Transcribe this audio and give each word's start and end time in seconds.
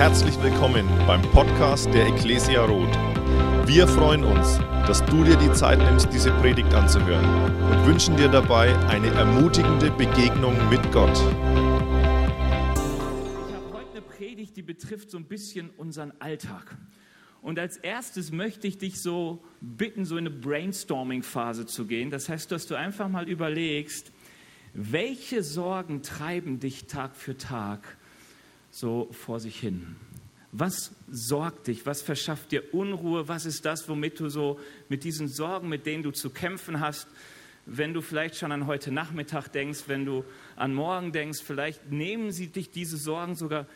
Herzlich 0.00 0.42
willkommen 0.42 0.88
beim 1.06 1.20
Podcast 1.20 1.92
der 1.92 2.06
Ecclesia 2.06 2.64
Roth. 2.64 2.96
Wir 3.66 3.86
freuen 3.86 4.24
uns, 4.24 4.56
dass 4.86 5.04
du 5.04 5.24
dir 5.24 5.36
die 5.36 5.52
Zeit 5.52 5.78
nimmst, 5.78 6.10
diese 6.10 6.30
Predigt 6.40 6.72
anzuhören 6.72 7.22
und 7.70 7.86
wünschen 7.86 8.16
dir 8.16 8.28
dabei 8.28 8.74
eine 8.86 9.08
ermutigende 9.08 9.90
Begegnung 9.90 10.56
mit 10.70 10.80
Gott. 10.90 11.12
Ich 11.12 11.22
habe 13.52 13.72
heute 13.74 13.90
eine 13.92 14.00
Predigt, 14.00 14.56
die 14.56 14.62
betrifft 14.62 15.10
so 15.10 15.18
ein 15.18 15.26
bisschen 15.26 15.68
unseren 15.76 16.14
Alltag. 16.18 16.78
Und 17.42 17.58
als 17.58 17.76
erstes 17.76 18.32
möchte 18.32 18.66
ich 18.68 18.78
dich 18.78 19.02
so 19.02 19.44
bitten, 19.60 20.06
so 20.06 20.16
in 20.16 20.28
eine 20.28 20.34
Brainstorming-Phase 20.34 21.66
zu 21.66 21.84
gehen. 21.86 22.08
Das 22.08 22.30
heißt, 22.30 22.50
dass 22.50 22.66
du 22.66 22.74
einfach 22.74 23.10
mal 23.10 23.28
überlegst, 23.28 24.12
welche 24.72 25.42
Sorgen 25.42 26.00
treiben 26.00 26.58
dich 26.58 26.86
Tag 26.86 27.16
für 27.16 27.36
Tag 27.36 27.98
so 28.70 29.08
vor 29.12 29.40
sich 29.40 29.58
hin? 29.58 29.96
Was 30.52 30.92
sorgt 31.10 31.68
dich? 31.68 31.86
Was 31.86 32.02
verschafft 32.02 32.50
dir 32.52 32.74
Unruhe? 32.74 33.28
Was 33.28 33.46
ist 33.46 33.64
das, 33.64 33.88
womit 33.88 34.18
du 34.18 34.28
so 34.28 34.58
mit 34.88 35.04
diesen 35.04 35.28
Sorgen, 35.28 35.68
mit 35.68 35.86
denen 35.86 36.02
du 36.02 36.10
zu 36.10 36.30
kämpfen 36.30 36.80
hast, 36.80 37.06
wenn 37.66 37.94
du 37.94 38.00
vielleicht 38.00 38.36
schon 38.36 38.50
an 38.50 38.66
heute 38.66 38.90
Nachmittag 38.90 39.48
denkst, 39.48 39.84
wenn 39.86 40.04
du 40.04 40.24
an 40.56 40.74
morgen 40.74 41.12
denkst, 41.12 41.40
vielleicht 41.40 41.92
nehmen 41.92 42.32
sie 42.32 42.48
dich 42.48 42.70
diese 42.70 42.96
Sorgen 42.96 43.36
sogar, 43.36 43.66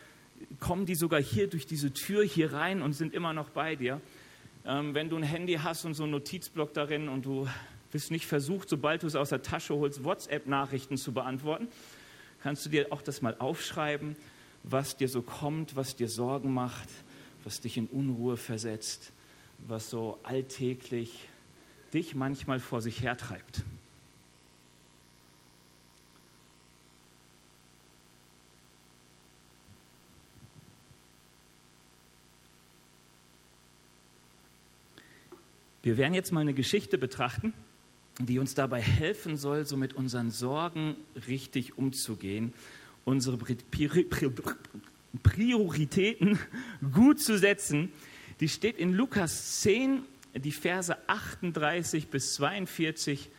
kommen 0.59 0.85
die 0.85 0.95
sogar 0.95 1.21
hier 1.21 1.47
durch 1.47 1.65
diese 1.65 1.93
Tür 1.93 2.23
hier 2.25 2.51
rein 2.51 2.81
und 2.81 2.93
sind 2.93 3.13
immer 3.13 3.31
noch 3.31 3.49
bei 3.49 3.75
dir. 3.75 4.01
Ähm, 4.65 4.93
wenn 4.95 5.09
du 5.09 5.15
ein 5.15 5.23
Handy 5.23 5.53
hast 5.53 5.85
und 5.85 5.93
so 5.93 6.03
einen 6.03 6.11
Notizblock 6.11 6.73
darin 6.73 7.07
und 7.07 7.25
du 7.25 7.47
bist 7.91 8.11
nicht 8.11 8.25
versucht, 8.25 8.67
sobald 8.67 9.03
du 9.03 9.07
es 9.07 9.15
aus 9.15 9.29
der 9.29 9.43
Tasche 9.43 9.75
holst, 9.75 10.03
WhatsApp-Nachrichten 10.03 10.97
zu 10.97 11.13
beantworten, 11.13 11.69
kannst 12.43 12.65
du 12.65 12.69
dir 12.69 12.91
auch 12.91 13.01
das 13.01 13.21
mal 13.21 13.35
aufschreiben, 13.39 14.17
was 14.67 14.97
dir 14.97 15.07
so 15.07 15.21
kommt, 15.21 15.75
was 15.75 15.95
dir 15.95 16.09
Sorgen 16.09 16.53
macht, 16.53 16.89
was 17.43 17.61
dich 17.61 17.77
in 17.77 17.87
Unruhe 17.87 18.35
versetzt, 18.35 19.11
was 19.67 19.89
so 19.89 20.19
alltäglich 20.23 21.27
dich 21.93 22.15
manchmal 22.15 22.59
vor 22.59 22.81
sich 22.81 23.01
hertreibt. 23.01 23.63
Wir 35.83 35.97
werden 35.97 36.15
jetzt 36.15 36.31
mal 36.31 36.41
eine 36.41 36.55
Geschichte 36.55 36.97
betrachten, 36.97 37.53
die 38.17 38.39
uns 38.39 38.55
dabei 38.55 38.81
helfen 38.81 39.37
soll, 39.37 39.65
so 39.65 39.77
mit 39.77 39.93
unseren 39.93 40.31
Sorgen 40.31 40.95
richtig 41.27 41.77
umzugehen, 41.77 42.55
unsere 43.05 43.37
Prioritäten 45.23 46.37
gut 46.93 47.21
zu 47.21 47.37
setzen. 47.37 47.93
Die 48.41 48.49
steht 48.49 48.77
in 48.77 48.93
Lukas 48.93 49.61
10, 49.61 50.03
die 50.35 50.51
Verse 50.51 50.97
38 51.07 52.09
bis 52.09 52.33
42. 52.33 53.29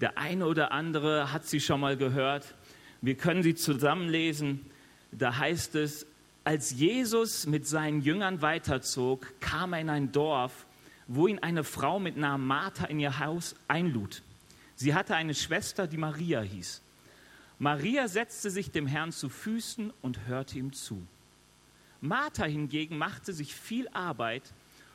Der 0.00 0.18
eine 0.18 0.46
oder 0.46 0.72
andere 0.72 1.32
hat 1.32 1.46
sie 1.46 1.60
schon 1.60 1.78
mal 1.80 1.96
gehört. 1.96 2.56
Wir 3.00 3.14
können 3.14 3.44
sie 3.44 3.54
zusammenlesen. 3.54 4.66
Da 5.12 5.36
heißt 5.36 5.76
es, 5.76 6.06
als 6.42 6.72
Jesus 6.72 7.46
mit 7.46 7.68
seinen 7.68 8.00
Jüngern 8.00 8.42
weiterzog, 8.42 9.32
kam 9.40 9.74
er 9.74 9.80
in 9.80 9.90
ein 9.90 10.12
Dorf, 10.12 10.66
wo 11.06 11.26
ihn 11.26 11.38
eine 11.38 11.64
Frau 11.64 12.00
mit 12.00 12.16
Namen 12.16 12.46
Martha 12.46 12.86
in 12.86 12.98
ihr 12.98 13.18
Haus 13.18 13.54
einlud. 13.68 14.22
Sie 14.74 14.94
hatte 14.94 15.14
eine 15.14 15.34
Schwester, 15.34 15.86
die 15.86 15.98
Maria 15.98 16.40
hieß. 16.40 16.82
Maria 17.60 18.08
setzte 18.08 18.50
sich 18.50 18.70
dem 18.70 18.86
Herrn 18.86 19.12
zu 19.12 19.28
Füßen 19.28 19.92
und 20.00 20.26
hörte 20.26 20.58
ihm 20.58 20.72
zu. 20.72 21.06
Martha 22.00 22.46
hingegen 22.46 22.96
machte 22.96 23.34
sich 23.34 23.54
viel 23.54 23.86
Arbeit, 23.88 24.42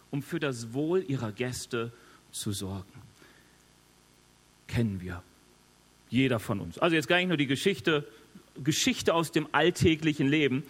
um 0.10 0.24
für 0.24 0.40
das 0.40 0.74
Wohl 0.74 1.06
ihrer 1.08 1.32
Gäste 1.32 1.94
zu 2.32 2.52
sorgen. 2.54 2.92
Kennen 4.68 5.00
wir. 5.00 5.22
Jeder 6.09 6.40
von 6.40 6.59
uns. 6.59 6.80
Also 6.80 6.96
jetzt 6.96 7.08
gar 7.08 7.18
nicht 7.18 7.28
nur 7.28 7.38
die 7.38 7.46
Geschichte, 7.46 8.08
Geschichte 8.64 9.14
aus 9.14 9.31
dem 9.31 9.48
alltäglichen 9.52 10.28
Leben. 10.28 10.64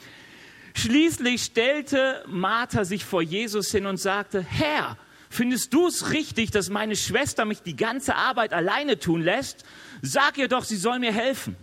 Schließlich 0.73 1.43
stellte 1.43 2.25
Martha 2.27 2.83
sich 2.83 3.05
vor 3.05 3.21
Jesus 3.21 3.71
hin 3.71 3.85
und 3.85 3.97
sagte, 3.97 4.41
Herr, 4.41 4.97
Findest 5.27 5.73
du 5.73 5.87
es 5.87 6.11
richtig, 6.11 6.51
dass 6.51 6.69
meine 6.69 6.95
Schwester 6.95 7.43
mich 7.43 7.61
die 7.61 7.75
ganze 7.75 8.15
Arbeit 8.15 8.53
alleine 8.53 8.99
tun 8.99 9.21
lässt? 9.21 9.65
Sag 10.01 10.37
ihr 10.37 10.47
doch, 10.47 10.63
sie 10.63 10.77
soll 10.77 10.99
mir 10.99 11.11
helfen. 11.11 11.57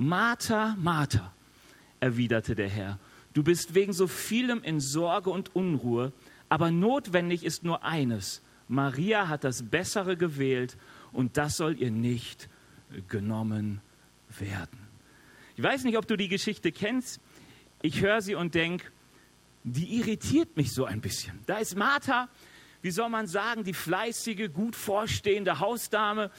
Martha, 0.00 0.76
Martha, 0.78 1.32
erwiderte 1.98 2.54
der 2.54 2.68
Herr, 2.68 3.00
du 3.34 3.42
bist 3.42 3.74
wegen 3.74 3.92
so 3.92 4.06
vielem 4.06 4.62
in 4.62 4.78
Sorge 4.78 5.28
und 5.28 5.56
Unruhe, 5.56 6.12
aber 6.48 6.70
notwendig 6.70 7.44
ist 7.44 7.64
nur 7.64 7.82
eines. 7.82 8.40
Maria 8.68 9.26
hat 9.26 9.42
das 9.42 9.64
Bessere 9.64 10.16
gewählt 10.16 10.76
und 11.12 11.36
das 11.36 11.56
soll 11.56 11.76
ihr 11.80 11.90
nicht 11.90 12.48
genommen 13.08 13.80
werden. 14.38 14.78
Ich 15.56 15.64
weiß 15.64 15.82
nicht, 15.82 15.98
ob 15.98 16.06
du 16.06 16.16
die 16.16 16.28
Geschichte 16.28 16.70
kennst. 16.70 17.20
Ich 17.82 18.00
höre 18.00 18.22
sie 18.22 18.36
und 18.36 18.54
denke, 18.54 18.86
die 19.64 19.98
irritiert 19.98 20.56
mich 20.56 20.72
so 20.72 20.84
ein 20.84 21.00
bisschen. 21.00 21.40
Da 21.46 21.58
ist 21.58 21.76
Martha, 21.76 22.28
wie 22.82 22.90
soll 22.90 23.08
man 23.08 23.26
sagen, 23.26 23.64
die 23.64 23.74
fleißige, 23.74 24.52
gut 24.52 24.76
vorstehende 24.76 25.60
Hausdame. 25.60 26.30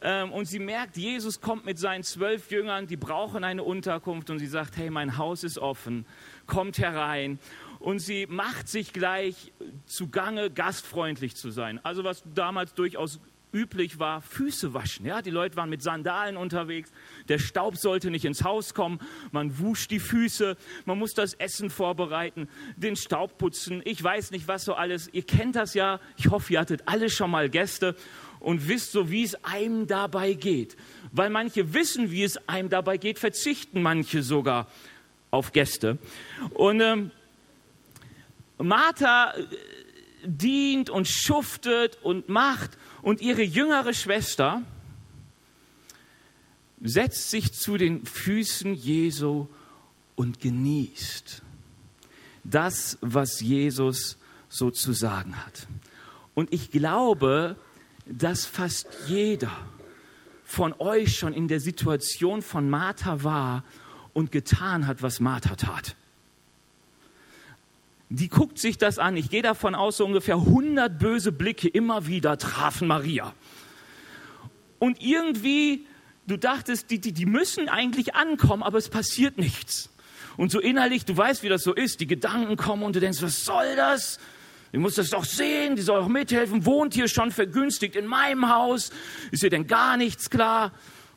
Ähm, 0.00 0.32
und 0.32 0.46
sie 0.46 0.58
merkt, 0.58 0.96
Jesus 0.96 1.40
kommt 1.40 1.64
mit 1.64 1.78
seinen 1.78 2.04
zwölf 2.04 2.50
Jüngern, 2.50 2.86
die 2.86 2.96
brauchen 2.96 3.44
eine 3.44 3.64
Unterkunft. 3.64 4.30
Und 4.30 4.38
sie 4.38 4.46
sagt, 4.46 4.76
hey, 4.76 4.90
mein 4.90 5.18
Haus 5.18 5.44
ist 5.44 5.58
offen, 5.58 6.06
kommt 6.46 6.78
herein. 6.78 7.38
Und 7.78 7.98
sie 7.98 8.26
macht 8.26 8.68
sich 8.68 8.92
gleich 8.92 9.52
zugange, 9.86 10.50
gastfreundlich 10.50 11.34
zu 11.34 11.50
sein. 11.50 11.80
Also 11.84 12.04
was 12.04 12.22
damals 12.32 12.74
durchaus 12.74 13.18
üblich 13.52 13.98
war, 13.98 14.22
Füße 14.22 14.74
waschen. 14.74 15.06
Ja, 15.06 15.22
die 15.22 15.30
Leute 15.30 15.56
waren 15.56 15.70
mit 15.70 15.82
Sandalen 15.82 16.36
unterwegs. 16.36 16.90
Der 17.28 17.38
Staub 17.38 17.76
sollte 17.76 18.10
nicht 18.10 18.24
ins 18.24 18.44
Haus 18.44 18.74
kommen. 18.74 19.00
Man 19.30 19.58
wusch 19.58 19.88
die 19.88 20.00
Füße. 20.00 20.56
Man 20.84 20.98
muss 20.98 21.14
das 21.14 21.34
Essen 21.34 21.70
vorbereiten, 21.70 22.48
den 22.76 22.96
Staub 22.96 23.38
putzen. 23.38 23.82
Ich 23.84 24.02
weiß 24.02 24.30
nicht, 24.30 24.48
was 24.48 24.64
so 24.64 24.74
alles. 24.74 25.08
Ihr 25.12 25.22
kennt 25.22 25.56
das 25.56 25.74
ja. 25.74 26.00
Ich 26.16 26.30
hoffe, 26.30 26.52
ihr 26.54 26.60
hattet 26.60 26.82
alle 26.86 27.10
schon 27.10 27.30
mal 27.30 27.48
Gäste 27.48 27.96
und 28.40 28.68
wisst 28.68 28.92
so, 28.92 29.10
wie 29.10 29.22
es 29.22 29.44
einem 29.44 29.86
dabei 29.86 30.32
geht. 30.34 30.76
Weil 31.12 31.30
manche 31.30 31.74
wissen, 31.74 32.10
wie 32.10 32.24
es 32.24 32.48
einem 32.48 32.68
dabei 32.68 32.96
geht, 32.96 33.18
verzichten 33.18 33.82
manche 33.82 34.22
sogar 34.22 34.68
auf 35.30 35.52
Gäste. 35.52 35.98
Und 36.54 36.80
ähm, 36.80 37.10
Martha 38.58 39.32
äh, 39.32 39.46
dient 40.24 40.90
und 40.90 41.08
schuftet 41.08 41.98
und 42.02 42.28
macht 42.28 42.78
und 43.02 43.20
ihre 43.20 43.42
jüngere 43.42 43.92
Schwester 43.92 44.62
setzt 46.80 47.30
sich 47.30 47.52
zu 47.52 47.76
den 47.76 48.06
Füßen 48.06 48.74
Jesu 48.74 49.46
und 50.16 50.40
genießt 50.40 51.42
das, 52.44 52.98
was 53.00 53.40
Jesus 53.40 54.18
so 54.48 54.70
zu 54.70 54.92
sagen 54.92 55.36
hat. 55.44 55.66
Und 56.34 56.52
ich 56.52 56.70
glaube, 56.70 57.56
dass 58.06 58.46
fast 58.46 58.88
jeder 59.06 59.52
von 60.44 60.74
euch 60.78 61.16
schon 61.16 61.32
in 61.34 61.46
der 61.48 61.60
Situation 61.60 62.42
von 62.42 62.68
Martha 62.68 63.22
war 63.22 63.64
und 64.12 64.32
getan 64.32 64.86
hat, 64.86 65.02
was 65.02 65.20
Martha 65.20 65.54
tat 65.54 65.96
die 68.12 68.28
guckt 68.28 68.58
sich 68.58 68.76
das 68.76 68.98
an. 68.98 69.16
Ich 69.16 69.30
gehe 69.30 69.42
davon 69.42 69.74
aus, 69.74 69.96
so 69.96 70.04
ungefähr 70.04 70.36
100 70.36 70.98
böse 70.98 71.32
Blicke 71.32 71.68
immer 71.68 72.06
wieder 72.06 72.36
trafen 72.36 72.86
Maria. 72.86 73.32
Und 74.78 75.00
irgendwie, 75.00 75.86
du 76.26 76.36
dachtest, 76.36 76.90
die, 76.90 77.00
die, 77.00 77.12
die 77.12 77.24
müssen 77.24 77.68
eigentlich 77.68 78.14
ankommen, 78.14 78.62
aber 78.62 78.76
es 78.76 78.90
passiert 78.90 79.38
nichts. 79.38 79.90
Und 80.36 80.50
so 80.50 80.60
innerlich, 80.60 81.04
du 81.04 81.16
weißt, 81.16 81.42
wie 81.42 81.48
das 81.48 81.62
so 81.62 81.72
ist, 81.72 82.00
die 82.00 82.06
Gedanken 82.06 82.56
kommen 82.56 82.82
und 82.82 82.96
du 82.96 83.00
denkst, 83.00 83.22
was 83.22 83.44
soll 83.44 83.76
das? 83.76 84.18
Ich 84.72 84.78
muss 84.78 84.94
das 84.94 85.10
doch 85.10 85.24
sehen, 85.24 85.76
die 85.76 85.82
soll 85.82 86.00
auch 86.00 86.08
mithelfen, 86.08 86.66
wohnt 86.66 86.94
hier 86.94 87.08
schon 87.08 87.30
vergünstigt 87.30 87.96
in 87.96 88.06
meinem 88.06 88.48
Haus, 88.48 88.90
ist 89.30 89.42
ihr 89.42 89.50
denn 89.50 89.66
gar 89.66 89.96
nichts 89.96 90.30
klar? 90.30 90.72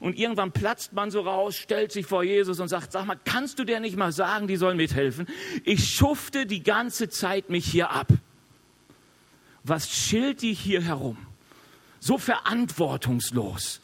Und 0.05 0.19
irgendwann 0.19 0.51
platzt 0.51 0.93
man 0.93 1.09
so 1.09 1.21
raus, 1.21 1.55
stellt 1.55 1.91
sich 1.91 2.05
vor 2.05 2.23
Jesus 2.23 2.59
und 2.59 2.67
sagt, 2.67 2.91
sag 2.91 3.07
mal, 3.07 3.17
kannst 3.25 3.57
du 3.57 3.63
dir 3.63 3.79
nicht 3.79 3.97
mal 3.97 4.11
sagen, 4.11 4.45
die 4.45 4.55
sollen 4.55 4.77
mithelfen? 4.77 5.25
Ich 5.63 5.95
schufte 5.95 6.45
die 6.45 6.61
ganze 6.61 7.09
Zeit 7.09 7.49
mich 7.49 7.65
hier 7.65 7.89
ab. 7.89 8.09
Was 9.63 9.89
schilt 9.89 10.43
die 10.43 10.53
hier 10.53 10.83
herum? 10.83 11.17
So 11.99 12.19
verantwortungslos. 12.19 13.81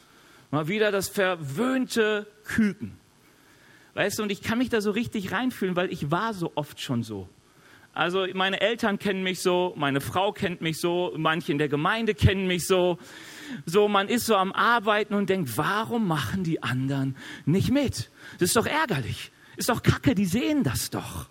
Mal 0.52 0.68
wieder 0.68 0.92
das 0.92 1.08
verwöhnte 1.08 2.28
Küken. 2.44 2.96
Weißt 3.94 4.20
du, 4.20 4.22
und 4.22 4.30
ich 4.30 4.42
kann 4.42 4.58
mich 4.58 4.68
da 4.68 4.80
so 4.80 4.92
richtig 4.92 5.32
reinfühlen, 5.32 5.74
weil 5.74 5.92
ich 5.92 6.12
war 6.12 6.34
so 6.34 6.52
oft 6.54 6.80
schon 6.80 7.02
so. 7.02 7.28
Also 7.94 8.28
meine 8.32 8.60
Eltern 8.60 9.00
kennen 9.00 9.24
mich 9.24 9.40
so, 9.40 9.74
meine 9.76 10.00
Frau 10.00 10.30
kennt 10.30 10.60
mich 10.60 10.78
so, 10.78 11.12
manche 11.16 11.50
in 11.50 11.58
der 11.58 11.68
Gemeinde 11.68 12.14
kennen 12.14 12.46
mich 12.46 12.68
so. 12.68 12.96
So, 13.66 13.88
man 13.88 14.08
ist 14.08 14.26
so 14.26 14.36
am 14.36 14.52
Arbeiten 14.52 15.14
und 15.14 15.28
denkt, 15.28 15.56
warum 15.56 16.06
machen 16.06 16.44
die 16.44 16.62
anderen 16.62 17.16
nicht 17.44 17.70
mit? 17.70 18.10
Das 18.38 18.48
ist 18.48 18.56
doch 18.56 18.66
ärgerlich. 18.66 19.30
Ist 19.56 19.68
doch 19.68 19.82
kacke, 19.82 20.14
die 20.14 20.26
sehen 20.26 20.62
das 20.62 20.90
doch. 20.90 21.26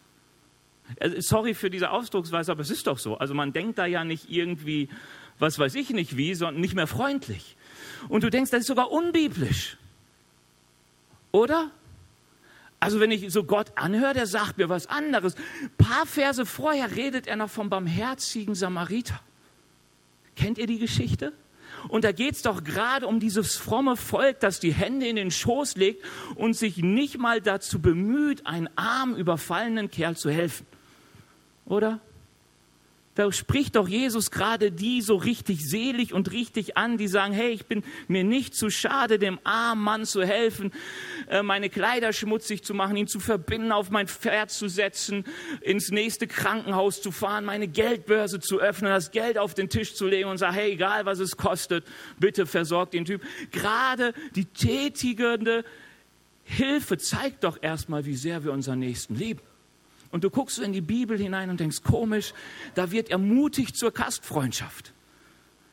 Äh, 0.98 1.22
sorry 1.22 1.54
für 1.54 1.70
diese 1.70 1.92
Ausdrucksweise, 1.92 2.52
aber 2.52 2.62
es 2.62 2.70
ist 2.70 2.88
doch 2.88 3.00
so. 3.00 3.18
Also 3.18 3.34
man 3.34 3.54
denkt 3.54 3.78
da 3.78 3.86
ja 3.86 4.04
nicht 4.04 4.30
irgendwie, 4.30 4.90
was 5.40 5.58
weiß 5.58 5.76
ich 5.76 5.90
nicht 5.92 6.18
wie, 6.18 6.34
sondern 6.36 6.62
nicht 6.62 6.76
mehr 6.76 6.88
freundlich. 6.88 7.56
Und 8.10 8.24
du 8.24 8.30
denkst, 8.30 8.52
das 8.52 8.62
ist 8.62 8.68
sogar 8.68 8.92
unbiblisch. 8.92 9.78
Oder? 11.32 11.72
Also 12.80 13.00
wenn 13.00 13.12
ich 13.12 13.32
so 13.32 13.44
Gott 13.44 13.72
anhöre, 13.76 14.14
der 14.14 14.26
sagt 14.26 14.58
mir 14.58 14.68
was 14.68 14.88
anderes. 14.88 15.36
Ein 15.36 15.72
paar 15.78 16.06
Verse 16.06 16.46
vorher 16.46 16.96
redet 16.96 17.28
er 17.28 17.36
noch 17.36 17.50
vom 17.50 17.70
barmherzigen 17.70 18.56
Samariter. 18.56 19.20
Kennt 20.36 20.58
ihr 20.58 20.68
die 20.68 20.80
Geschichte? 20.80 21.34
Und 21.88 22.04
da 22.04 22.12
geht 22.12 22.36
es 22.36 22.42
doch 22.42 22.64
gerade 22.64 23.08
um 23.08 23.20
dieses 23.20 23.56
fromme 23.56 23.98
Volk, 23.98 24.40
das 24.40 24.60
die 24.60 24.74
Hände 24.74 25.08
in 25.08 25.16
den 25.16 25.32
Schoß 25.32 25.76
legt 25.76 26.04
und 26.36 26.56
sich 26.56 26.78
nicht 26.78 27.18
mal 27.18 27.42
dazu 27.42 27.82
bemüht, 27.82 28.46
einem 28.46 28.70
arm 28.76 29.16
überfallenen 29.16 29.90
Kerl 29.90 30.16
zu 30.16 30.30
helfen. 30.30 30.66
Oder? 31.66 32.00
Da 33.16 33.30
spricht 33.34 33.76
doch 33.76 33.90
Jesus 33.90 34.32
gerade 34.32 34.72
die 34.72 35.02
so 35.02 35.16
richtig 35.18 35.68
selig 35.68 36.14
und 36.14 36.32
richtig 36.32 36.78
an, 36.78 36.98
die 36.98 37.10
sagen, 37.10 37.34
hey, 37.34 37.52
ich 37.52 37.66
bin 37.66 37.84
mir 38.08 38.24
nicht 38.24 38.56
zu 38.56 38.70
schade, 38.70 39.20
dem 39.20 39.38
armen 39.44 39.84
Mann 39.84 40.06
zu 40.06 40.24
helfen, 40.24 40.72
äh, 41.30 41.44
meine 41.44 41.70
Kleider 41.70 42.14
schmutzig 42.14 42.64
zu 42.64 42.74
machen, 42.74 42.96
ihn 42.96 43.08
zu 43.08 43.20
verbinden, 43.20 43.74
auf 43.74 43.90
mein 43.90 44.08
Pferd 44.08 44.50
zu 44.50 44.70
setzen, 44.70 45.26
ins 45.60 45.92
nächste 45.92 46.26
Krankenhaus 46.26 47.02
zu 47.02 47.12
fahren, 47.12 47.44
meine 47.44 47.68
Geldbörse 47.68 48.40
zu 48.40 48.62
öffnen, 48.62 48.92
das 48.92 49.12
Geld 49.12 49.38
auf 49.38 49.54
den 49.54 49.68
Tisch 49.68 49.94
zu 49.94 50.08
legen 50.08 50.30
und 50.30 50.38
sagen, 50.38 50.56
hey, 50.56 50.72
egal 50.72 51.06
was 51.06 51.20
es 51.20 51.36
kostet, 51.36 51.86
bitte 52.18 52.46
versorgt 52.46 52.94
den 52.94 53.04
Typ. 53.04 53.22
Gerade 53.52 54.14
die 54.36 54.46
tätigende 54.46 55.66
Hilfe 56.46 56.98
zeigt 56.98 57.44
doch 57.44 57.58
erstmal, 57.62 58.06
wie 58.06 58.16
sehr 58.16 58.46
wir 58.46 58.54
unseren 58.54 58.80
Nächsten 58.80 59.16
lieben. 59.16 59.42
Und 60.12 60.24
du 60.24 60.30
guckst 60.30 60.60
in 60.60 60.74
die 60.74 60.82
Bibel 60.82 61.18
hinein 61.18 61.50
und 61.50 61.60
denkst, 61.60 61.84
komisch, 61.84 62.34
da 62.76 62.92
wird 62.92 63.10
ermutigt 63.10 63.78
zur 63.78 63.92
Gastfreundschaft. 63.92 64.94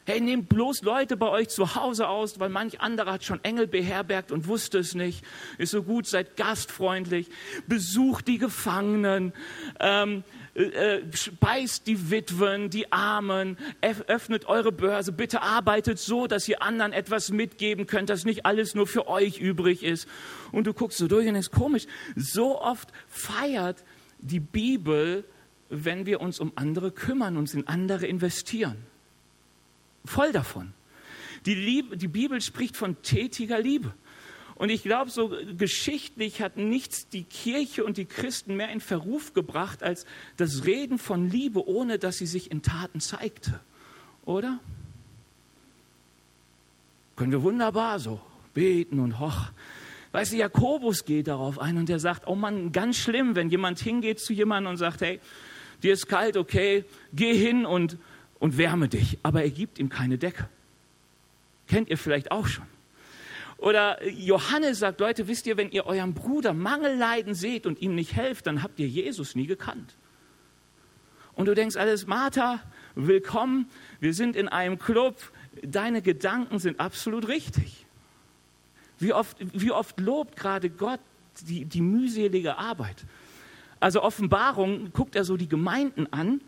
Hey, 0.08 0.23
nehmt 0.23 0.49
bloß 0.49 0.82
Leute 0.85 1.19
bei 1.19 1.29
euch 1.29 1.50
zu 1.50 1.75
Hause 1.75 2.08
aus, 2.08 2.40
weil 2.40 2.49
manch 2.49 2.81
anderer 2.81 3.12
hat 3.12 3.25
schon 3.25 3.44
Engel 3.44 3.67
beherbergt 3.67 4.32
und 4.32 4.46
wusste 4.46 4.79
es 4.79 4.94
nicht. 4.94 5.23
Ist 5.58 5.73
so 5.73 5.82
gut, 5.82 6.06
seid 6.06 6.38
gastfreundlich. 6.38 7.29
Besucht 7.67 8.26
die 8.26 8.38
Gefangenen. 8.38 9.35
Ähm, 9.81 10.25
äh, 10.55 11.00
speist 11.12 11.87
die 11.87 12.11
Witwen, 12.11 12.70
die 12.70 12.91
Armen, 12.91 13.58
öffnet 14.06 14.46
eure 14.46 14.73
Börse, 14.73 15.12
bitte 15.12 15.43
arbeitet 15.43 15.99
so, 15.99 16.26
dass 16.26 16.49
ihr 16.49 16.62
anderen 16.62 16.93
etwas 16.93 17.31
mitgeben 17.31 17.87
könnt, 17.87 18.08
dass 18.08 18.25
nicht 18.25 18.46
alles 18.46 18.75
nur 18.75 18.87
für 18.87 19.08
euch 19.08 19.38
übrig 19.38 19.82
ist. 19.82 20.08
Und 20.52 20.67
du 20.67 20.73
guckst 20.73 20.96
so 20.96 21.06
durch 21.06 21.29
und 21.29 21.34
denkst, 21.34 21.50
komisch, 21.50 21.87
so 22.17 22.61
oft 22.61 22.88
feiert 23.08 23.84
die 24.19 24.41
Bibel, 24.41 25.25
wenn 25.69 26.06
wir 26.06 26.20
uns 26.20 26.41
um 26.41 26.53
andere 26.55 26.91
kümmern, 26.91 27.37
uns 27.37 27.55
in 27.55 27.67
andere 27.67 28.06
investieren. 28.06 28.76
Voll 30.05 30.32
davon. 30.32 30.73
Die, 31.47 31.55
Liebe, 31.55 31.97
die 31.97 32.09
Bibel 32.09 32.41
spricht 32.41 32.76
von 32.76 33.00
tätiger 33.03 33.61
Liebe. 33.61 33.93
Und 34.59 34.70
ich 34.70 34.82
glaube, 34.82 35.11
so 35.11 35.32
geschichtlich 35.56 36.43
hat 36.43 36.56
nichts 36.56 37.09
die 37.09 37.23
Kirche 37.23 37.85
und 37.85 37.97
die 37.97 38.06
Christen 38.06 38.56
mehr 38.56 38.70
in 38.70 38.81
Verruf 38.81 39.32
gebracht 39.32 39.85
als 39.85 40.05
das 40.37 40.65
Reden 40.65 40.99
von 40.99 41.31
Liebe, 41.31 41.69
ohne 41.69 41.99
dass 42.00 42.19
sie 42.19 42.26
sich 42.26 42.50
in 42.50 42.62
Taten 42.62 43.00
zeigte. 43.00 43.61
Oder? 44.25 44.59
Können 47.15 47.31
wir 47.31 47.43
wunderbar 47.43 48.00
so 48.00 48.20
beten 48.53 48.99
und 48.99 49.20
hoch. 49.20 49.50
Weißt 50.12 50.32
du, 50.32 50.37
Jakobus 50.37 51.05
geht 51.05 51.28
darauf 51.28 51.58
ein 51.58 51.76
und 51.76 51.90
er 51.90 51.99
sagt, 51.99 52.26
oh 52.26 52.34
Mann, 52.34 52.72
ganz 52.72 52.96
schlimm, 52.96 53.37
wenn 53.37 53.50
jemand 53.50 53.78
hingeht 53.78 54.20
zu 54.20 54.32
jemandem 54.32 54.70
und 54.70 54.76
sagt, 54.78 55.02
hey, 55.02 55.20
dir 55.82 55.93
ist 55.93 56.08
kalt, 56.08 56.37
okay, 56.37 56.84
geh 57.12 57.34
hin 57.34 57.66
und, 57.66 57.99
und 58.38 58.56
wärme 58.56 58.88
dich. 58.88 59.19
Aber 59.22 59.43
er 59.43 59.50
gibt 59.50 59.78
ihm 59.78 59.88
keine 59.90 60.16
Decke. 60.16 60.49
Kennt 61.66 61.90
ihr 61.90 61.99
vielleicht 61.99 62.31
auch 62.31 62.46
schon. 62.46 62.64
Oder 63.58 64.06
Johannes 64.08 64.78
sagt, 64.78 65.00
Leute, 65.00 65.26
wisst 65.26 65.46
ihr, 65.46 65.56
wenn 65.56 65.70
ihr 65.70 65.84
eurem 65.84 66.14
Bruder 66.14 66.55
Mangel 66.55 66.96
leiden 66.96 67.34
seht 67.34 67.66
und 67.66 67.82
ihm 67.82 67.94
nicht 67.94 68.14
helft, 68.14 68.46
dann 68.46 68.62
habt 68.62 68.78
ihr 68.78 68.88
Jesus 68.88 69.34
nie 69.34 69.46
gekannt. 69.46 69.96
Und 71.34 71.46
du 71.46 71.55
denkst 71.55 71.76
alles, 71.76 72.06
Martha, 72.06 72.60
willkommen, 72.94 73.69
wir 74.00 74.14
sind 74.14 74.37
in 74.37 74.49
einem 74.49 74.78
Club, 74.78 75.16
deine 75.62 76.02
Gedanken 76.02 76.60
sind 76.60 76.81
absolut 76.81 77.28
richtig. 77.28 77.84
Wie 78.99 79.12
oft, 79.12 79.37
wie 79.41 79.71
oft 79.71 80.00
lobt 80.00 80.37
gerade 80.37 80.71
Gott 80.71 81.00
die, 81.43 81.65
die 81.65 81.81
mühselige 81.81 82.59
Arbeit? 82.59 83.05
Also 83.81 84.03
Offenbarung 84.03 84.93
guckt 84.93 85.15
er 85.15 85.25
so 85.25 85.37
die 85.37 85.49
Gemeinden 85.49 86.12
an 86.12 86.41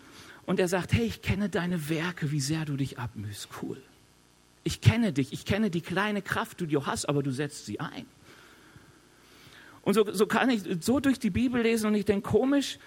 und 0.47 0.59
er 0.59 0.69
sagt, 0.69 0.93
hey, 0.93 1.05
ich 1.05 1.23
kenne 1.23 1.49
deine 1.49 1.89
Werke, 1.89 2.33
wie 2.33 2.41
sehr 2.41 2.65
du 2.65 2.77
dich 2.77 2.99
abmühst. 2.99 3.49
Cool. 3.63 3.81
Ich 4.65 4.81
kenne 4.81 5.13
dich, 5.13 5.33
ich 5.33 5.45
kenne 5.45 5.71
die 5.71 5.81
kleine 5.81 6.23
Kraft, 6.23 6.61
die 6.61 6.67
du 6.67 6.87
hast, 6.87 7.09
aber 7.09 7.23
du 7.23 7.31
setzt 7.31 7.67
sie 7.67 7.81
ein. 7.81 8.05
Und 9.83 9.95
so, 9.95 10.13
so 10.13 10.27
kann 10.27 10.51
ich 10.51 10.63
so 10.81 11.01
durch 11.01 11.19
die 11.19 11.31
Bibel 11.31 11.63
lesen 11.63 11.87
und 11.87 11.95
ich 11.95 12.05
denke, 12.05 12.29
komisch, 12.29 12.79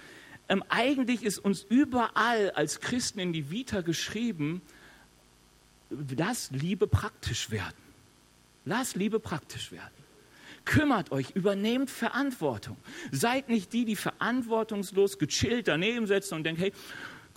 ähm, 0.50 0.64
eigentlich 0.70 1.24
ist 1.24 1.40
uns 1.40 1.66
überall 1.68 2.52
als 2.52 2.82
Christen 2.82 3.20
in 3.20 3.34
die 3.34 3.50
Vita 3.50 3.82
geschrieben, 3.82 4.62
lass 5.90 6.52
Liebe 6.52 6.86
praktisch 6.86 7.50
werden. 7.50 7.83
Lass 8.66 8.96
Liebe 8.96 9.20
praktisch 9.20 9.72
werden. 9.72 9.92
Kümmert 10.66 11.12
euch, 11.12 11.32
übernehmt 11.32 11.90
Verantwortung. 11.90 12.78
Seid 13.12 13.50
nicht 13.50 13.74
die, 13.74 13.84
die 13.84 13.98
verantwortungslos 13.98 15.20
gechillt 15.20 15.68
daneben 15.68 16.08
sitzen 16.08 16.36
und 16.36 16.44
denken, 16.46 16.62
hey, 16.62 16.74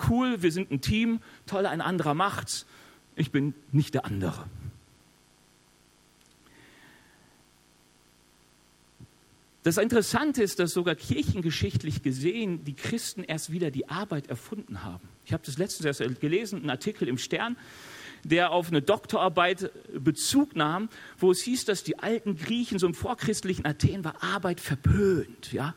cool, 0.09 0.43
wir 0.43 0.53
sind 0.53 0.71
ein 0.71 0.81
Team, 0.81 1.21
toll, 1.47 1.67
ein 1.67 1.81
anderer 1.81 2.15
macht's. 2.15 2.67
Ich 3.17 3.33
bin 3.33 3.55
nicht 3.73 3.95
der 3.95 4.05
andere. 4.05 4.47
Das 9.67 9.79
Interessante 9.79 10.45
ist, 10.45 10.61
dass 10.61 10.73
sogar 10.73 10.95
kirchengeschichtlich 10.95 12.05
gesehen 12.05 12.63
die 12.63 12.75
Christen 12.75 13.25
erst 13.25 13.51
wieder 13.51 13.73
die 13.73 13.89
Arbeit 13.89 14.29
erfunden 14.29 14.85
haben. 14.85 15.09
Ich 15.25 15.33
habe 15.33 15.43
das 15.45 15.59
letztens 15.59 15.87
erst 15.87 16.21
gelesen, 16.21 16.61
einen 16.61 16.71
Artikel 16.71 17.09
im 17.09 17.19
Stern 17.19 17.57
der 18.29 18.51
auf 18.53 18.69
eine 18.69 18.83
Doktorarbeit 18.83 19.71
Bezug 19.99 20.57
nahm, 20.57 20.89
wo 21.19 21.31
es 21.31 21.43
hieß, 21.43 21.65
dass 21.65 21.83
die 21.83 21.99
alten 21.99 22.37
Griechen, 22.37 22.79
so 22.79 22.87
im 22.87 22.95
vorchristlichen 22.95 23.67
Athen, 23.67 24.05
war 24.05 24.23
Arbeit 24.23 24.61
verpönt. 24.61 25.53
Ja? 25.53 25.75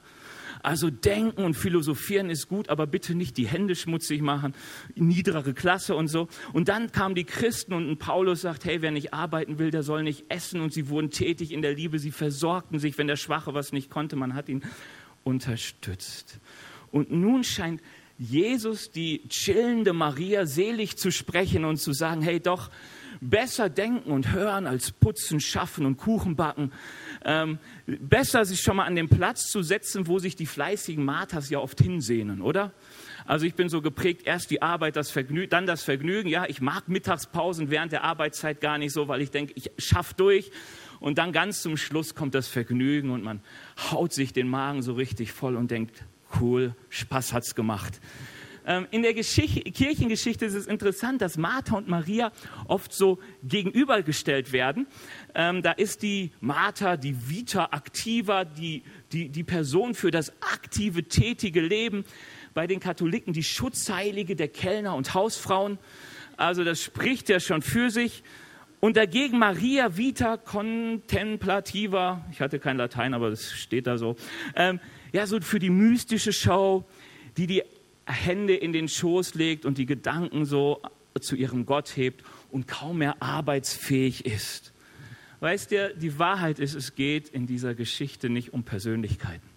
Also 0.61 0.89
denken 0.89 1.43
und 1.43 1.53
philosophieren 1.53 2.29
ist 2.29 2.49
gut, 2.49 2.69
aber 2.69 2.85
bitte 2.85 3.15
nicht 3.15 3.37
die 3.37 3.47
Hände 3.47 3.75
schmutzig 3.75 4.21
machen, 4.21 4.53
niedere 4.95 5.53
Klasse 5.53 5.95
und 5.95 6.07
so. 6.07 6.27
Und 6.51 6.67
dann 6.67 6.91
kamen 6.91 7.15
die 7.15 7.23
Christen 7.23 7.73
und 7.73 7.97
Paulus 7.97 8.41
sagt, 8.41 8.65
hey, 8.65 8.81
wer 8.81 8.91
nicht 8.91 9.13
arbeiten 9.13 9.57
will, 9.57 9.71
der 9.71 9.83
soll 9.83 10.03
nicht 10.03 10.25
essen. 10.29 10.59
Und 10.61 10.73
sie 10.73 10.89
wurden 10.89 11.11
tätig 11.11 11.51
in 11.51 11.61
der 11.61 11.73
Liebe, 11.73 11.99
sie 11.99 12.11
versorgten 12.11 12.79
sich, 12.79 12.97
wenn 12.97 13.07
der 13.07 13.15
Schwache 13.15 13.53
was 13.53 13.71
nicht 13.71 13.89
konnte, 13.89 14.15
man 14.15 14.33
hat 14.33 14.49
ihn 14.49 14.63
unterstützt. 15.23 16.39
Und 16.91 17.11
nun 17.11 17.43
scheint 17.43 17.81
Jesus, 18.19 18.91
die 18.91 19.21
chillende 19.29 19.93
Maria, 19.93 20.45
selig 20.45 20.97
zu 20.97 21.09
sprechen 21.09 21.63
und 21.63 21.77
zu 21.77 21.93
sagen, 21.93 22.21
hey 22.21 22.41
doch, 22.41 22.69
besser 23.21 23.69
denken 23.69 24.11
und 24.11 24.33
hören 24.33 24.67
als 24.67 24.91
putzen, 24.91 25.39
schaffen 25.39 25.85
und 25.85 25.97
Kuchen 25.97 26.35
backen. 26.35 26.73
Ähm, 27.23 27.59
besser 27.85 28.43
sich 28.43 28.59
schon 28.59 28.75
mal 28.75 28.85
an 28.85 28.95
den 28.95 29.07
Platz 29.07 29.47
zu 29.47 29.61
setzen, 29.61 30.07
wo 30.07 30.19
sich 30.19 30.35
die 30.35 30.45
fleißigen 30.45 31.03
Marthas 31.03 31.49
ja 31.49 31.59
oft 31.59 31.79
hinsehnen, 31.81 32.41
oder? 32.41 32.73
Also 33.25 33.45
ich 33.45 33.55
bin 33.55 33.69
so 33.69 33.81
geprägt, 33.81 34.23
erst 34.25 34.51
die 34.51 34.61
Arbeit, 34.61 34.97
das 34.97 35.11
Vergnügen, 35.11 35.49
dann 35.49 35.65
das 35.65 35.83
Vergnügen. 35.83 36.29
Ja, 36.29 36.45
ich 36.47 36.61
mag 36.61 36.89
Mittagspausen 36.89 37.69
während 37.69 37.91
der 37.91 38.03
Arbeitszeit 38.03 38.59
gar 38.59 38.77
nicht 38.77 38.91
so, 38.91 39.07
weil 39.07 39.21
ich 39.21 39.31
denke, 39.31 39.53
ich 39.55 39.71
schaff 39.77 40.13
durch. 40.13 40.51
Und 40.99 41.17
dann 41.17 41.31
ganz 41.31 41.61
zum 41.61 41.77
Schluss 41.77 42.15
kommt 42.15 42.35
das 42.35 42.47
Vergnügen 42.49 43.11
und 43.11 43.23
man 43.23 43.41
haut 43.91 44.13
sich 44.13 44.33
den 44.33 44.49
Magen 44.49 44.81
so 44.81 44.93
richtig 44.93 45.31
voll 45.31 45.55
und 45.55 45.71
denkt, 45.71 46.03
cool, 46.39 46.75
Spaß 46.89 47.33
hat's 47.33 47.55
gemacht. 47.55 47.99
Ähm, 48.69 48.87
in 48.91 49.01
der 49.01 49.15
Geschichte, 49.15 49.61
Kirchengeschichte 49.61 50.45
ist 50.45 50.53
es 50.53 50.67
interessant, 50.67 51.21
dass 51.23 51.37
Martha 51.37 51.75
und 51.75 51.87
Maria 51.87 52.31
oft 52.67 52.93
so 52.93 53.17
gegenübergestellt 53.43 54.51
werden. 54.51 54.85
Ähm, 55.33 55.63
da 55.63 55.71
ist 55.71 56.03
die 56.03 56.31
Martha, 56.39 56.95
die 56.95 57.29
Vita 57.29 57.69
activa, 57.71 58.45
die, 58.45 58.83
die, 59.11 59.29
die 59.29 59.43
Person 59.43 59.95
für 59.95 60.11
das 60.11 60.31
aktive, 60.41 61.03
tätige 61.05 61.61
Leben. 61.61 62.05
Bei 62.53 62.67
den 62.67 62.79
Katholiken 62.79 63.33
die 63.33 63.43
Schutzheilige 63.43 64.35
der 64.35 64.49
Kellner 64.49 64.95
und 64.95 65.15
Hausfrauen. 65.15 65.79
Also 66.37 66.63
das 66.63 66.81
spricht 66.81 67.27
ja 67.29 67.39
schon 67.39 67.63
für 67.63 67.89
sich. 67.89 68.23
Und 68.81 68.95
dagegen 68.97 69.39
Maria 69.39 69.97
Vita 69.97 70.37
Contemplativa, 70.37 72.25
ich 72.31 72.39
hatte 72.39 72.59
kein 72.59 72.77
Latein, 72.77 73.13
aber 73.13 73.29
das 73.29 73.51
steht 73.51 73.87
da 73.87 73.97
so, 73.97 74.15
ähm, 74.55 74.79
ja, 75.11 75.25
so 75.27 75.39
für 75.41 75.59
die 75.59 75.69
mystische 75.69 76.33
Show, 76.33 76.85
die 77.37 77.47
die 77.47 77.63
Hände 78.05 78.55
in 78.55 78.73
den 78.73 78.87
Schoß 78.87 79.35
legt 79.35 79.65
und 79.65 79.77
die 79.77 79.85
Gedanken 79.85 80.45
so 80.45 80.81
zu 81.19 81.35
ihrem 81.35 81.65
Gott 81.65 81.95
hebt 81.95 82.23
und 82.51 82.67
kaum 82.67 82.99
mehr 82.99 83.21
arbeitsfähig 83.21 84.25
ist. 84.25 84.73
Weißt 85.39 85.71
du, 85.71 85.95
die 85.95 86.19
Wahrheit 86.19 86.59
ist, 86.59 86.75
es 86.75 86.95
geht 86.95 87.29
in 87.29 87.47
dieser 87.47 87.73
Geschichte 87.73 88.29
nicht 88.29 88.53
um 88.53 88.63
Persönlichkeiten. 88.63 89.47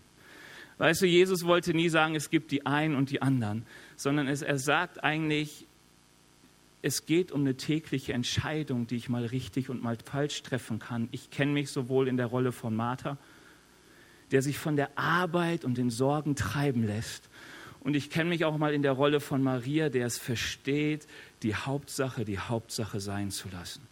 Weißt 0.79 1.03
du, 1.03 1.07
Jesus 1.07 1.45
wollte 1.45 1.75
nie 1.75 1.89
sagen, 1.89 2.15
es 2.15 2.31
gibt 2.31 2.51
die 2.51 2.67
einen 2.67 2.95
und 2.95 3.11
die 3.11 3.23
anderen, 3.23 3.65
sondern 3.97 4.29
es, 4.29 4.43
er 4.43 4.59
sagt 4.59 5.05
eigentlich, 5.05 5.67
es 6.83 7.07
geht 7.07 7.31
um 7.31 7.43
eine 7.43 7.57
tägliche 7.57 8.13
Entscheidung, 8.13 8.87
die 8.87 8.97
ich 8.97 9.09
mal 9.09 9.25
richtig 9.25 9.71
und 9.71 9.83
mal 9.83 9.97
falsch 10.05 10.43
treffen 10.43 10.81
kann. 10.81 11.09
Ich 11.13 11.31
kenne 11.31 11.53
mich 11.53 11.71
sowohl 11.71 12.09
in 12.09 12.17
der 12.17 12.27
Rolle 12.27 12.51
von 12.51 12.75
Martha, 12.75 13.17
der 14.33 14.43
sich 14.43 14.59
von 14.59 14.77
der 14.77 14.99
Arbeit 14.99 15.65
und 15.65 15.79
den 15.79 15.91
Sorgen 15.91 16.35
treiben 16.35 16.85
lässt. 16.85 17.29
Und 17.81 17.95
ich 17.95 18.11
kenne 18.11 18.31
mich 18.31 18.45
auch 18.45 18.57
mal 18.59 18.73
in 18.73 18.83
der 18.83 18.93
Rolle 18.93 19.21
von 19.21 19.43
Maria, 19.43 19.89
der 19.89 20.07
es 20.07 20.19
versteht, 20.19 21.07
die 21.43 21.55
Hauptsache, 21.55 22.25
die 22.25 22.39
Hauptsache 22.39 23.01
sein 23.01 23.31
zu 23.31 23.49
lassen. 23.51 23.83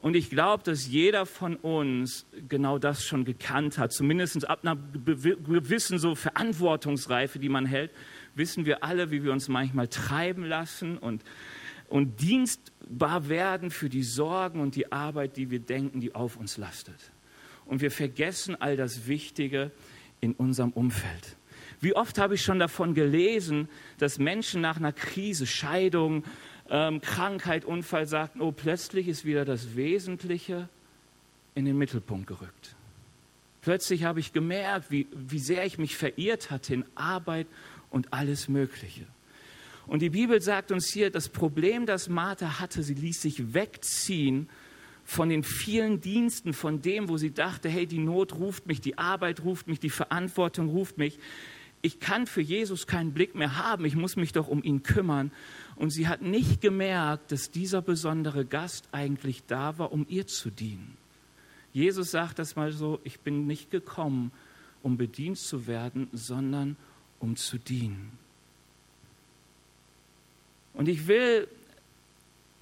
Und 0.00 0.16
ich 0.16 0.28
glaube, 0.28 0.62
dass 0.62 0.86
jeder 0.86 1.24
von 1.24 1.56
uns 1.56 2.26
genau 2.48 2.78
das 2.78 3.04
schon 3.04 3.24
gekannt 3.24 3.78
hat. 3.78 3.90
Zumindest 3.90 4.48
ab 4.48 4.60
einer 4.62 4.76
gewissen 4.76 5.98
so 5.98 6.14
Verantwortungsreife, 6.14 7.38
die 7.38 7.48
man 7.48 7.64
hält, 7.64 7.90
wissen 8.34 8.66
wir 8.66 8.84
alle, 8.84 9.10
wie 9.10 9.24
wir 9.24 9.32
uns 9.32 9.48
manchmal 9.48 9.88
treiben 9.88 10.44
lassen 10.44 10.98
und, 10.98 11.22
und 11.88 12.20
dienstbar 12.20 13.30
werden 13.30 13.70
für 13.70 13.88
die 13.88 14.02
Sorgen 14.02 14.60
und 14.60 14.76
die 14.76 14.92
Arbeit, 14.92 15.38
die 15.38 15.50
wir 15.50 15.60
denken, 15.60 16.00
die 16.00 16.14
auf 16.14 16.36
uns 16.36 16.58
lastet. 16.58 17.13
Und 17.66 17.80
wir 17.80 17.90
vergessen 17.90 18.60
all 18.60 18.76
das 18.76 19.06
Wichtige 19.06 19.70
in 20.20 20.32
unserem 20.32 20.70
Umfeld. 20.70 21.36
Wie 21.80 21.94
oft 21.94 22.18
habe 22.18 22.34
ich 22.34 22.42
schon 22.42 22.58
davon 22.58 22.94
gelesen, 22.94 23.68
dass 23.98 24.18
Menschen 24.18 24.60
nach 24.60 24.76
einer 24.76 24.92
Krise, 24.92 25.46
Scheidung, 25.46 26.24
ähm, 26.70 27.00
Krankheit, 27.00 27.64
Unfall 27.64 28.06
sagten, 28.06 28.40
oh, 28.40 28.52
plötzlich 28.52 29.08
ist 29.08 29.24
wieder 29.24 29.44
das 29.44 29.76
Wesentliche 29.76 30.68
in 31.54 31.64
den 31.64 31.76
Mittelpunkt 31.76 32.26
gerückt. 32.26 32.74
Plötzlich 33.60 34.04
habe 34.04 34.20
ich 34.20 34.32
gemerkt, 34.32 34.90
wie, 34.90 35.06
wie 35.14 35.38
sehr 35.38 35.64
ich 35.64 35.78
mich 35.78 35.96
verirrt 35.96 36.50
hatte 36.50 36.74
in 36.74 36.84
Arbeit 36.94 37.46
und 37.90 38.12
alles 38.12 38.48
Mögliche. 38.48 39.06
Und 39.86 40.00
die 40.00 40.10
Bibel 40.10 40.40
sagt 40.40 40.72
uns 40.72 40.90
hier, 40.92 41.10
das 41.10 41.28
Problem, 41.28 41.86
das 41.86 42.08
Martha 42.08 42.60
hatte, 42.60 42.82
sie 42.82 42.94
ließ 42.94 43.20
sich 43.20 43.54
wegziehen 43.54 44.48
von 45.04 45.28
den 45.28 45.42
vielen 45.42 46.00
Diensten, 46.00 46.54
von 46.54 46.80
dem, 46.80 47.08
wo 47.08 47.18
sie 47.18 47.32
dachte, 47.32 47.68
hey, 47.68 47.86
die 47.86 47.98
Not 47.98 48.34
ruft 48.34 48.66
mich, 48.66 48.80
die 48.80 48.98
Arbeit 48.98 49.44
ruft 49.44 49.68
mich, 49.68 49.78
die 49.78 49.90
Verantwortung 49.90 50.68
ruft 50.68 50.98
mich. 50.98 51.18
Ich 51.82 52.00
kann 52.00 52.26
für 52.26 52.40
Jesus 52.40 52.86
keinen 52.86 53.12
Blick 53.12 53.34
mehr 53.34 53.58
haben, 53.58 53.84
ich 53.84 53.94
muss 53.94 54.16
mich 54.16 54.32
doch 54.32 54.48
um 54.48 54.62
ihn 54.62 54.82
kümmern. 54.82 55.30
Und 55.76 55.90
sie 55.90 56.08
hat 56.08 56.22
nicht 56.22 56.62
gemerkt, 56.62 57.30
dass 57.30 57.50
dieser 57.50 57.82
besondere 57.82 58.46
Gast 58.46 58.88
eigentlich 58.92 59.44
da 59.46 59.76
war, 59.78 59.92
um 59.92 60.06
ihr 60.08 60.26
zu 60.26 60.50
dienen. 60.50 60.96
Jesus 61.74 62.12
sagt 62.12 62.38
das 62.38 62.56
mal 62.56 62.72
so, 62.72 63.00
ich 63.04 63.20
bin 63.20 63.46
nicht 63.46 63.70
gekommen, 63.70 64.32
um 64.82 64.96
bedient 64.96 65.38
zu 65.38 65.66
werden, 65.66 66.08
sondern 66.12 66.76
um 67.20 67.36
zu 67.36 67.58
dienen. 67.58 68.12
Und 70.72 70.88
ich 70.88 71.06
will 71.06 71.48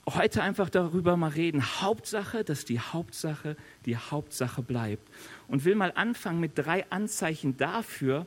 heute 0.09 0.43
einfach 0.43 0.69
darüber 0.69 1.17
mal 1.17 1.29
reden. 1.29 1.81
Hauptsache, 1.81 2.45
dass 2.45 2.65
die 2.65 2.81
Hauptsache 2.81 3.57
die 3.87 3.97
Hauptsache 3.97 4.63
bleibt. 4.63 5.09
Und 5.49 5.65
will 5.65 5.75
mal 5.75 5.93
anfangen 5.95 6.41
mit 6.41 6.53
drei 6.57 6.91
Anzeichen 6.91 7.57
dafür, 7.57 8.27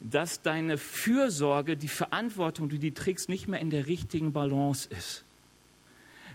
dass 0.00 0.42
deine 0.42 0.76
Fürsorge, 0.76 1.76
die 1.76 1.88
Verantwortung, 1.88 2.68
die 2.68 2.78
du 2.78 2.92
trägst, 2.92 3.28
nicht 3.28 3.48
mehr 3.48 3.60
in 3.60 3.70
der 3.70 3.86
richtigen 3.86 4.32
Balance 4.32 4.88
ist. 4.90 5.24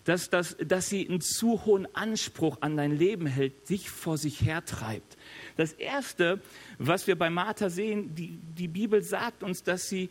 Dass, 0.05 0.29
dass, 0.29 0.55
dass 0.57 0.88
sie 0.88 1.07
einen 1.07 1.21
zu 1.21 1.65
hohen 1.65 1.93
Anspruch 1.93 2.57
an 2.62 2.77
dein 2.77 2.98
Leben 2.98 3.27
hält, 3.27 3.69
dich 3.69 3.89
vor 3.89 4.17
sich 4.17 4.41
hertreibt. 4.41 5.17
Das 5.57 5.74
Erste, 5.74 6.39
was 6.79 7.05
wir 7.05 7.17
bei 7.17 7.29
Martha 7.29 7.69
sehen, 7.69 8.15
die, 8.15 8.39
die 8.57 8.69
Bibel 8.69 9.03
sagt 9.03 9.43
uns, 9.43 9.62
dass 9.62 9.89
sie 9.89 10.09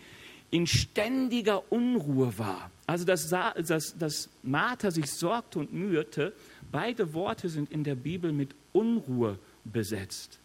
in 0.50 0.66
ständiger 0.66 1.70
Unruhe 1.70 2.38
war. 2.38 2.70
Also 2.86 3.04
dass, 3.04 3.28
dass, 3.28 3.98
dass 3.98 4.30
Martha 4.42 4.90
sich 4.90 5.10
sorgte 5.12 5.58
und 5.58 5.72
mühte, 5.72 6.32
beide 6.72 7.12
Worte 7.12 7.48
sind 7.48 7.70
in 7.70 7.84
der 7.84 7.94
Bibel 7.94 8.32
mit 8.32 8.54
Unruhe 8.72 9.38
besetzt. 9.64 10.40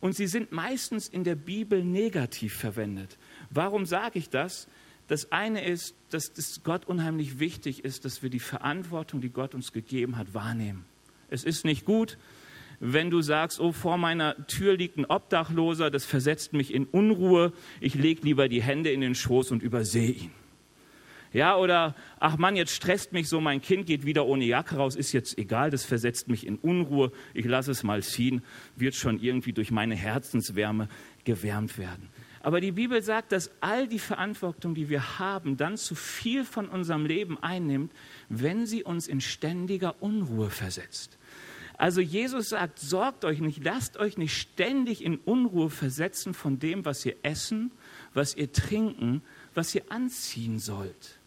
Und 0.00 0.14
sie 0.14 0.26
sind 0.26 0.52
meistens 0.52 1.08
in 1.08 1.24
der 1.24 1.36
Bibel 1.36 1.82
negativ 1.84 2.56
verwendet. 2.56 3.16
Warum 3.50 3.86
sage 3.86 4.18
ich 4.18 4.28
das? 4.28 4.68
Das 5.08 5.30
eine 5.30 5.64
ist, 5.64 5.94
dass 6.10 6.30
es 6.36 6.62
Gott 6.64 6.86
unheimlich 6.86 7.38
wichtig 7.38 7.84
ist, 7.84 8.04
dass 8.04 8.22
wir 8.22 8.30
die 8.30 8.40
Verantwortung, 8.40 9.20
die 9.20 9.30
Gott 9.30 9.54
uns 9.54 9.72
gegeben 9.72 10.16
hat, 10.16 10.34
wahrnehmen. 10.34 10.84
Es 11.28 11.44
ist 11.44 11.64
nicht 11.64 11.84
gut, 11.84 12.18
wenn 12.80 13.10
du 13.10 13.22
sagst, 13.22 13.60
oh, 13.60 13.72
vor 13.72 13.98
meiner 13.98 14.46
Tür 14.46 14.76
liegt 14.76 14.96
ein 14.98 15.06
Obdachloser, 15.06 15.90
das 15.90 16.04
versetzt 16.04 16.52
mich 16.52 16.72
in 16.72 16.84
Unruhe, 16.84 17.52
ich 17.80 17.94
lege 17.94 18.22
lieber 18.22 18.48
die 18.48 18.62
Hände 18.62 18.90
in 18.90 19.00
den 19.00 19.14
Schoß 19.14 19.50
und 19.50 19.62
übersehe 19.62 20.12
ihn. 20.12 20.32
Ja, 21.32 21.56
oder, 21.56 21.94
ach 22.18 22.38
Mann, 22.38 22.56
jetzt 22.56 22.74
stresst 22.74 23.12
mich 23.12 23.28
so, 23.28 23.40
mein 23.40 23.60
Kind 23.60 23.86
geht 23.86 24.06
wieder 24.06 24.26
ohne 24.26 24.44
Jacke 24.44 24.76
raus, 24.76 24.96
ist 24.96 25.12
jetzt 25.12 25.36
egal, 25.36 25.70
das 25.70 25.84
versetzt 25.84 26.28
mich 26.28 26.46
in 26.46 26.56
Unruhe, 26.56 27.12
ich 27.34 27.44
lasse 27.44 27.72
es 27.72 27.82
mal 27.82 28.02
ziehen, 28.02 28.42
wird 28.76 28.94
schon 28.94 29.20
irgendwie 29.20 29.52
durch 29.52 29.70
meine 29.70 29.94
Herzenswärme 29.94 30.88
gewärmt 31.24 31.76
werden. 31.78 32.08
Aber 32.40 32.60
die 32.60 32.72
Bibel 32.72 33.02
sagt, 33.02 33.32
dass 33.32 33.50
all 33.60 33.88
die 33.88 33.98
Verantwortung, 33.98 34.74
die 34.74 34.88
wir 34.88 35.18
haben, 35.18 35.56
dann 35.56 35.76
zu 35.76 35.96
viel 35.96 36.44
von 36.44 36.68
unserem 36.68 37.04
Leben 37.04 37.42
einnimmt, 37.42 37.92
wenn 38.28 38.66
sie 38.66 38.84
uns 38.84 39.08
in 39.08 39.20
ständiger 39.20 40.00
Unruhe 40.00 40.48
versetzt. 40.48 41.18
Also 41.78 42.00
Jesus 42.00 42.50
sagt, 42.50 42.78
sorgt 42.78 43.24
euch 43.24 43.40
nicht, 43.40 43.62
lasst 43.62 43.98
euch 43.98 44.16
nicht 44.16 44.36
ständig 44.36 45.04
in 45.04 45.18
Unruhe 45.18 45.68
versetzen 45.70 46.32
von 46.32 46.58
dem, 46.58 46.84
was 46.84 47.04
ihr 47.04 47.16
essen, 47.22 47.70
was 48.14 48.34
ihr 48.34 48.50
trinken, 48.52 49.22
was 49.54 49.74
ihr 49.74 49.82
anziehen 49.90 50.58
sollt 50.58 51.18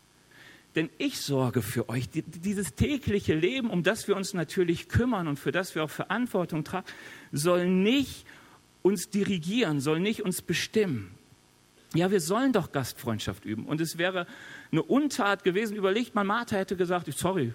denn 0.75 0.89
ich 0.98 1.20
sorge 1.20 1.62
für 1.62 1.89
euch. 1.89 2.10
Dieses 2.13 2.75
tägliche 2.75 3.34
Leben, 3.34 3.70
um 3.70 3.84
das 3.84 4.08
wir 4.08 4.15
uns 4.15 4.34
natürlich 4.34 4.88
kümmern 4.88 5.27
und 5.27 5.38
für 5.38 5.51
das 5.51 5.75
wir 5.75 5.84
auch 5.84 5.89
Verantwortung 5.89 6.63
tragen, 6.63 6.86
soll 7.32 7.68
nicht 7.68 8.25
uns 8.82 9.10
dirigieren, 9.10 9.82
soll 9.82 10.00
nicht 10.00 10.22
uns 10.22 10.41
bestimmen. 10.41 11.12
Ja, 11.96 12.12
wir 12.12 12.22
sollen 12.22 12.53
doch 12.53 12.72
Gastfreundschaft 12.72 13.46
üben. 13.46 13.65
Und 13.65 13.82
es 13.82 13.98
wäre 13.98 14.27
eine 14.72 14.84
Untat 14.84 15.44
gewesen. 15.44 15.75
Überlegt 15.75 16.13
mal, 16.13 16.24
Martha 16.24 16.56
hätte 16.56 16.75
gesagt, 16.75 17.12
sorry, 17.18 17.53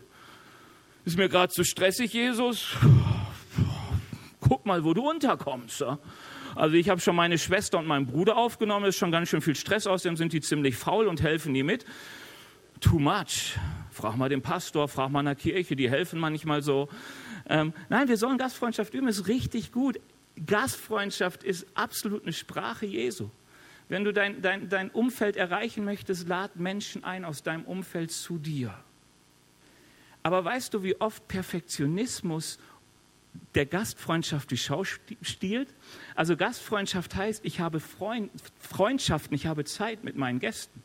ist 1.04 1.16
mir 1.16 1.28
gerade 1.28 1.52
zu 1.52 1.64
stressig, 1.64 2.12
Jesus. 2.12 2.76
Guck 4.40 4.66
mal, 4.66 4.84
wo 4.84 4.94
du 4.94 5.08
unterkommst. 5.08 5.84
Also 6.54 6.76
ich 6.76 6.88
habe 6.88 7.00
schon 7.00 7.16
meine 7.16 7.38
Schwester 7.38 7.78
und 7.78 7.86
meinen 7.86 8.06
Bruder 8.06 8.36
aufgenommen, 8.36 8.86
ist 8.86 8.96
schon 8.96 9.10
ganz 9.10 9.28
schön 9.28 9.40
viel 9.40 9.56
Stress, 9.56 9.86
außerdem 9.86 10.16
sind 10.16 10.32
die 10.32 10.40
ziemlich 10.40 10.76
faul 10.76 11.06
und 11.06 11.22
helfen 11.22 11.52
nie 11.52 11.62
mit 11.62 11.84
too 12.80 12.98
much. 12.98 13.56
Frag 13.90 14.16
mal 14.16 14.28
den 14.28 14.42
Pastor, 14.42 14.88
frag 14.88 15.10
mal 15.10 15.20
in 15.20 15.26
der 15.26 15.34
Kirche, 15.34 15.76
die 15.76 15.90
helfen 15.90 16.20
manchmal 16.20 16.62
so. 16.62 16.88
Ähm, 17.48 17.72
nein, 17.88 18.08
wir 18.08 18.16
sollen 18.16 18.38
Gastfreundschaft 18.38 18.92
üben, 18.94 19.08
ist 19.08 19.28
richtig 19.28 19.72
gut. 19.72 19.98
Gastfreundschaft 20.44 21.44
ist 21.44 21.66
absolut 21.74 22.24
eine 22.24 22.32
Sprache 22.32 22.86
Jesu. 22.86 23.30
Wenn 23.88 24.04
du 24.04 24.12
dein, 24.12 24.42
dein, 24.42 24.68
dein 24.68 24.90
Umfeld 24.90 25.36
erreichen 25.36 25.84
möchtest, 25.84 26.28
lad 26.28 26.56
Menschen 26.56 27.04
ein 27.04 27.24
aus 27.24 27.42
deinem 27.42 27.64
Umfeld 27.64 28.10
zu 28.10 28.38
dir. 28.38 28.74
Aber 30.24 30.44
weißt 30.44 30.72
du, 30.72 30.82
wie 30.82 30.98
oft 31.00 31.28
Perfektionismus 31.28 32.58
der 33.54 33.66
Gastfreundschaft 33.66 34.50
die 34.50 34.56
Schau 34.56 34.82
stiehlt? 34.82 35.68
Also 36.14 36.34
Gastfreundschaft 36.34 37.14
heißt, 37.14 37.44
ich 37.44 37.60
habe 37.60 37.78
Freund, 37.78 38.30
Freundschaften, 38.58 39.34
ich 39.36 39.46
habe 39.46 39.64
Zeit 39.64 40.02
mit 40.02 40.16
meinen 40.16 40.40
Gästen. 40.40 40.82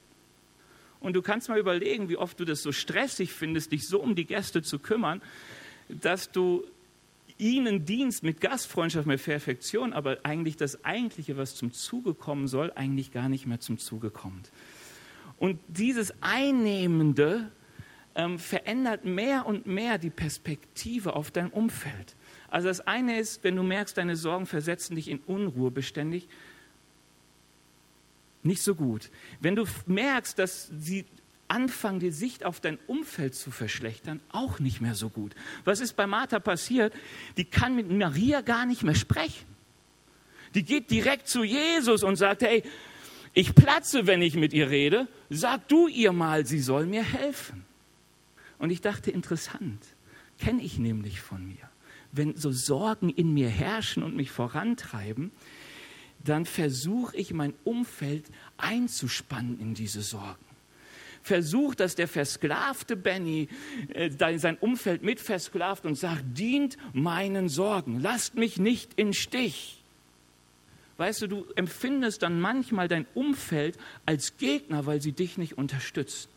Und 1.00 1.14
du 1.14 1.22
kannst 1.22 1.48
mal 1.48 1.58
überlegen, 1.58 2.10
wie 2.10 2.18
oft 2.18 2.38
du 2.42 2.44
das 2.44 2.62
so 2.62 2.74
stressig 2.74 3.32
findest, 3.32 3.72
dich 3.72 3.88
so 3.88 4.02
um 4.02 4.14
die 4.14 4.26
Gäste 4.26 4.62
zu 4.62 4.78
kümmern, 4.78 5.22
dass 5.88 6.32
du 6.32 6.66
ihnen 7.38 7.86
dienst 7.86 8.24
mit 8.24 8.42
Gastfreundschaft, 8.42 9.08
mit 9.08 9.24
Perfektion, 9.24 9.94
aber 9.94 10.18
eigentlich 10.24 10.58
das 10.58 10.84
Eigentliche, 10.84 11.38
was 11.38 11.56
zum 11.56 11.72
Zuge 11.72 12.14
kommen 12.14 12.50
soll, 12.50 12.74
eigentlich 12.76 13.14
gar 13.14 13.30
nicht 13.30 13.48
mehr 13.48 13.62
zum 13.62 13.78
Zuge 13.78 14.10
kommt. 14.10 14.52
Und 15.38 15.62
dieses 15.70 16.14
Einnehmende 16.20 17.50
ähm, 18.16 18.40
verändert 18.40 19.06
mehr 19.06 19.46
und 19.46 19.66
mehr 19.66 19.98
die 19.98 20.10
Perspektive 20.10 21.16
auf 21.16 21.32
dein 21.32 21.50
Umfeld. 21.50 22.16
Also 22.50 22.68
das 22.68 22.82
eine 22.82 23.20
ist, 23.20 23.44
wenn 23.44 23.56
du 23.56 23.64
merkst, 23.64 23.98
deine 23.98 24.16
Sorgen 24.16 24.46
versetzen 24.46 24.96
dich 24.96 25.08
in 25.08 25.20
Unruhe 25.20 25.72
beständig, 25.72 26.28
nicht 28.42 28.62
so 28.62 28.74
gut. 28.76 29.12
Wenn 29.42 29.56
du 29.56 29.66
merkst, 29.86 30.40
dass 30.40 30.72
sie 30.78 31.06
anfangen, 31.50 32.00
die 32.00 32.12
Sicht 32.12 32.46
auf 32.46 32.60
dein 32.60 32.78
Umfeld 32.88 33.36
zu 33.36 33.52
verschlechtern, 33.52 34.22
auch 34.32 34.60
nicht 34.60 34.82
mehr 34.82 34.96
so 34.96 35.10
gut. 35.10 35.36
Was 35.66 35.82
ist 35.82 35.94
bei 35.94 36.08
Martha 36.08 36.40
passiert? 36.40 36.94
Die 37.38 37.46
kann 37.46 37.76
mit 37.76 37.90
Maria 37.90 38.42
gar 38.42 38.66
nicht 38.66 38.84
mehr 38.84 38.96
sprechen. 38.96 39.46
Die 40.56 40.64
geht 40.64 40.90
direkt 40.90 41.28
zu 41.28 41.44
Jesus 41.44 42.04
und 42.04 42.16
sagt, 42.16 42.42
hey, 42.44 42.64
ich 43.34 43.54
platze, 43.54 44.08
wenn 44.08 44.22
ich 44.22 44.36
mit 44.36 44.54
ihr 44.54 44.70
rede. 44.70 45.08
Sag 45.30 45.68
du 45.68 45.88
ihr 45.88 46.12
mal, 46.12 46.46
sie 46.46 46.60
soll 46.60 46.86
mir 46.86 47.04
helfen. 47.04 47.66
Und 48.60 48.70
ich 48.70 48.82
dachte, 48.82 49.10
interessant, 49.10 49.84
kenne 50.38 50.62
ich 50.62 50.78
nämlich 50.78 51.22
von 51.22 51.48
mir. 51.48 51.70
Wenn 52.12 52.36
so 52.36 52.52
Sorgen 52.52 53.10
in 53.10 53.34
mir 53.34 53.50
herrschen 53.50 54.04
und 54.04 54.16
mich 54.16 54.32
vorantreiben, 54.32 55.32
dann 56.24 56.46
versuche 56.46 57.16
ich 57.16 57.34
mein 57.34 57.54
Umfeld 57.64 58.26
einzuspannen 58.58 59.60
in 59.60 59.74
diese 59.74 60.02
Sorgen. 60.02 60.46
Versuch, 61.22 61.76
dass 61.76 61.96
der 61.96 62.08
versklavte 62.08 62.96
Benny 62.96 63.50
äh, 63.90 64.10
sein 64.38 64.58
Umfeld 64.58 65.04
mit 65.04 65.20
versklavt 65.20 65.86
und 65.86 65.96
sagt, 65.96 66.24
dient 66.38 66.78
meinen 66.94 67.50
Sorgen, 67.50 68.00
lasst 68.00 68.36
mich 68.36 68.58
nicht 68.58 68.94
in 68.96 69.14
Stich. 69.14 69.84
Weißt 70.98 71.22
du, 71.22 71.28
du 71.28 71.46
empfindest 71.56 72.24
dann 72.24 72.42
manchmal 72.42 72.88
dein 72.88 73.06
Umfeld 73.14 73.78
als 74.06 74.38
Gegner, 74.38 74.86
weil 74.86 75.02
sie 75.02 75.14
dich 75.14 75.38
nicht 75.38 75.58
unterstützen. 75.58 76.30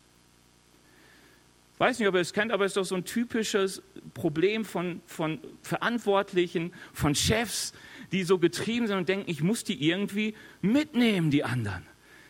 Weiß 1.79 1.99
nicht, 1.99 2.07
ob 2.07 2.15
ihr 2.15 2.21
es 2.21 2.33
kennt, 2.33 2.51
aber 2.51 2.65
es 2.65 2.71
ist 2.71 2.77
doch 2.77 2.85
so 2.85 2.95
ein 2.95 3.05
typisches 3.05 3.81
Problem 4.13 4.63
von, 4.63 5.01
von 5.07 5.39
Verantwortlichen, 5.63 6.71
von 6.93 7.15
Chefs, 7.15 7.73
die 8.11 8.23
so 8.23 8.37
getrieben 8.37 8.87
sind 8.87 8.97
und 8.97 9.09
denken, 9.09 9.29
ich 9.29 9.41
muss 9.41 9.63
die 9.63 9.87
irgendwie 9.87 10.35
mitnehmen, 10.61 11.31
die 11.31 11.43
anderen. 11.43 11.85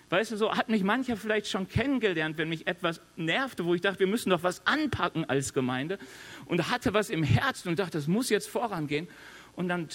Weißt 0.09 0.31
du, 0.31 0.37
so 0.37 0.55
hat 0.55 0.69
mich 0.69 0.83
mancher 0.83 1.17
vielleicht 1.17 1.47
schon 1.47 1.67
kennengelernt, 1.67 2.37
wenn 2.37 2.47
mich 2.47 2.67
etwas 2.67 3.01
nervte, 3.15 3.65
wo 3.65 3.73
ich 3.73 3.81
dachte, 3.81 3.99
wir 3.99 4.07
müssen 4.07 4.29
doch 4.29 4.43
was 4.43 4.65
anpacken 4.65 5.27
als 5.27 5.53
Gemeinde 5.53 5.97
und 6.45 6.69
hatte 6.69 6.93
was 6.93 7.09
im 7.09 7.23
Herzen 7.23 7.69
und 7.69 7.79
dachte, 7.79 7.97
das 7.97 8.07
muss 8.07 8.29
jetzt 8.29 8.47
vorangehen. 8.47 9.07
Und 9.55 9.69
dann 9.69 9.89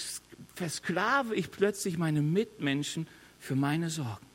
versklave 0.55 1.35
ich 1.35 1.51
plötzlich 1.51 1.97
meine 1.97 2.21
Mitmenschen 2.21 3.07
für 3.39 3.55
meine 3.55 3.89
Sorgen. 3.89 4.25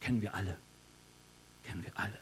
Kennen 0.00 0.20
wir 0.20 0.34
alle. 0.34 0.56
Kennen 1.72 1.84
wir 1.84 1.98
alle. 1.98 2.18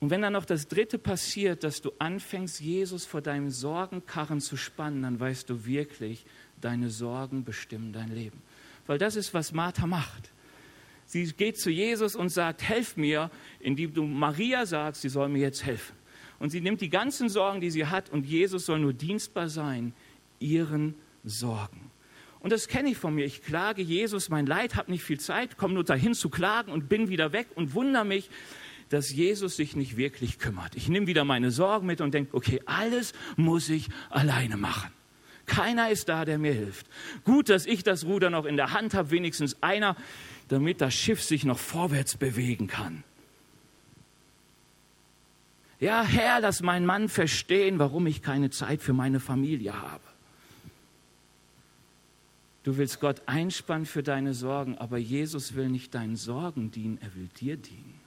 Und 0.00 0.08
wenn 0.10 0.22
dann 0.22 0.32
noch 0.32 0.46
das 0.46 0.68
Dritte 0.68 0.98
passiert, 0.98 1.64
dass 1.64 1.82
du 1.82 1.90
anfängst, 1.98 2.60
Jesus 2.60 3.04
vor 3.04 3.20
deinem 3.20 3.50
Sorgenkarren 3.50 4.40
zu 4.40 4.56
spannen, 4.56 5.02
dann 5.02 5.20
weißt 5.20 5.50
du 5.50 5.66
wirklich, 5.66 6.24
deine 6.60 6.88
Sorgen 6.88 7.44
bestimmen 7.44 7.92
dein 7.92 8.08
Leben. 8.08 8.40
Weil 8.86 8.96
das 8.96 9.16
ist, 9.16 9.34
was 9.34 9.52
Martha 9.52 9.86
macht. 9.86 10.30
Sie 11.04 11.30
geht 11.32 11.58
zu 11.58 11.68
Jesus 11.68 12.16
und 12.16 12.30
sagt, 12.30 12.62
helf 12.62 12.96
mir, 12.96 13.30
indem 13.60 13.92
du 13.92 14.04
Maria 14.04 14.64
sagst, 14.64 15.02
sie 15.02 15.10
soll 15.10 15.28
mir 15.28 15.40
jetzt 15.40 15.64
helfen. 15.64 15.94
Und 16.38 16.50
sie 16.50 16.62
nimmt 16.62 16.80
die 16.80 16.88
ganzen 16.88 17.28
Sorgen, 17.28 17.60
die 17.60 17.70
sie 17.70 17.84
hat, 17.84 18.08
und 18.08 18.24
Jesus 18.24 18.64
soll 18.64 18.78
nur 18.78 18.94
dienstbar 18.94 19.48
sein, 19.48 19.92
ihren 20.38 20.94
Sorgen. 21.24 21.87
Und 22.48 22.52
das 22.52 22.66
kenne 22.66 22.88
ich 22.88 22.96
von 22.96 23.14
mir. 23.14 23.26
Ich 23.26 23.42
klage 23.42 23.82
Jesus 23.82 24.30
mein 24.30 24.46
Leid, 24.46 24.74
habe 24.74 24.90
nicht 24.90 25.04
viel 25.04 25.20
Zeit, 25.20 25.58
komme 25.58 25.74
nur 25.74 25.84
dahin 25.84 26.14
zu 26.14 26.30
klagen 26.30 26.72
und 26.72 26.88
bin 26.88 27.10
wieder 27.10 27.34
weg 27.34 27.48
und 27.54 27.74
wundere 27.74 28.06
mich, 28.06 28.30
dass 28.88 29.12
Jesus 29.12 29.56
sich 29.56 29.76
nicht 29.76 29.98
wirklich 29.98 30.38
kümmert. 30.38 30.74
Ich 30.74 30.88
nehme 30.88 31.06
wieder 31.06 31.26
meine 31.26 31.50
Sorgen 31.50 31.86
mit 31.86 32.00
und 32.00 32.14
denke, 32.14 32.34
okay, 32.34 32.62
alles 32.64 33.12
muss 33.36 33.68
ich 33.68 33.90
alleine 34.08 34.56
machen. 34.56 34.90
Keiner 35.44 35.90
ist 35.90 36.08
da, 36.08 36.24
der 36.24 36.38
mir 36.38 36.54
hilft. 36.54 36.86
Gut, 37.22 37.50
dass 37.50 37.66
ich 37.66 37.82
das 37.82 38.06
Ruder 38.06 38.30
noch 38.30 38.46
in 38.46 38.56
der 38.56 38.72
Hand 38.72 38.94
habe, 38.94 39.10
wenigstens 39.10 39.62
einer, 39.62 39.94
damit 40.48 40.80
das 40.80 40.94
Schiff 40.94 41.22
sich 41.22 41.44
noch 41.44 41.58
vorwärts 41.58 42.16
bewegen 42.16 42.66
kann. 42.66 43.04
Ja, 45.80 46.02
Herr, 46.02 46.40
lass 46.40 46.62
meinen 46.62 46.86
Mann 46.86 47.10
verstehen, 47.10 47.78
warum 47.78 48.06
ich 48.06 48.22
keine 48.22 48.48
Zeit 48.48 48.80
für 48.80 48.94
meine 48.94 49.20
Familie 49.20 49.78
habe. 49.78 50.07
Du 52.68 52.76
willst 52.76 53.00
Gott 53.00 53.22
einspannen 53.24 53.86
für 53.86 54.02
deine 54.02 54.34
Sorgen, 54.34 54.76
aber 54.76 54.98
Jesus 54.98 55.54
will 55.54 55.70
nicht 55.70 55.94
deinen 55.94 56.16
Sorgen 56.16 56.70
dienen, 56.70 56.98
er 57.00 57.14
will 57.14 57.30
dir 57.40 57.56
dienen. 57.56 57.98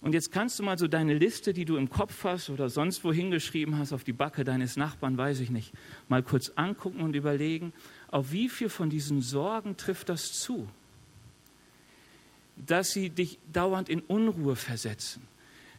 Und 0.00 0.12
jetzt 0.12 0.32
kannst 0.32 0.58
du 0.58 0.64
mal 0.64 0.76
so 0.76 0.88
deine 0.88 1.14
Liste, 1.14 1.52
die 1.52 1.64
du 1.64 1.76
im 1.76 1.88
Kopf 1.88 2.24
hast 2.24 2.50
oder 2.50 2.68
sonst 2.68 3.04
wo 3.04 3.12
hingeschrieben 3.12 3.78
hast, 3.78 3.92
auf 3.92 4.02
die 4.02 4.12
Backe 4.12 4.42
deines 4.42 4.76
Nachbarn, 4.76 5.16
weiß 5.16 5.38
ich 5.38 5.50
nicht, 5.50 5.72
mal 6.08 6.20
kurz 6.20 6.50
angucken 6.56 6.98
und 6.98 7.14
überlegen, 7.14 7.72
auf 8.08 8.32
wie 8.32 8.48
viel 8.48 8.68
von 8.68 8.90
diesen 8.90 9.22
Sorgen 9.22 9.76
trifft 9.76 10.08
das 10.08 10.32
zu? 10.32 10.66
Dass 12.56 12.90
sie 12.90 13.08
dich 13.08 13.38
dauernd 13.52 13.88
in 13.88 14.00
Unruhe 14.00 14.56
versetzen, 14.56 15.22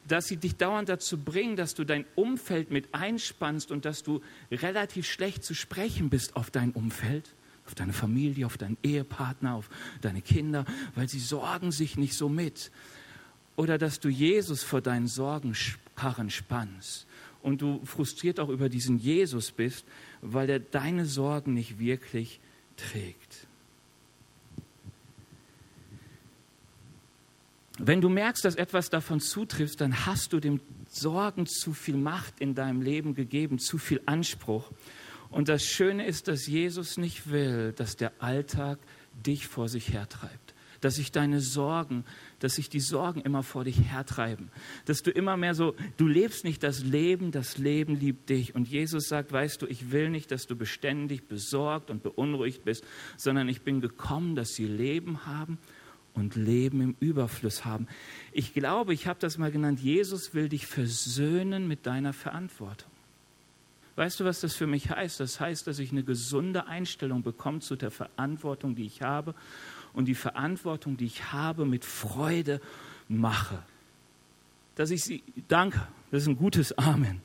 dass 0.07 0.27
sie 0.27 0.37
dich 0.37 0.55
dauernd 0.55 0.89
dazu 0.89 1.17
bringen, 1.17 1.55
dass 1.55 1.75
du 1.75 1.83
dein 1.83 2.05
Umfeld 2.15 2.71
mit 2.71 2.93
einspannst 2.93 3.71
und 3.71 3.85
dass 3.85 4.03
du 4.03 4.21
relativ 4.51 5.07
schlecht 5.07 5.43
zu 5.43 5.53
sprechen 5.53 6.09
bist 6.09 6.35
auf 6.35 6.51
dein 6.51 6.71
Umfeld, 6.71 7.35
auf 7.65 7.75
deine 7.75 7.93
Familie, 7.93 8.45
auf 8.45 8.57
deinen 8.57 8.77
Ehepartner, 8.83 9.55
auf 9.55 9.69
deine 10.01 10.21
Kinder, 10.21 10.65
weil 10.95 11.09
sie 11.09 11.19
sorgen 11.19 11.71
sich 11.71 11.97
nicht 11.97 12.13
so 12.13 12.29
mit 12.29 12.71
oder 13.55 13.77
dass 13.77 13.99
du 13.99 14.07
Jesus 14.07 14.63
vor 14.63 14.81
deinen 14.81 15.07
Sorgenkarren 15.07 16.29
spannst 16.29 17.07
und 17.41 17.61
du 17.61 17.81
frustriert 17.85 18.39
auch 18.39 18.49
über 18.49 18.69
diesen 18.69 18.97
Jesus 18.99 19.51
bist, 19.51 19.85
weil 20.21 20.49
er 20.49 20.59
deine 20.59 21.05
Sorgen 21.05 21.53
nicht 21.53 21.79
wirklich 21.79 22.39
trägt. 22.77 23.46
Wenn 27.79 28.01
du 28.01 28.09
merkst, 28.09 28.43
dass 28.43 28.55
etwas 28.55 28.89
davon 28.89 29.19
zutrifft, 29.19 29.81
dann 29.81 30.05
hast 30.05 30.33
du 30.33 30.39
dem 30.39 30.59
Sorgen 30.89 31.45
zu 31.45 31.73
viel 31.73 31.97
Macht 31.97 32.39
in 32.39 32.55
deinem 32.55 32.81
Leben 32.81 33.13
gegeben, 33.13 33.59
zu 33.59 33.77
viel 33.77 34.01
Anspruch. 34.05 34.71
Und 35.29 35.49
das 35.49 35.63
Schöne 35.63 36.05
ist, 36.05 36.27
dass 36.27 36.47
Jesus 36.47 36.97
nicht 36.97 37.29
will, 37.29 37.73
dass 37.73 37.95
der 37.95 38.13
Alltag 38.19 38.79
dich 39.25 39.47
vor 39.47 39.69
sich 39.69 39.93
hertreibt 39.93 40.53
dass 40.81 40.95
sich 40.95 41.11
deine 41.11 41.41
Sorgen, 41.41 42.05
dass 42.39 42.55
sich 42.55 42.69
die 42.69 42.79
Sorgen 42.79 43.21
immer 43.21 43.43
vor 43.43 43.63
dich 43.63 43.79
hertreiben, 43.91 44.49
dass 44.85 45.01
du 45.01 45.11
immer 45.11 45.37
mehr 45.37 45.53
so, 45.53 45.75
du 45.97 46.07
lebst 46.07 46.43
nicht 46.43 46.63
das 46.63 46.83
Leben, 46.83 47.31
das 47.31 47.57
Leben 47.57 47.95
liebt 47.95 48.29
dich. 48.29 48.55
Und 48.55 48.67
Jesus 48.67 49.07
sagt, 49.07 49.31
weißt 49.31 49.61
du, 49.61 49.67
ich 49.67 49.91
will 49.91 50.09
nicht, 50.09 50.31
dass 50.31 50.47
du 50.47 50.55
beständig 50.55 51.27
besorgt 51.27 51.89
und 51.89 52.03
beunruhigt 52.03 52.63
bist, 52.63 52.83
sondern 53.17 53.49
ich 53.49 53.61
bin 53.61 53.81
gekommen, 53.81 54.35
dass 54.35 54.49
sie 54.49 54.65
Leben 54.65 55.25
haben 55.25 55.57
und 56.17 56.35
Leben 56.35 56.81
im 56.81 56.95
Überfluss 56.99 57.63
haben. 57.63 57.87
Ich 58.31 58.53
glaube, 58.53 58.93
ich 58.93 59.07
habe 59.07 59.19
das 59.19 59.37
mal 59.37 59.51
genannt, 59.51 59.79
Jesus 59.79 60.33
will 60.33 60.49
dich 60.49 60.65
versöhnen 60.65 61.67
mit 61.67 61.85
deiner 61.85 62.11
Verantwortung. 62.11 62.91
Weißt 63.95 64.19
du, 64.19 64.25
was 64.25 64.41
das 64.41 64.55
für 64.55 64.67
mich 64.67 64.89
heißt? 64.89 65.19
Das 65.19 65.39
heißt, 65.39 65.65
dass 65.67 65.79
ich 65.79 65.91
eine 65.91 66.03
gesunde 66.03 66.67
Einstellung 66.67 67.23
bekomme 67.23 67.59
zu 67.59 67.75
der 67.75 67.91
Verantwortung, 67.91 68.75
die 68.75 68.85
ich 68.85 69.01
habe 69.01 69.33
und 69.93 70.05
die 70.05 70.15
Verantwortung, 70.15 70.97
die 70.97 71.05
ich 71.05 71.31
habe, 71.31 71.65
mit 71.65 71.85
Freude 71.85 72.61
mache. 73.07 73.63
Dass 74.75 74.91
ich 74.91 75.03
sie 75.03 75.23
danke, 75.47 75.87
das 76.11 76.23
ist 76.23 76.27
ein 76.27 76.37
gutes 76.37 76.77
Amen. 76.77 77.21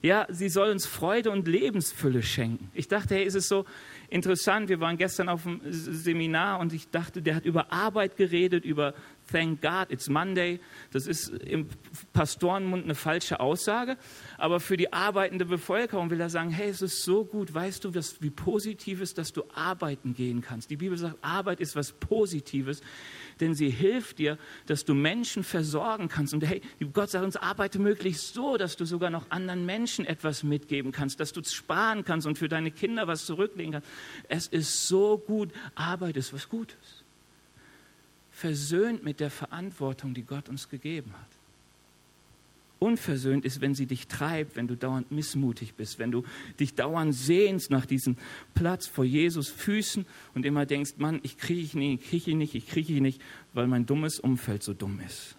Ja, 0.00 0.26
sie 0.28 0.50
soll 0.50 0.70
uns 0.70 0.84
Freude 0.84 1.30
und 1.30 1.48
Lebensfülle 1.48 2.22
schenken. 2.22 2.70
Ich 2.74 2.88
dachte, 2.88 3.14
hey, 3.14 3.24
ist 3.24 3.36
es 3.36 3.48
so 3.48 3.64
interessant. 4.08 4.68
Wir 4.68 4.80
waren 4.80 4.96
gestern 4.96 5.28
auf 5.28 5.46
einem 5.46 5.60
Seminar 5.64 6.60
und 6.60 6.72
ich 6.72 6.90
dachte, 6.90 7.22
der 7.22 7.36
hat 7.36 7.44
über 7.44 7.72
Arbeit 7.72 8.16
geredet, 8.16 8.64
über 8.64 8.94
Thank 9.30 9.62
God, 9.62 9.90
it's 9.90 10.08
Monday. 10.08 10.60
Das 10.92 11.06
ist 11.06 11.28
im 11.28 11.68
Pastorenmund 12.12 12.84
eine 12.84 12.94
falsche 12.94 13.40
Aussage. 13.40 13.96
Aber 14.36 14.60
für 14.60 14.76
die 14.76 14.92
arbeitende 14.92 15.46
Bevölkerung 15.46 16.10
will 16.10 16.20
er 16.20 16.28
sagen, 16.28 16.50
hey, 16.50 16.68
es 16.68 16.82
ist 16.82 17.04
so 17.04 17.24
gut, 17.24 17.54
weißt 17.54 17.84
du, 17.84 17.90
dass, 17.90 18.20
wie 18.20 18.30
positiv 18.30 19.00
ist, 19.00 19.16
dass 19.16 19.32
du 19.32 19.44
arbeiten 19.54 20.14
gehen 20.14 20.42
kannst. 20.42 20.70
Die 20.70 20.76
Bibel 20.76 20.98
sagt, 20.98 21.16
Arbeit 21.22 21.60
ist 21.60 21.74
was 21.74 21.92
Positives, 21.92 22.82
denn 23.40 23.54
sie 23.54 23.70
hilft 23.70 24.18
dir, 24.18 24.38
dass 24.66 24.84
du 24.84 24.94
Menschen 24.94 25.44
versorgen 25.44 26.08
kannst. 26.08 26.34
Und 26.34 26.44
hey, 26.46 26.62
Gott 26.92 27.10
sagt 27.10 27.24
uns, 27.24 27.36
arbeite 27.36 27.78
möglichst 27.78 28.34
so, 28.34 28.56
dass 28.56 28.76
du 28.76 28.84
sogar 28.84 29.10
noch 29.10 29.30
anderen 29.30 29.66
Menschen 29.66 30.04
etwas 30.04 30.42
mitgeben 30.42 30.92
kannst, 30.92 31.20
dass 31.20 31.32
du 31.32 31.42
sparen 31.44 32.04
kannst 32.04 32.26
und 32.26 32.38
für 32.38 32.48
deine 32.48 32.70
Kinder 32.70 33.06
was 33.06 33.26
zurücklegen 33.26 33.72
kannst. 33.72 33.88
Es 34.28 34.46
ist 34.46 34.88
so 34.88 35.18
gut, 35.18 35.50
Arbeit 35.74 36.16
ist 36.16 36.32
was 36.32 36.48
Gutes 36.48 37.04
versöhnt 38.34 39.04
mit 39.04 39.20
der 39.20 39.30
Verantwortung, 39.30 40.12
die 40.12 40.24
Gott 40.24 40.48
uns 40.48 40.68
gegeben 40.68 41.12
hat. 41.12 41.33
Unversöhnt 42.84 43.44
ist, 43.44 43.60
wenn 43.60 43.74
sie 43.74 43.86
dich 43.86 44.06
treibt, 44.08 44.56
wenn 44.56 44.68
du 44.68 44.76
dauernd 44.76 45.10
missmutig 45.10 45.74
bist, 45.74 45.98
wenn 45.98 46.10
du 46.10 46.22
dich 46.60 46.74
dauernd 46.74 47.14
sehnst 47.14 47.70
nach 47.70 47.86
diesem 47.86 48.16
Platz 48.54 48.86
vor 48.86 49.04
Jesus 49.04 49.48
Füßen 49.48 50.04
und 50.34 50.44
immer 50.44 50.66
denkst, 50.66 50.92
Mann, 50.98 51.20
ich 51.22 51.38
kriege 51.38 51.62
ihn 51.72 51.78
nicht, 51.78 52.02
ich 52.02 52.10
kriege 52.10 52.30
ihn 52.32 52.38
nicht, 52.38 52.54
ich 52.54 52.68
kriege 52.68 52.92
ihn 52.92 53.02
nicht, 53.02 53.22
weil 53.54 53.66
mein 53.66 53.86
dummes 53.86 54.20
Umfeld 54.20 54.62
so 54.62 54.74
dumm 54.74 55.00
ist. 55.00 55.36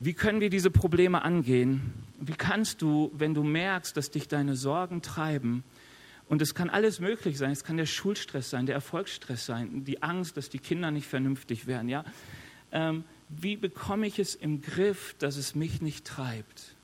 Wie 0.00 0.12
können 0.12 0.40
wir 0.40 0.50
diese 0.50 0.70
Probleme 0.70 1.22
angehen? 1.22 1.92
Wie 2.20 2.34
kannst 2.34 2.82
du, 2.82 3.10
wenn 3.14 3.32
du 3.32 3.42
merkst, 3.42 3.96
dass 3.96 4.10
dich 4.10 4.28
deine 4.28 4.56
Sorgen 4.56 5.00
treiben, 5.00 5.64
und 6.28 6.40
es 6.40 6.54
kann 6.54 6.70
alles 6.70 6.98
möglich 6.98 7.36
sein. 7.36 7.50
Es 7.50 7.62
kann 7.62 7.76
der 7.76 7.84
Schulstress 7.84 8.48
sein, 8.48 8.64
der 8.64 8.74
Erfolgsstress 8.74 9.44
sein, 9.44 9.84
die 9.84 10.02
Angst, 10.02 10.38
dass 10.38 10.48
die 10.48 10.60
Kinder 10.60 10.90
nicht 10.90 11.06
vernünftig 11.06 11.66
werden. 11.66 11.90
Ja? 11.90 12.06
Ähm, 12.70 13.04
wie 13.40 13.56
bekomme 13.56 14.06
ich 14.06 14.18
es 14.18 14.34
im 14.34 14.60
Griff, 14.60 15.14
dass 15.18 15.36
es 15.36 15.54
mich 15.54 15.80
nicht 15.80 16.04
treibt? 16.04 16.74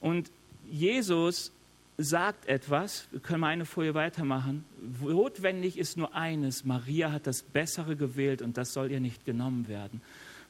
Und 0.00 0.30
Jesus 0.70 1.52
sagt 1.98 2.46
etwas, 2.46 3.06
wir 3.12 3.20
können 3.20 3.44
eine 3.44 3.64
Folie 3.64 3.94
weitermachen. 3.94 4.64
Notwendig 5.00 5.78
ist 5.78 5.96
nur 5.96 6.14
eines: 6.14 6.64
Maria 6.64 7.12
hat 7.12 7.26
das 7.26 7.42
Bessere 7.42 7.96
gewählt 7.96 8.42
und 8.42 8.56
das 8.56 8.72
soll 8.72 8.90
ihr 8.90 9.00
nicht 9.00 9.24
genommen 9.24 9.68
werden. 9.68 10.00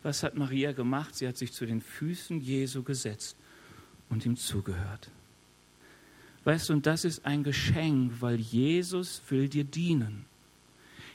Was 0.02 0.22
hat 0.22 0.37
Maria 0.37 0.72
gemacht? 0.72 1.14
Sie 1.16 1.28
hat 1.28 1.37
sich 1.37 1.52
zu 1.52 1.66
den 1.66 1.80
Füßen 1.80 2.40
Jesu 2.40 2.82
gesetzt 2.82 3.37
und 4.08 4.26
ihm 4.26 4.37
zugehört. 4.37 5.11
Weißt 6.44 6.68
du, 6.68 6.72
und 6.72 6.87
das 6.87 7.04
ist 7.04 7.24
ein 7.24 7.44
Geschenk, 7.44 8.20
weil 8.20 8.37
Jesus 8.37 9.22
will 9.28 9.48
dir 9.48 9.64
dienen. 9.64 10.24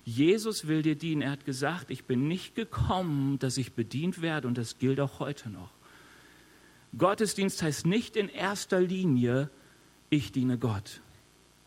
Jesus 0.08 0.68
will 0.68 0.84
dir 0.84 0.96
dienen. 0.96 1.22
Er 1.22 1.32
hat 1.32 1.44
gesagt, 1.44 1.92
ich 1.92 2.06
bin 2.06 2.30
nicht 2.30 2.56
gekommen, 2.56 3.40
dass 3.40 3.58
ich 3.58 3.74
bedient 3.74 4.22
werde 4.22 4.48
und 4.48 4.58
das 4.58 4.78
gilt 4.78 5.02
auch 5.02 5.20
heute 5.20 5.50
noch. 5.50 5.70
Gottesdienst 6.98 7.62
heißt 7.62 7.86
nicht 7.86 8.16
in 8.16 8.30
erster 8.30 8.80
Linie, 8.80 9.50
ich 10.10 10.32
diene 10.32 10.58
Gott. 10.58 11.02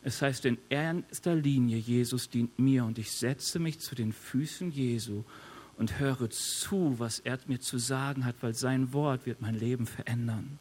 Es 0.03 0.23
heißt 0.23 0.47
in 0.47 0.57
erster 0.71 1.35
Linie, 1.35 1.77
Jesus 1.77 2.31
dient 2.31 2.59
mir 2.59 2.87
und 2.87 2.99
ich 2.99 3.13
setze 3.13 3.59
mich 3.59 3.79
zu 3.79 3.95
den 3.95 4.11
Füßen 4.11 4.71
Jesu 4.71 5.23
und 5.77 5.99
höre 5.99 6.31
zu, 6.31 6.99
was 6.99 7.19
er 7.19 7.39
mir 7.47 7.61
zu 7.61 7.77
sagen 7.77 8.25
hat, 8.25 8.37
weil 8.41 8.55
sein 8.55 8.95
Wort 8.95 9.27
wird 9.27 9.43
mein 9.43 9.55
Leben 9.55 9.87
verändern. 9.87 10.59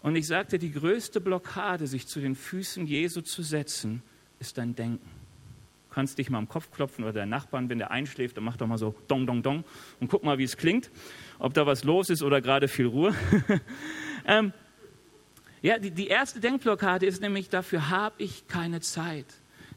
Und 0.00 0.16
ich 0.16 0.26
sagte, 0.26 0.58
die 0.58 0.72
größte 0.72 1.20
Blockade, 1.20 1.86
sich 1.86 2.06
zu 2.06 2.20
den 2.20 2.36
Füßen 2.36 2.86
Jesu 2.86 3.20
zu 3.20 3.42
setzen, 3.42 4.02
ist 4.40 4.56
dein 4.56 4.74
Denken. 4.74 5.17
Kannst 5.98 6.16
dich 6.16 6.30
mal 6.30 6.38
am 6.38 6.46
Kopf 6.46 6.70
klopfen 6.70 7.02
oder 7.02 7.12
dein 7.12 7.28
Nachbarn, 7.28 7.68
wenn 7.68 7.78
der 7.78 7.90
einschläft, 7.90 8.36
dann 8.36 8.44
mach 8.44 8.56
doch 8.56 8.68
mal 8.68 8.78
so 8.78 8.94
dong, 9.08 9.26
dong, 9.26 9.42
dong 9.42 9.64
und 9.98 10.06
guck 10.06 10.22
mal, 10.22 10.38
wie 10.38 10.44
es 10.44 10.56
klingt, 10.56 10.92
ob 11.40 11.54
da 11.54 11.66
was 11.66 11.82
los 11.82 12.08
ist 12.08 12.22
oder 12.22 12.40
gerade 12.40 12.68
viel 12.68 12.86
Ruhe. 12.86 13.12
ähm, 14.24 14.52
ja, 15.60 15.76
die, 15.80 15.90
die 15.90 16.06
erste 16.06 16.38
Denkblockade 16.38 17.04
ist 17.04 17.20
nämlich, 17.20 17.48
dafür 17.48 17.90
habe 17.90 18.22
ich 18.22 18.46
keine 18.46 18.78
Zeit. 18.78 19.26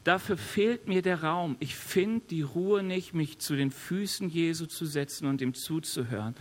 Dafür 0.04 0.36
fehlt 0.36 0.86
mir 0.86 1.02
der 1.02 1.24
Raum. 1.24 1.56
Ich 1.58 1.74
finde 1.74 2.24
die 2.30 2.42
Ruhe 2.42 2.84
nicht, 2.84 3.14
mich 3.14 3.40
zu 3.40 3.56
den 3.56 3.72
Füßen 3.72 4.28
Jesu 4.28 4.66
zu 4.66 4.86
setzen 4.86 5.26
und 5.26 5.40
ihm 5.40 5.54
zuzuhören. 5.54 6.36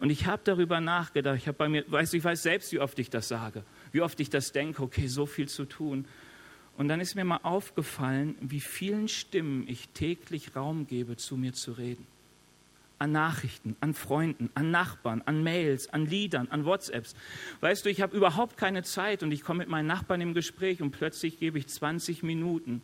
Und 0.00 0.10
ich 0.10 0.26
habe 0.26 0.42
darüber 0.42 0.80
nachgedacht. 0.80 1.36
Ich 1.36 1.46
habe 1.46 1.56
bei 1.56 1.68
mir, 1.68 1.84
weiß, 1.86 2.14
ich 2.14 2.24
weiß 2.24 2.42
selbst, 2.42 2.72
wie 2.72 2.80
oft 2.80 2.98
ich 2.98 3.10
das 3.10 3.28
sage, 3.28 3.62
wie 3.92 4.00
oft 4.00 4.18
ich 4.18 4.28
das 4.28 4.50
denke. 4.50 4.82
Okay, 4.82 5.06
so 5.06 5.24
viel 5.24 5.46
zu 5.46 5.66
tun. 5.66 6.08
Und 6.76 6.88
dann 6.88 7.00
ist 7.00 7.14
mir 7.14 7.24
mal 7.24 7.40
aufgefallen, 7.42 8.36
wie 8.40 8.60
vielen 8.60 9.08
Stimmen 9.08 9.68
ich 9.68 9.88
täglich 9.90 10.56
Raum 10.56 10.86
gebe, 10.86 11.16
zu 11.16 11.36
mir 11.36 11.52
zu 11.52 11.72
reden. 11.72 12.06
An 12.98 13.12
Nachrichten, 13.12 13.76
an 13.80 13.94
Freunden, 13.94 14.50
an 14.54 14.70
Nachbarn, 14.70 15.22
an 15.22 15.42
Mails, 15.42 15.88
an 15.92 16.06
Liedern, 16.06 16.48
an 16.48 16.64
WhatsApps. 16.64 17.14
Weißt 17.60 17.84
du, 17.84 17.90
ich 17.90 18.00
habe 18.00 18.16
überhaupt 18.16 18.56
keine 18.56 18.82
Zeit 18.82 19.22
und 19.22 19.32
ich 19.32 19.42
komme 19.42 19.58
mit 19.58 19.68
meinen 19.68 19.86
Nachbarn 19.86 20.20
im 20.20 20.34
Gespräch 20.34 20.82
und 20.82 20.90
plötzlich 20.90 21.38
gebe 21.38 21.58
ich 21.58 21.66
20 21.66 22.22
Minuten. 22.22 22.82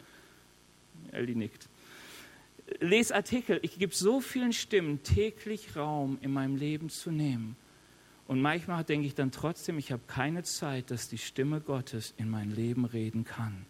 Eldi 1.12 1.35
nickt 1.35 1.68
lese 2.81 3.14
Artikel. 3.14 3.59
Ich 3.62 3.79
gebe 3.79 3.94
so 3.94 4.20
vielen 4.20 4.53
Stimmen 4.53 5.03
täglich 5.03 5.77
Raum 5.77 6.18
in 6.20 6.33
meinem 6.33 6.57
Leben 6.57 6.88
zu 6.88 7.11
nehmen. 7.11 7.57
Und 8.27 8.42
manchmal 8.42 8.83
denke 8.83 9.07
ich 9.07 9.14
dann 9.14 9.31
trotzdem, 9.31 9.79
ich 9.79 9.92
habe 9.92 10.03
keine 10.09 10.42
Zeit, 10.42 10.90
dass 10.90 11.09
die 11.09 11.18
Stimme 11.18 11.61
Gottes 11.61 12.12
in 12.16 12.29
mein 12.29 12.51
Leben 12.51 12.85
reden 12.85 13.25
kann. 13.25 13.66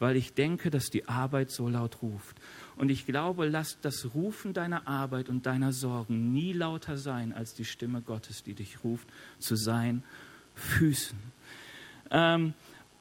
Weil 0.00 0.16
ich 0.16 0.34
denke, 0.34 0.70
dass 0.70 0.90
die 0.90 1.06
Arbeit 1.06 1.50
so 1.50 1.68
laut 1.68 2.02
ruft. 2.02 2.36
Und 2.76 2.90
ich 2.90 3.06
glaube, 3.06 3.46
lass 3.46 3.78
das 3.80 4.14
Rufen 4.14 4.52
deiner 4.52 4.88
Arbeit 4.88 5.28
und 5.28 5.46
deiner 5.46 5.72
Sorgen 5.72 6.32
nie 6.32 6.52
lauter 6.52 6.96
sein 6.96 7.32
als 7.32 7.54
die 7.54 7.64
Stimme 7.64 8.02
Gottes, 8.02 8.42
die 8.42 8.54
dich 8.54 8.82
ruft, 8.82 9.06
zu 9.38 9.54
seinen 9.54 10.02
Füßen. 10.54 11.18
Ähm, 12.10 12.54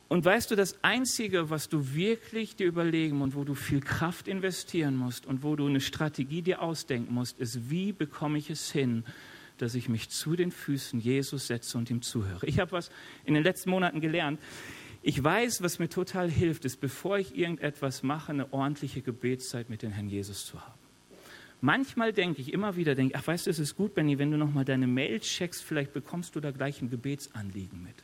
und 0.09 0.25
weißt 0.25 0.49
du, 0.49 0.55
das 0.55 0.83
Einzige, 0.83 1.51
was 1.51 1.69
du 1.69 1.93
wirklich 1.93 2.55
dir 2.55 2.65
überlegen 2.65 3.21
und 3.21 3.35
wo 3.35 3.43
du 3.43 3.53
viel 3.53 3.79
Kraft 3.79 4.27
investieren 4.27 4.95
musst 4.95 5.27
und 5.27 5.43
wo 5.43 5.55
du 5.55 5.67
eine 5.67 5.81
Strategie 5.81 6.41
dir 6.41 6.63
ausdenken 6.63 7.13
musst, 7.13 7.39
ist, 7.39 7.69
wie 7.69 7.93
bekomme 7.93 8.39
ich 8.39 8.49
es 8.49 8.71
hin, 8.71 9.05
dass 9.59 9.75
ich 9.75 9.87
mich 9.87 10.09
zu 10.09 10.35
den 10.35 10.51
Füßen 10.51 10.99
Jesus 10.99 11.47
setze 11.47 11.77
und 11.77 11.91
ihm 11.91 12.01
zuhöre. 12.01 12.45
Ich 12.47 12.59
habe 12.59 12.71
was 12.71 12.89
in 13.23 13.35
den 13.35 13.43
letzten 13.43 13.69
Monaten 13.69 14.01
gelernt. 14.01 14.39
Ich 15.01 15.23
weiß, 15.23 15.61
was 15.61 15.79
mir 15.79 15.87
total 15.87 16.29
hilft, 16.29 16.65
ist, 16.65 16.81
bevor 16.81 17.17
ich 17.17 17.37
irgendetwas 17.37 18.03
mache, 18.03 18.31
eine 18.31 18.51
ordentliche 18.51 19.01
Gebetszeit 19.01 19.69
mit 19.69 19.81
dem 19.81 19.91
Herrn 19.91 20.09
Jesus 20.09 20.45
zu 20.45 20.59
haben. 20.59 20.79
Manchmal 21.61 22.13
denke 22.13 22.41
ich 22.41 22.53
immer 22.53 22.75
wieder, 22.75 22.95
denke, 22.95 23.15
ach 23.17 23.27
weißt 23.27 23.47
du, 23.47 23.49
es 23.49 23.59
ist 23.59 23.75
gut, 23.75 23.93
Benny, 23.93 24.17
wenn 24.17 24.31
du 24.31 24.37
nochmal 24.37 24.65
deine 24.65 24.87
Mail 24.87 25.19
checkst, 25.19 25.63
vielleicht 25.63 25.93
bekommst 25.93 26.35
du 26.35 26.39
da 26.39 26.51
gleich 26.51 26.81
ein 26.81 26.89
Gebetsanliegen 26.89 27.81
mit. 27.81 27.95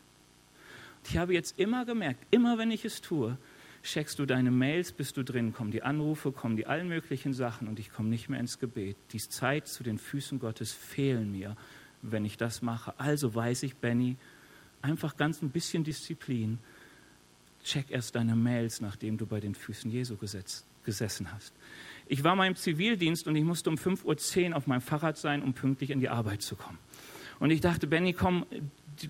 Ich 1.07 1.17
habe 1.17 1.33
jetzt 1.33 1.59
immer 1.59 1.85
gemerkt, 1.85 2.25
immer 2.31 2.57
wenn 2.57 2.71
ich 2.71 2.83
es 2.83 3.01
tue, 3.01 3.37
checkst 3.83 4.17
du 4.19 4.25
deine 4.25 4.51
Mails, 4.51 4.91
bist 4.91 5.15
du 5.15 5.23
drin, 5.23 5.53
kommen 5.53 5.71
die 5.71 5.83
Anrufe, 5.83 6.31
kommen 6.31 6.57
die 6.57 6.65
allen 6.65 6.89
möglichen 6.89 7.33
Sachen 7.33 7.67
und 7.67 7.79
ich 7.79 7.91
komme 7.91 8.09
nicht 8.09 8.29
mehr 8.29 8.39
ins 8.39 8.59
Gebet. 8.59 8.97
Die 9.11 9.19
Zeit 9.19 9.67
zu 9.67 9.83
den 9.83 9.99
Füßen 9.99 10.39
Gottes 10.39 10.73
fehlen 10.73 11.31
mir, 11.31 11.55
wenn 12.01 12.25
ich 12.25 12.37
das 12.37 12.61
mache. 12.61 12.99
Also 12.99 13.35
weiß 13.35 13.63
ich, 13.63 13.75
Benny, 13.75 14.17
einfach 14.81 15.15
ganz 15.15 15.41
ein 15.41 15.51
bisschen 15.51 15.83
Disziplin. 15.83 16.59
Check 17.65 17.87
erst 17.89 18.15
deine 18.15 18.35
Mails, 18.35 18.79
nachdem 18.79 19.17
du 19.17 19.25
bei 19.25 19.39
den 19.39 19.55
Füßen 19.55 19.89
Jesu 19.89 20.15
gesetzt, 20.17 20.65
gesessen 20.83 21.31
hast. 21.33 21.51
Ich 22.07 22.23
war 22.23 22.35
mal 22.35 22.45
im 22.45 22.55
Zivildienst 22.55 23.27
und 23.27 23.35
ich 23.35 23.43
musste 23.43 23.71
um 23.71 23.75
5.10 23.75 24.51
Uhr 24.51 24.55
auf 24.55 24.67
meinem 24.67 24.81
Fahrrad 24.81 25.17
sein, 25.17 25.41
um 25.41 25.53
pünktlich 25.53 25.89
in 25.89 25.99
die 25.99 26.09
Arbeit 26.09 26.43
zu 26.43 26.55
kommen. 26.55 26.77
Und 27.39 27.49
ich 27.49 27.61
dachte, 27.61 27.87
Benny, 27.87 28.13
komm, 28.13 28.45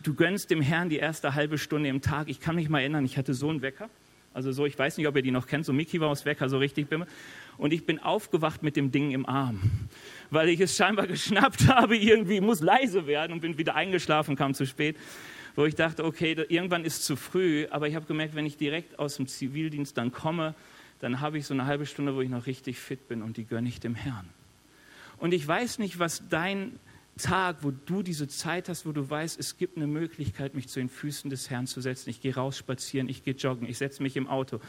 du 0.04 0.14
gönnst 0.14 0.50
dem 0.50 0.62
Herrn 0.62 0.88
die 0.88 0.98
erste 0.98 1.36
halbe 1.36 1.58
Stunde 1.58 1.90
im 1.90 2.02
Tag. 2.02 2.30
Ich 2.30 2.40
kann 2.40 2.56
mich 2.56 2.70
mal 2.70 2.80
erinnern, 2.80 3.04
ich 3.04 3.18
hatte 3.18 3.34
so 3.34 3.50
einen 3.50 3.62
Wecker. 3.62 3.90
Also 4.34 4.52
so, 4.52 4.66
ich 4.66 4.78
weiß 4.78 4.98
nicht, 4.98 5.08
ob 5.08 5.16
ihr 5.16 5.22
die 5.22 5.32
noch 5.32 5.48
kennt, 5.48 5.66
so 5.66 5.72
Mickey 5.72 6.00
Maus 6.00 6.26
Wecker, 6.26 6.50
so 6.50 6.58
richtig 6.58 6.90
bimmel. 6.90 7.08
Und 7.58 7.72
ich 7.72 7.86
bin 7.86 8.00
aufgewacht 8.00 8.64
mit 8.64 8.76
dem 8.76 8.92
Ding 8.92 9.12
im 9.12 9.26
Arm, 9.26 9.62
weil 10.30 10.50
ich 10.50 10.60
es 10.60 10.76
scheinbar 10.76 11.08
geschnappt 11.08 11.68
habe, 11.68 11.96
irgendwie 11.96 12.42
muss 12.42 12.62
leise 12.62 13.08
werden 13.08 13.34
und 13.34 13.42
bin 13.42 13.58
wieder 13.58 13.76
eingeschlafen, 13.76 14.36
kam 14.36 14.54
zu 14.54 14.66
spät. 14.66 14.98
Wo 15.56 15.66
ich 15.66 15.76
dachte, 15.76 16.04
okay, 16.04 16.34
irgendwann 16.50 16.84
ist 16.84 17.06
zu 17.06 17.16
früh, 17.16 17.68
aber 17.70 17.88
ich 17.88 17.96
habe 17.96 18.06
gemerkt, 18.06 18.36
wenn 18.36 18.46
ich 18.46 18.58
direkt 18.58 19.00
aus 19.00 19.16
dem 19.16 19.28
Zivildienst 19.28 19.98
dann 19.98 20.12
komme, 20.12 20.54
dann 21.00 21.22
habe 21.22 21.38
ich 21.38 21.46
so 21.46 21.54
eine 21.54 21.66
halbe 21.66 21.86
Stunde, 21.86 22.16
wo 22.16 22.22
ich 22.22 22.30
noch 22.30 22.46
richtig 22.46 22.80
fit 22.80 23.08
bin 23.08 23.22
und 23.22 23.38
die 23.38 23.46
gönne 23.46 23.68
ich 23.70 23.80
dem 23.80 23.96
Herrn. 23.96 24.28
Und 25.18 25.34
ich 25.34 25.48
weiß 25.48 25.80
nicht, 25.80 26.00
was 26.00 26.28
dein 26.30 26.80
Tag, 27.18 27.58
wo 27.62 27.72
du 27.72 28.04
diese 28.04 28.28
Zeit 28.28 28.68
hast, 28.68 28.86
wo 28.86 28.92
du 28.92 29.10
weißt, 29.10 29.40
es 29.40 29.58
gibt 29.58 29.78
eine 29.78 29.88
Möglichkeit, 29.88 30.54
mich 30.54 30.68
zu 30.68 30.80
den 30.80 30.90
Füßen 30.90 31.30
des 31.30 31.50
Herrn 31.50 31.68
zu 31.68 31.80
setzen. 31.80 32.10
Ich 32.10 32.22
gehe 32.22 32.36
raus 32.36 32.58
spazieren, 32.58 33.08
ich 33.08 33.24
gehe 33.24 33.36
joggen, 33.36 33.70
ich 33.70 33.78
setze 33.78 34.04
mich 34.04 34.18
im 34.18 34.28
Auto. 34.28 34.60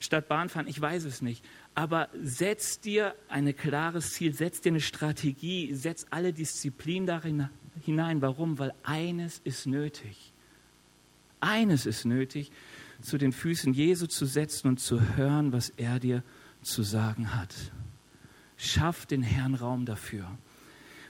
Statt 0.00 0.28
Bahn 0.28 0.48
fahren, 0.48 0.66
ich 0.66 0.80
weiß 0.80 1.04
es 1.04 1.22
nicht. 1.22 1.44
Aber 1.74 2.08
setz 2.20 2.80
dir 2.80 3.14
ein 3.28 3.54
klares 3.56 4.14
Ziel, 4.14 4.34
setz 4.34 4.60
dir 4.60 4.70
eine 4.70 4.80
Strategie, 4.80 5.72
setz 5.74 6.06
alle 6.10 6.32
Disziplinen 6.32 7.06
darin 7.06 7.48
hinein. 7.84 8.22
Warum? 8.22 8.58
Weil 8.58 8.72
eines 8.82 9.40
ist 9.44 9.66
nötig. 9.66 10.32
Eines 11.40 11.86
ist 11.86 12.04
nötig, 12.04 12.50
zu 13.00 13.18
den 13.18 13.32
Füßen 13.32 13.72
Jesu 13.72 14.06
zu 14.06 14.26
setzen 14.26 14.68
und 14.68 14.80
zu 14.80 15.16
hören, 15.16 15.52
was 15.52 15.70
er 15.76 16.00
dir 16.00 16.22
zu 16.62 16.82
sagen 16.82 17.34
hat. 17.34 17.54
Schaff 18.56 19.06
den 19.06 19.22
Herrn 19.22 19.54
Raum 19.54 19.84
dafür. 19.84 20.26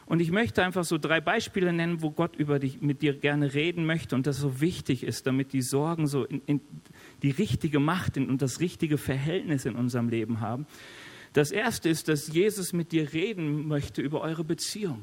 Und 0.06 0.20
ich 0.20 0.30
möchte 0.30 0.62
einfach 0.62 0.84
so 0.84 0.98
drei 0.98 1.20
Beispiele 1.20 1.72
nennen, 1.72 2.00
wo 2.00 2.12
Gott 2.12 2.36
über 2.36 2.60
dich, 2.60 2.80
mit 2.80 3.02
dir 3.02 3.12
gerne 3.12 3.54
reden 3.54 3.86
möchte 3.86 4.14
und 4.14 4.26
das 4.26 4.36
so 4.36 4.60
wichtig 4.60 5.02
ist, 5.02 5.26
damit 5.26 5.52
die 5.52 5.62
Sorgen 5.62 6.06
so 6.06 6.24
in, 6.24 6.42
in 6.46 6.60
die 7.22 7.32
richtige 7.32 7.80
Macht 7.80 8.16
und 8.16 8.40
das 8.40 8.60
richtige 8.60 8.98
Verhältnis 8.98 9.64
in 9.64 9.74
unserem 9.74 10.08
Leben 10.08 10.40
haben. 10.40 10.66
Das 11.32 11.50
erste 11.50 11.88
ist, 11.88 12.08
dass 12.08 12.28
Jesus 12.28 12.72
mit 12.72 12.92
dir 12.92 13.12
reden 13.12 13.66
möchte 13.66 14.00
über 14.00 14.20
eure 14.20 14.44
Beziehung. 14.44 15.02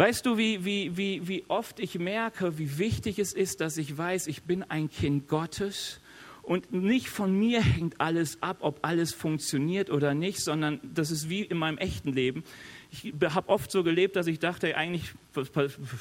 Weißt 0.00 0.24
du, 0.24 0.38
wie, 0.38 0.64
wie, 0.64 0.96
wie, 0.96 1.28
wie 1.28 1.44
oft 1.48 1.78
ich 1.78 1.98
merke, 1.98 2.58
wie 2.58 2.78
wichtig 2.78 3.18
es 3.18 3.34
ist, 3.34 3.60
dass 3.60 3.76
ich 3.76 3.98
weiß, 3.98 4.28
ich 4.28 4.44
bin 4.44 4.62
ein 4.62 4.90
Kind 4.90 5.28
Gottes 5.28 6.00
und 6.42 6.72
nicht 6.72 7.10
von 7.10 7.38
mir 7.38 7.60
hängt 7.60 8.00
alles 8.00 8.42
ab, 8.42 8.58
ob 8.60 8.78
alles 8.80 9.12
funktioniert 9.12 9.90
oder 9.90 10.14
nicht, 10.14 10.40
sondern 10.40 10.80
das 10.82 11.10
ist 11.10 11.28
wie 11.28 11.42
in 11.42 11.58
meinem 11.58 11.76
echten 11.76 12.12
Leben 12.14 12.44
ich 12.90 13.12
habe 13.22 13.48
oft 13.48 13.70
so 13.70 13.82
gelebt, 13.82 14.16
dass 14.16 14.26
ich 14.26 14.38
dachte, 14.38 14.76
eigentlich 14.76 15.12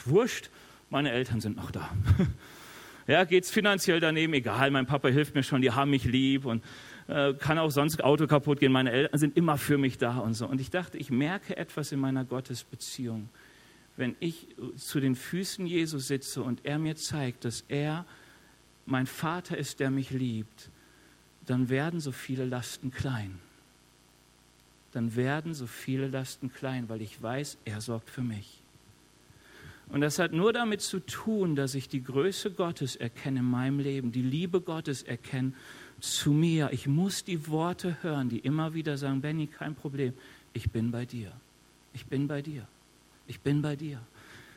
wurscht, 0.05 0.49
meine 0.89 1.11
Eltern 1.11 1.41
sind 1.41 1.57
noch 1.57 1.71
da. 1.71 1.89
Ja, 3.07 3.23
es 3.23 3.49
finanziell 3.49 3.99
daneben, 3.99 4.35
egal, 4.35 4.69
mein 4.69 4.85
Papa 4.85 5.07
hilft 5.07 5.33
mir 5.33 5.41
schon, 5.41 5.63
die 5.63 5.71
haben 5.71 5.89
mich 5.89 6.03
lieb 6.03 6.45
und 6.45 6.63
äh, 7.07 7.33
kann 7.33 7.57
auch 7.57 7.71
sonst 7.71 8.03
Auto 8.03 8.27
kaputt 8.27 8.59
gehen, 8.59 8.71
meine 8.71 8.91
Eltern 8.91 9.19
sind 9.19 9.35
immer 9.35 9.57
für 9.57 9.79
mich 9.79 9.97
da 9.97 10.19
und 10.19 10.35
so. 10.35 10.45
Und 10.45 10.61
ich 10.61 10.69
dachte, 10.69 10.95
ich 10.99 11.09
merke 11.09 11.57
etwas 11.57 11.91
in 11.91 11.99
meiner 11.99 12.23
Gottesbeziehung, 12.23 13.27
wenn 13.99 14.15
ich 14.19 14.47
zu 14.75 14.99
den 14.99 15.15
Füßen 15.15 15.67
Jesu 15.67 15.99
sitze 15.99 16.41
und 16.41 16.65
er 16.65 16.79
mir 16.79 16.95
zeigt, 16.95 17.45
dass 17.45 17.63
er 17.67 18.05
mein 18.87 19.05
Vater 19.05 19.57
ist, 19.57 19.79
der 19.79 19.91
mich 19.91 20.09
liebt, 20.09 20.69
dann 21.45 21.69
werden 21.69 21.99
so 21.99 22.11
viele 22.11 22.45
Lasten 22.45 22.91
klein 22.91 23.39
dann 24.91 25.15
werden 25.15 25.53
so 25.53 25.67
viele 25.67 26.07
Lasten 26.07 26.51
klein, 26.51 26.89
weil 26.89 27.01
ich 27.01 27.21
weiß, 27.21 27.57
er 27.65 27.81
sorgt 27.81 28.09
für 28.09 28.21
mich. 28.21 28.61
Und 29.89 30.01
das 30.01 30.19
hat 30.19 30.33
nur 30.33 30.53
damit 30.53 30.81
zu 30.81 30.99
tun, 30.99 31.55
dass 31.55 31.73
ich 31.73 31.89
die 31.89 32.03
Größe 32.03 32.51
Gottes 32.51 32.95
erkenne 32.95 33.39
in 33.39 33.45
meinem 33.45 33.79
Leben, 33.79 34.11
die 34.11 34.21
Liebe 34.21 34.61
Gottes 34.61 35.01
erkenne 35.01 35.53
zu 35.99 36.31
mir. 36.31 36.69
Ich 36.71 36.87
muss 36.87 37.23
die 37.23 37.47
Worte 37.47 37.97
hören, 38.01 38.29
die 38.29 38.39
immer 38.39 38.73
wieder 38.73 38.97
sagen, 38.97 39.21
Benny, 39.21 39.47
kein 39.47 39.75
Problem, 39.75 40.13
ich 40.53 40.69
bin 40.69 40.91
bei 40.91 41.05
dir. 41.05 41.31
Ich 41.93 42.05
bin 42.05 42.27
bei 42.27 42.41
dir. 42.41 42.67
Ich 43.29 43.41
bin 43.41 43.61
bei 43.61 43.75
dir. 43.75 44.01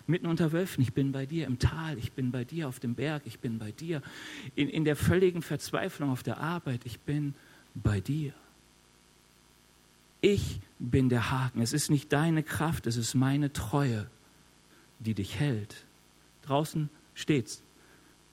Mitten 0.07 0.27
unter 0.27 0.51
Wölfen, 0.51 0.83
ich 0.83 0.95
bin 0.95 1.13
bei 1.13 1.27
dir 1.27 1.47
im 1.47 1.59
Tal, 1.59 1.97
ich 1.99 2.13
bin 2.13 2.33
bei 2.33 2.43
dir 2.43 2.69
auf 2.69 2.81
dem 2.81 2.95
Berg, 2.95 3.23
ich 3.27 3.39
bin 3.39 3.59
bei 3.59 3.71
dir. 3.71 4.03
In, 4.57 4.69
in 4.69 4.85
der 4.85 4.97
völligen 4.97 5.43
Verzweiflung 5.43 6.11
auf 6.11 6.23
der 6.23 6.39
Arbeit, 6.39 6.81
ich 6.85 6.99
bin 7.01 7.35
bei 7.75 8.01
dir. 8.01 8.33
Ich 10.23 10.61
bin 10.79 11.09
der 11.09 11.31
Haken. 11.31 11.61
Es 11.61 11.73
ist 11.73 11.91
nicht 11.91 12.13
deine 12.13 12.43
Kraft, 12.43 12.87
es 12.87 12.97
ist 12.97 13.15
meine 13.15 13.53
Treue, 13.53 14.09
die 15.01 15.15
dich 15.15 15.39
hält. 15.39 15.85
Draußen 16.43 16.89
steht's. 17.15 17.63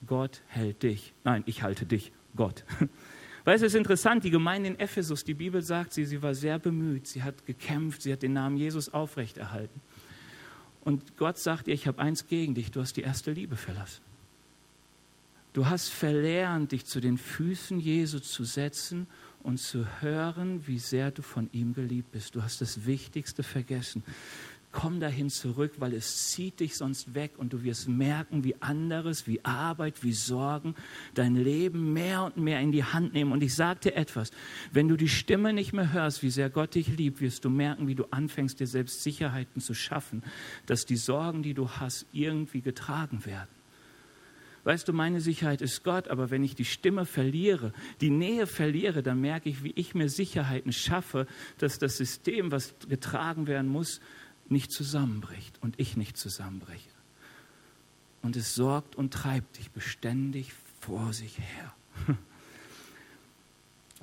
Gott 0.06 0.40
hält 0.48 0.82
dich. 0.82 1.12
Nein, 1.22 1.42
ich 1.46 1.62
halte 1.62 1.84
dich, 1.84 2.12
Gott. 2.34 2.64
Weißt 3.44 3.62
du, 3.62 3.66
es 3.66 3.74
ist 3.74 3.78
interessant, 3.78 4.24
die 4.24 4.30
Gemeinde 4.30 4.70
in 4.70 4.78
Ephesus, 4.78 5.24
die 5.24 5.34
Bibel 5.34 5.62
sagt, 5.62 5.92
sie, 5.92 6.04
sie 6.04 6.22
war 6.22 6.34
sehr 6.34 6.58
bemüht, 6.58 7.06
sie 7.06 7.22
hat 7.22 7.46
gekämpft, 7.46 8.02
sie 8.02 8.12
hat 8.12 8.22
den 8.22 8.32
Namen 8.32 8.56
Jesus 8.56 8.88
aufrechterhalten. 8.88 9.80
Und 10.82 11.16
Gott 11.16 11.38
sagt 11.38 11.68
ihr, 11.68 11.74
ich 11.74 11.86
habe 11.86 11.98
eins 12.00 12.26
gegen 12.26 12.54
dich, 12.54 12.70
du 12.70 12.80
hast 12.80 12.96
die 12.96 13.02
erste 13.02 13.32
Liebe 13.32 13.56
verlassen. 13.56 14.02
Du 15.52 15.66
hast 15.66 15.88
verlernt, 15.88 16.72
dich 16.72 16.86
zu 16.86 17.00
den 17.00 17.18
Füßen 17.18 17.80
Jesu 17.80 18.20
zu 18.20 18.44
setzen 18.44 19.08
und 19.42 19.58
zu 19.58 19.84
hören, 20.00 20.66
wie 20.66 20.78
sehr 20.78 21.10
du 21.10 21.22
von 21.22 21.50
ihm 21.52 21.74
geliebt 21.74 22.12
bist. 22.12 22.36
Du 22.36 22.42
hast 22.42 22.60
das 22.60 22.86
Wichtigste 22.86 23.42
vergessen. 23.42 24.04
Komm 24.72 25.00
dahin 25.00 25.30
zurück, 25.30 25.72
weil 25.78 25.94
es 25.94 26.30
zieht 26.30 26.60
dich 26.60 26.76
sonst 26.76 27.12
weg 27.12 27.32
und 27.38 27.52
du 27.52 27.64
wirst 27.64 27.88
merken, 27.88 28.44
wie 28.44 28.54
anderes, 28.62 29.26
wie 29.26 29.44
Arbeit, 29.44 30.04
wie 30.04 30.12
Sorgen 30.12 30.76
dein 31.14 31.34
Leben 31.34 31.92
mehr 31.92 32.22
und 32.22 32.36
mehr 32.36 32.60
in 32.60 32.70
die 32.70 32.84
Hand 32.84 33.12
nehmen. 33.12 33.32
Und 33.32 33.42
ich 33.42 33.56
dir 33.56 33.96
etwas, 33.96 34.30
wenn 34.70 34.86
du 34.86 34.96
die 34.96 35.08
Stimme 35.08 35.52
nicht 35.52 35.72
mehr 35.72 35.92
hörst, 35.92 36.22
wie 36.22 36.30
sehr 36.30 36.50
Gott 36.50 36.76
dich 36.76 36.86
liebt, 36.86 37.20
wirst 37.20 37.44
du 37.44 37.50
merken, 37.50 37.88
wie 37.88 37.96
du 37.96 38.04
anfängst, 38.12 38.60
dir 38.60 38.68
selbst 38.68 39.02
Sicherheiten 39.02 39.60
zu 39.60 39.74
schaffen, 39.74 40.22
dass 40.66 40.86
die 40.86 40.96
Sorgen, 40.96 41.42
die 41.42 41.54
du 41.54 41.68
hast, 41.68 42.06
irgendwie 42.12 42.60
getragen 42.60 43.26
werden. 43.26 43.48
Weißt 44.62 44.86
du, 44.86 44.92
meine 44.92 45.20
Sicherheit 45.20 45.62
ist 45.62 45.84
Gott, 45.84 46.08
aber 46.08 46.30
wenn 46.30 46.44
ich 46.44 46.54
die 46.54 46.66
Stimme 46.66 47.06
verliere, 47.06 47.72
die 48.00 48.10
Nähe 48.10 48.46
verliere, 48.46 49.02
dann 49.02 49.20
merke 49.20 49.48
ich, 49.48 49.64
wie 49.64 49.72
ich 49.74 49.94
mir 49.94 50.08
Sicherheiten 50.08 50.72
schaffe, 50.72 51.26
dass 51.58 51.78
das 51.78 51.96
System, 51.96 52.52
was 52.52 52.74
getragen 52.88 53.46
werden 53.46 53.70
muss, 53.70 54.00
nicht 54.50 54.72
zusammenbricht 54.72 55.58
und 55.62 55.78
ich 55.78 55.96
nicht 55.96 56.16
zusammenbreche. 56.16 56.90
Und 58.22 58.36
es 58.36 58.54
sorgt 58.54 58.96
und 58.96 59.12
treibt 59.12 59.58
dich 59.58 59.70
beständig 59.70 60.52
vor 60.80 61.12
sich 61.12 61.38
her. 61.38 61.74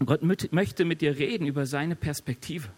Gott 0.06 0.22
möchte 0.24 0.86
mit 0.86 1.02
dir 1.02 1.18
reden 1.18 1.48
über 1.48 1.66
seine 1.66 1.96
Perspektive. 1.96 2.70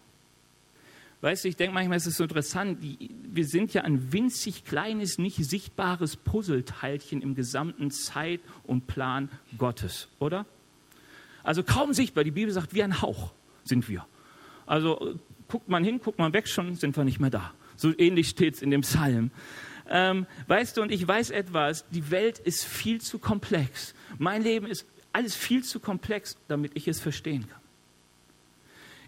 Weißt 1.22 1.44
du, 1.44 1.48
ich 1.48 1.56
denke 1.56 1.74
manchmal, 1.74 1.98
es 1.98 2.06
ist 2.06 2.16
so 2.16 2.24
interessant, 2.24 2.78
wir 2.80 3.44
sind 3.44 3.74
ja 3.74 3.82
ein 3.82 4.10
winzig 4.10 4.64
kleines, 4.64 5.18
nicht 5.18 5.36
sichtbares 5.36 6.16
Puzzleteilchen 6.16 7.20
im 7.20 7.34
gesamten 7.34 7.90
Zeit 7.90 8.40
und 8.64 8.86
Plan 8.86 9.28
Gottes, 9.58 10.08
oder? 10.18 10.46
Also 11.42 11.62
kaum 11.62 11.92
sichtbar, 11.92 12.24
die 12.24 12.30
Bibel 12.30 12.52
sagt, 12.52 12.72
wie 12.74 12.82
ein 12.82 13.02
Hauch 13.02 13.32
sind 13.64 13.86
wir. 13.88 14.06
Also 14.64 15.18
guckt 15.48 15.68
man 15.68 15.84
hin, 15.84 16.00
guckt 16.02 16.18
man 16.18 16.32
weg, 16.32 16.48
schon 16.48 16.74
sind 16.76 16.96
wir 16.96 17.04
nicht 17.04 17.20
mehr 17.20 17.30
da. 17.30 17.52
So 17.80 17.92
ähnlich 17.96 18.28
steht 18.28 18.56
es 18.56 18.62
in 18.62 18.70
dem 18.70 18.82
Psalm. 18.82 19.30
Ähm, 19.88 20.26
weißt 20.46 20.76
du, 20.76 20.82
und 20.82 20.92
ich 20.92 21.06
weiß 21.06 21.30
etwas, 21.30 21.86
die 21.90 22.10
Welt 22.10 22.38
ist 22.38 22.64
viel 22.64 23.00
zu 23.00 23.18
komplex. 23.18 23.94
Mein 24.18 24.42
Leben 24.42 24.66
ist 24.66 24.86
alles 25.12 25.34
viel 25.34 25.64
zu 25.64 25.80
komplex, 25.80 26.36
damit 26.46 26.72
ich 26.74 26.86
es 26.86 27.00
verstehen 27.00 27.48
kann. 27.48 27.60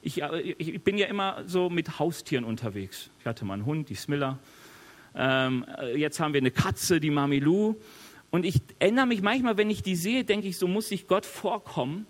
Ich, 0.01 0.23
äh, 0.23 0.41
ich 0.41 0.83
bin 0.83 0.97
ja 0.97 1.07
immer 1.07 1.43
so 1.47 1.69
mit 1.69 1.99
Haustieren 1.99 2.45
unterwegs. 2.45 3.11
Ich 3.21 3.27
hatte 3.27 3.45
mal 3.45 3.55
einen 3.55 3.67
Hund, 3.67 3.91
die 3.91 3.95
Smilla. 3.95 4.39
Ähm, 5.15 5.67
äh, 5.79 5.97
jetzt 5.99 6.19
haben 6.19 6.33
wir 6.33 6.41
eine 6.41 6.51
Katze, 6.51 6.99
die 6.99 7.11
Mamilou. 7.11 7.77
Und 8.31 8.47
ich 8.47 8.63
erinnere 8.79 9.07
mich 9.07 9.21
manchmal, 9.21 9.59
wenn 9.59 9.69
ich 9.69 9.83
die 9.83 9.97
sehe, 9.97 10.25
denke 10.25 10.49
ich, 10.49 10.57
so 10.57 10.67
muss 10.67 10.89
sich 10.89 11.07
Gott 11.07 11.27
vorkommen, 11.27 12.07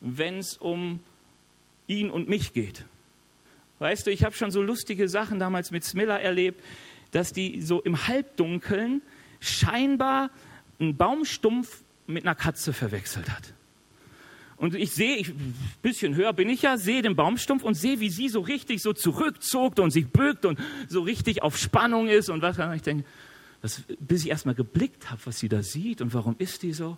wenn 0.00 0.38
es 0.38 0.56
um 0.56 1.00
ihn 1.86 2.10
und 2.10 2.30
mich 2.30 2.54
geht. 2.54 2.86
Weißt 3.78 4.06
du, 4.06 4.10
ich 4.10 4.24
habe 4.24 4.34
schon 4.34 4.50
so 4.50 4.62
lustige 4.62 5.08
Sachen 5.08 5.38
damals 5.38 5.70
mit 5.70 5.84
Smilla 5.84 6.18
erlebt, 6.18 6.62
dass 7.10 7.32
die 7.32 7.60
so 7.62 7.80
im 7.82 8.06
Halbdunkeln 8.08 9.02
scheinbar 9.40 10.30
einen 10.78 10.96
Baumstumpf 10.96 11.82
mit 12.06 12.24
einer 12.24 12.34
Katze 12.34 12.72
verwechselt 12.72 13.30
hat. 13.30 13.54
Und 14.56 14.74
ich 14.74 14.92
sehe, 14.92 15.18
ein 15.18 15.54
bisschen 15.82 16.14
höher 16.14 16.32
bin 16.32 16.48
ich 16.48 16.62
ja, 16.62 16.78
sehe 16.78 17.02
den 17.02 17.14
Baumstumpf 17.14 17.62
und 17.62 17.74
sehe, 17.74 18.00
wie 18.00 18.08
sie 18.08 18.30
so 18.30 18.40
richtig 18.40 18.80
so 18.80 18.94
zurückzog 18.94 19.78
und 19.78 19.90
sich 19.90 20.06
bückt 20.06 20.46
und 20.46 20.58
so 20.88 21.02
richtig 21.02 21.42
auf 21.42 21.58
Spannung 21.58 22.08
ist 22.08 22.30
und 22.30 22.40
was. 22.40 22.58
Ich 22.74 22.82
denke, 22.82 23.04
das, 23.60 23.82
bis 24.00 24.24
ich 24.24 24.30
erstmal 24.30 24.54
geblickt 24.54 25.10
habe, 25.10 25.20
was 25.24 25.38
sie 25.38 25.50
da 25.50 25.62
sieht 25.62 26.00
und 26.00 26.14
warum 26.14 26.36
ist 26.38 26.62
die 26.62 26.72
so. 26.72 26.96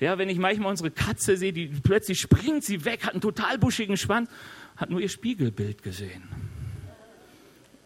Ja, 0.00 0.18
wenn 0.18 0.28
ich 0.28 0.38
manchmal 0.38 0.70
unsere 0.70 0.90
Katze 0.90 1.36
sehe, 1.36 1.52
die 1.52 1.66
plötzlich 1.66 2.20
springt 2.20 2.64
sie 2.64 2.84
weg, 2.84 3.04
hat 3.04 3.12
einen 3.12 3.20
total 3.20 3.58
buschigen 3.58 3.96
Schwanz 3.96 4.30
hat 4.76 4.90
nur 4.90 5.00
ihr 5.00 5.08
Spiegelbild 5.08 5.82
gesehen. 5.82 6.22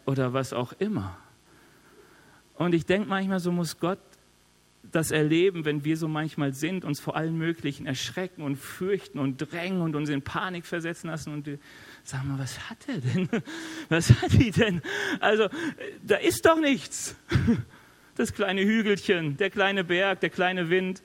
Oder 0.05 0.33
was 0.33 0.53
auch 0.53 0.73
immer. 0.73 1.17
Und 2.55 2.73
ich 2.73 2.85
denke 2.85 3.07
manchmal, 3.09 3.39
so 3.39 3.51
muss 3.51 3.79
Gott 3.79 3.99
das 4.91 5.11
erleben, 5.11 5.63
wenn 5.65 5.85
wir 5.85 5.95
so 5.95 6.07
manchmal 6.07 6.53
sind, 6.53 6.83
uns 6.83 6.99
vor 6.99 7.15
allen 7.15 7.37
Möglichen 7.37 7.85
erschrecken 7.85 8.41
und 8.41 8.55
fürchten 8.55 9.19
und 9.19 9.37
drängen 9.37 9.81
und 9.81 9.95
uns 9.95 10.09
in 10.09 10.21
Panik 10.21 10.65
versetzen 10.65 11.07
lassen 11.07 11.33
und 11.33 11.49
sagen 12.03 12.27
mal, 12.27 12.39
was 12.39 12.69
hat 12.69 12.77
er 12.87 12.99
denn? 12.99 13.29
Was 13.89 14.09
hat 14.21 14.33
die 14.33 14.51
denn? 14.51 14.81
Also, 15.19 15.49
da 16.03 16.17
ist 16.17 16.45
doch 16.45 16.59
nichts. 16.59 17.15
Das 18.15 18.33
kleine 18.33 18.61
Hügelchen, 18.61 19.37
der 19.37 19.49
kleine 19.49 19.85
Berg, 19.85 20.19
der 20.19 20.29
kleine 20.29 20.69
Wind. 20.69 21.01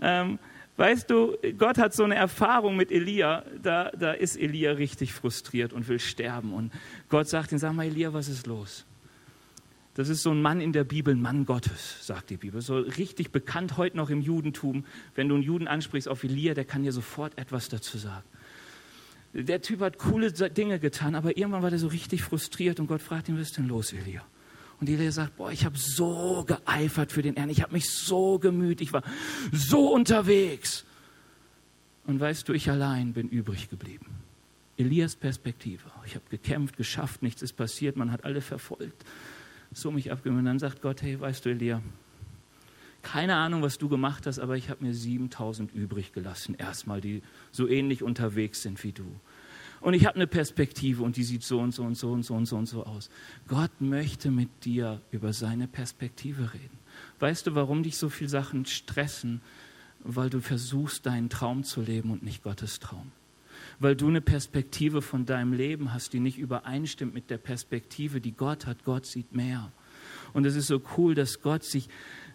Ähm, 0.00 0.38
Weißt 0.78 1.10
du, 1.10 1.36
Gott 1.58 1.76
hat 1.76 1.92
so 1.92 2.04
eine 2.04 2.14
Erfahrung 2.14 2.76
mit 2.76 2.92
Elia, 2.92 3.44
da, 3.60 3.90
da 3.90 4.12
ist 4.12 4.36
Elia 4.36 4.70
richtig 4.70 5.12
frustriert 5.12 5.72
und 5.72 5.88
will 5.88 5.98
sterben. 5.98 6.52
Und 6.52 6.72
Gott 7.08 7.28
sagt 7.28 7.50
ihm, 7.50 7.58
sag 7.58 7.74
mal, 7.74 7.86
Elia, 7.86 8.12
was 8.12 8.28
ist 8.28 8.46
los? 8.46 8.86
Das 9.94 10.08
ist 10.08 10.22
so 10.22 10.30
ein 10.30 10.40
Mann 10.40 10.60
in 10.60 10.72
der 10.72 10.84
Bibel, 10.84 11.12
ein 11.12 11.20
Mann 11.20 11.46
Gottes, 11.46 12.06
sagt 12.06 12.30
die 12.30 12.36
Bibel. 12.36 12.60
So 12.60 12.78
richtig 12.78 13.32
bekannt 13.32 13.76
heute 13.76 13.96
noch 13.96 14.08
im 14.08 14.20
Judentum. 14.20 14.84
Wenn 15.16 15.28
du 15.28 15.34
einen 15.34 15.42
Juden 15.42 15.66
ansprichst 15.66 16.08
auf 16.08 16.22
Elia, 16.22 16.54
der 16.54 16.64
kann 16.64 16.84
dir 16.84 16.92
sofort 16.92 17.36
etwas 17.36 17.68
dazu 17.68 17.98
sagen. 17.98 18.24
Der 19.32 19.60
Typ 19.60 19.80
hat 19.80 19.98
coole 19.98 20.30
Dinge 20.30 20.78
getan, 20.78 21.16
aber 21.16 21.36
irgendwann 21.36 21.64
war 21.64 21.70
der 21.70 21.80
so 21.80 21.88
richtig 21.88 22.22
frustriert 22.22 22.78
und 22.78 22.86
Gott 22.86 23.02
fragt 23.02 23.28
ihn, 23.28 23.34
was 23.34 23.48
ist 23.48 23.56
denn 23.56 23.66
los, 23.66 23.92
Elia? 23.92 24.22
Und 24.80 24.88
Elia 24.88 25.10
sagt, 25.10 25.36
boah, 25.36 25.50
ich 25.50 25.64
habe 25.64 25.76
so 25.76 26.44
geeifert 26.46 27.10
für 27.10 27.22
den 27.22 27.36
Herrn, 27.36 27.50
ich 27.50 27.62
habe 27.62 27.72
mich 27.72 27.90
so 27.90 28.38
gemüht, 28.38 28.80
ich 28.80 28.92
war 28.92 29.02
so 29.52 29.92
unterwegs. 29.92 30.84
Und 32.06 32.20
weißt 32.20 32.48
du, 32.48 32.52
ich 32.52 32.70
allein 32.70 33.12
bin 33.12 33.28
übrig 33.28 33.68
geblieben. 33.68 34.06
Elias 34.76 35.16
Perspektive. 35.16 35.82
Ich 36.06 36.14
habe 36.14 36.24
gekämpft, 36.30 36.76
geschafft, 36.76 37.22
nichts 37.22 37.42
ist 37.42 37.54
passiert, 37.54 37.96
man 37.96 38.12
hat 38.12 38.24
alle 38.24 38.40
verfolgt. 38.40 39.04
So 39.72 39.90
mich 39.90 40.12
abgemüht. 40.12 40.38
Und 40.38 40.44
dann 40.44 40.58
sagt 40.60 40.80
Gott, 40.80 41.02
hey, 41.02 41.20
weißt 41.20 41.44
du, 41.44 41.50
Elia, 41.50 41.82
keine 43.02 43.36
Ahnung, 43.36 43.62
was 43.62 43.78
du 43.78 43.88
gemacht 43.88 44.26
hast, 44.26 44.38
aber 44.38 44.56
ich 44.56 44.70
habe 44.70 44.84
mir 44.84 44.94
7000 44.94 45.74
übrig 45.74 46.12
gelassen, 46.12 46.54
erstmal, 46.54 47.00
die 47.00 47.22
so 47.50 47.68
ähnlich 47.68 48.02
unterwegs 48.02 48.62
sind 48.62 48.82
wie 48.84 48.92
du. 48.92 49.06
Und 49.80 49.94
ich 49.94 50.06
habe 50.06 50.16
eine 50.16 50.26
Perspektive 50.26 51.02
und 51.02 51.16
die 51.16 51.24
sieht 51.24 51.42
so 51.44 51.60
und 51.60 51.72
so 51.72 51.84
und 51.84 51.96
so 51.96 52.10
und 52.10 52.24
so 52.24 52.34
und 52.34 52.46
so 52.46 52.56
und 52.56 52.66
so 52.66 52.84
aus. 52.84 53.10
Gott 53.46 53.80
möchte 53.80 54.30
mit 54.30 54.64
dir 54.64 55.00
über 55.10 55.32
seine 55.32 55.68
Perspektive 55.68 56.52
reden. 56.52 56.78
Weißt 57.20 57.46
du, 57.46 57.54
warum 57.54 57.82
dich 57.82 57.96
so 57.96 58.08
viele 58.08 58.30
Sachen 58.30 58.66
stressen? 58.66 59.40
Weil 60.00 60.30
du 60.30 60.40
versuchst, 60.40 61.06
deinen 61.06 61.28
Traum 61.28 61.64
zu 61.64 61.80
leben 61.80 62.10
und 62.10 62.22
nicht 62.22 62.42
Gottes 62.42 62.80
Traum. 62.80 63.12
Weil 63.80 63.96
du 63.96 64.08
eine 64.08 64.20
Perspektive 64.20 65.02
von 65.02 65.26
deinem 65.26 65.52
Leben 65.52 65.92
hast, 65.92 66.12
die 66.12 66.20
nicht 66.20 66.38
übereinstimmt 66.38 67.14
mit 67.14 67.30
der 67.30 67.38
Perspektive, 67.38 68.20
die 68.20 68.32
Gott 68.32 68.66
hat. 68.66 68.84
Gott 68.84 69.06
sieht 69.06 69.34
mehr. 69.34 69.72
Und 70.32 70.44
es 70.44 70.56
ist 70.56 70.66
so 70.66 70.80
cool, 70.96 71.14
dass 71.14 71.40
Gott 71.40 71.64
sich 71.64 71.88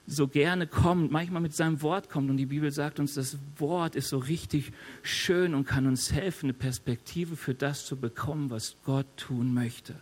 so 0.05 0.27
gerne 0.27 0.67
kommt, 0.67 1.11
manchmal 1.11 1.41
mit 1.41 1.55
seinem 1.55 1.81
Wort 1.81 2.09
kommt. 2.09 2.29
Und 2.29 2.37
die 2.37 2.45
Bibel 2.45 2.71
sagt 2.71 2.99
uns, 2.99 3.13
das 3.13 3.37
Wort 3.57 3.95
ist 3.95 4.09
so 4.09 4.17
richtig 4.17 4.71
schön 5.01 5.55
und 5.55 5.65
kann 5.65 5.87
uns 5.87 6.11
helfen, 6.11 6.47
eine 6.47 6.53
Perspektive 6.53 7.35
für 7.35 7.53
das 7.53 7.85
zu 7.85 7.95
bekommen, 7.95 8.49
was 8.49 8.75
Gott 8.83 9.07
tun 9.17 9.53
möchte. 9.53 9.95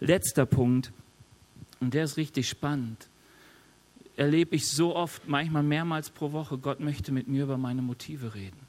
Letzter 0.00 0.46
Punkt, 0.46 0.92
und 1.80 1.94
der 1.94 2.04
ist 2.04 2.16
richtig 2.16 2.48
spannend. 2.48 3.08
Erlebe 4.16 4.56
ich 4.56 4.68
so 4.68 4.96
oft, 4.96 5.28
manchmal 5.28 5.62
mehrmals 5.62 6.08
pro 6.08 6.32
Woche, 6.32 6.56
Gott 6.56 6.80
möchte 6.80 7.12
mit 7.12 7.28
mir 7.28 7.42
über 7.42 7.58
meine 7.58 7.82
Motive 7.82 8.34
reden. 8.34 8.66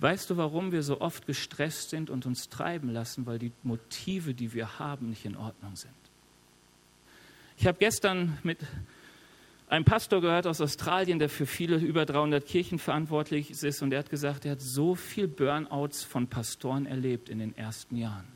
Weißt 0.00 0.28
du, 0.28 0.36
warum 0.36 0.72
wir 0.72 0.82
so 0.82 1.00
oft 1.00 1.26
gestresst 1.26 1.90
sind 1.90 2.10
und 2.10 2.26
uns 2.26 2.50
treiben 2.50 2.90
lassen? 2.90 3.24
Weil 3.24 3.38
die 3.38 3.52
Motive, 3.62 4.34
die 4.34 4.52
wir 4.52 4.78
haben, 4.78 5.10
nicht 5.10 5.24
in 5.24 5.36
Ordnung 5.36 5.76
sind. 5.76 5.94
Ich 7.56 7.66
habe 7.66 7.78
gestern 7.78 8.36
mit 8.42 8.58
einem 9.74 9.84
Pastor 9.84 10.20
gehört 10.20 10.46
aus 10.46 10.60
Australien, 10.60 11.18
der 11.18 11.28
für 11.28 11.46
viele 11.46 11.76
über 11.76 12.06
300 12.06 12.46
Kirchen 12.46 12.78
verantwortlich 12.78 13.50
ist 13.50 13.82
und 13.82 13.92
er 13.92 13.98
hat 13.98 14.10
gesagt, 14.10 14.44
er 14.44 14.52
hat 14.52 14.60
so 14.60 14.94
viel 14.94 15.26
Burnouts 15.26 16.04
von 16.04 16.28
Pastoren 16.28 16.86
erlebt 16.86 17.28
in 17.28 17.40
den 17.40 17.56
ersten 17.56 17.96
Jahren. 17.96 18.26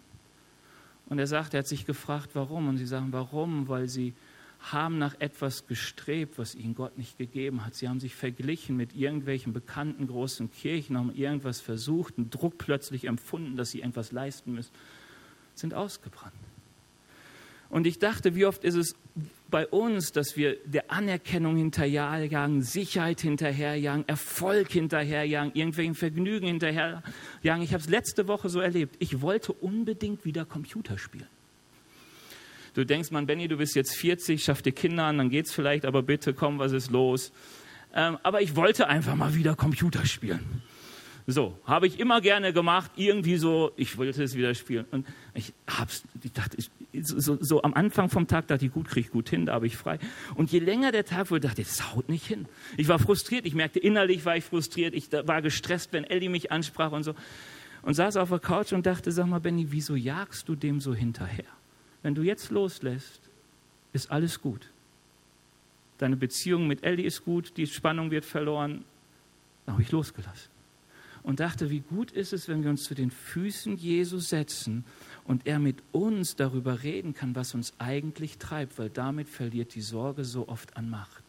Und 1.06 1.18
er 1.18 1.26
sagt, 1.26 1.54
er 1.54 1.60
hat 1.60 1.66
sich 1.66 1.86
gefragt, 1.86 2.30
warum. 2.34 2.68
Und 2.68 2.76
sie 2.76 2.86
sagen, 2.86 3.08
warum? 3.12 3.68
Weil 3.68 3.88
sie 3.88 4.14
haben 4.60 4.98
nach 4.98 5.14
etwas 5.20 5.66
gestrebt, 5.66 6.38
was 6.38 6.54
ihnen 6.54 6.74
Gott 6.74 6.98
nicht 6.98 7.16
gegeben 7.16 7.64
hat. 7.64 7.76
Sie 7.76 7.88
haben 7.88 8.00
sich 8.00 8.14
verglichen 8.14 8.76
mit 8.76 8.94
irgendwelchen 8.96 9.52
bekannten 9.52 10.08
großen 10.08 10.50
Kirchen, 10.50 10.98
haben 10.98 11.14
irgendwas 11.14 11.60
versucht, 11.60 12.18
einen 12.18 12.30
Druck 12.30 12.58
plötzlich 12.58 13.04
empfunden, 13.04 13.56
dass 13.56 13.70
sie 13.70 13.78
irgendwas 13.78 14.10
leisten 14.10 14.54
müssen, 14.54 14.72
sind 15.54 15.72
ausgebrannt. 15.72 16.34
Und 17.70 17.86
ich 17.86 17.98
dachte, 17.98 18.34
wie 18.34 18.44
oft 18.44 18.64
ist 18.64 18.74
es 18.74 18.96
bei 19.50 19.66
uns, 19.66 20.12
dass 20.12 20.36
wir 20.36 20.56
der 20.64 20.90
Anerkennung 20.90 21.56
hinterherjagen, 21.56 22.62
Sicherheit 22.62 23.20
hinterherjagen, 23.20 24.06
Erfolg 24.06 24.70
hinterherjagen, 24.70 25.52
irgendwelchen 25.54 25.94
Vergnügen 25.94 26.46
hinterherjagen. 26.46 27.62
Ich 27.62 27.72
habe 27.72 27.82
es 27.82 27.88
letzte 27.88 28.28
Woche 28.28 28.50
so 28.50 28.60
erlebt. 28.60 28.96
Ich 28.98 29.22
wollte 29.22 29.52
unbedingt 29.52 30.24
wieder 30.24 30.44
Computer 30.44 30.98
spielen. 30.98 31.28
Du 32.74 32.84
denkst, 32.84 33.10
man, 33.10 33.26
Benny, 33.26 33.48
du 33.48 33.56
bist 33.56 33.74
jetzt 33.74 33.96
40, 33.96 34.44
schaff 34.44 34.60
dir 34.60 34.72
Kinder 34.72 35.04
an, 35.04 35.18
dann 35.18 35.30
geht's 35.30 35.52
vielleicht, 35.52 35.84
aber 35.84 36.02
bitte 36.02 36.34
komm, 36.34 36.58
was 36.58 36.72
ist 36.72 36.90
los? 36.90 37.32
Ähm, 37.94 38.18
aber 38.22 38.42
ich 38.42 38.54
wollte 38.54 38.88
einfach 38.88 39.16
mal 39.16 39.34
wieder 39.34 39.56
Computer 39.56 40.04
spielen. 40.04 40.62
So, 41.30 41.58
habe 41.66 41.86
ich 41.86 42.00
immer 42.00 42.22
gerne 42.22 42.54
gemacht, 42.54 42.92
irgendwie 42.96 43.36
so, 43.36 43.72
ich 43.76 43.98
wollte 43.98 44.22
es 44.22 44.34
wieder 44.34 44.54
spielen. 44.54 44.86
Und 44.90 45.06
ich 45.34 45.52
hab's, 45.66 46.02
ich 46.22 46.32
dachte, 46.32 46.56
ich, 46.56 46.70
so, 47.06 47.36
so, 47.38 47.62
am 47.62 47.74
Anfang 47.74 48.08
vom 48.08 48.26
Tag 48.26 48.46
dachte 48.46 48.64
ich, 48.64 48.72
gut, 48.72 48.88
kriege 48.88 49.08
ich 49.08 49.12
gut 49.12 49.28
hin, 49.28 49.44
da 49.44 49.52
habe 49.52 49.66
ich 49.66 49.76
frei. 49.76 49.98
Und 50.36 50.50
je 50.50 50.58
länger 50.58 50.90
der 50.90 51.04
Tag 51.04 51.30
wurde, 51.30 51.46
dachte 51.46 51.60
ich, 51.60 51.68
das 51.68 51.94
haut 51.94 52.08
nicht 52.08 52.24
hin. 52.24 52.46
Ich 52.78 52.88
war 52.88 52.98
frustriert, 52.98 53.44
ich 53.44 53.54
merkte, 53.54 53.78
innerlich 53.78 54.24
war 54.24 54.38
ich 54.38 54.44
frustriert, 54.44 54.94
ich 54.94 55.12
war 55.12 55.42
gestresst, 55.42 55.92
wenn 55.92 56.04
Ellie 56.04 56.30
mich 56.30 56.50
ansprach 56.50 56.92
und 56.92 57.02
so. 57.02 57.14
Und 57.82 57.92
saß 57.92 58.16
auf 58.16 58.30
der 58.30 58.38
Couch 58.38 58.72
und 58.72 58.86
dachte, 58.86 59.12
sag 59.12 59.26
mal, 59.26 59.38
Benny, 59.38 59.66
wieso 59.68 59.96
jagst 59.96 60.48
du 60.48 60.56
dem 60.56 60.80
so 60.80 60.94
hinterher? 60.94 61.44
Wenn 62.02 62.14
du 62.14 62.22
jetzt 62.22 62.50
loslässt, 62.50 63.20
ist 63.92 64.10
alles 64.10 64.40
gut. 64.40 64.70
Deine 65.98 66.16
Beziehung 66.16 66.66
mit 66.66 66.84
Ellie 66.84 67.04
ist 67.04 67.22
gut, 67.22 67.58
die 67.58 67.66
Spannung 67.66 68.10
wird 68.10 68.24
verloren. 68.24 68.86
Dann 69.66 69.74
habe 69.74 69.82
ich 69.82 69.92
losgelassen 69.92 70.57
und 71.28 71.40
dachte, 71.40 71.68
wie 71.68 71.80
gut 71.80 72.10
ist 72.10 72.32
es, 72.32 72.48
wenn 72.48 72.62
wir 72.62 72.70
uns 72.70 72.84
zu 72.84 72.94
den 72.94 73.10
Füßen 73.10 73.76
Jesus 73.76 74.30
setzen 74.30 74.86
und 75.24 75.46
er 75.46 75.58
mit 75.58 75.82
uns 75.92 76.36
darüber 76.36 76.82
reden 76.82 77.12
kann, 77.12 77.36
was 77.36 77.52
uns 77.52 77.74
eigentlich 77.78 78.38
treibt, 78.38 78.78
weil 78.78 78.88
damit 78.88 79.28
verliert 79.28 79.74
die 79.74 79.82
Sorge 79.82 80.24
so 80.24 80.48
oft 80.48 80.78
an 80.78 80.88
Macht. 80.88 81.22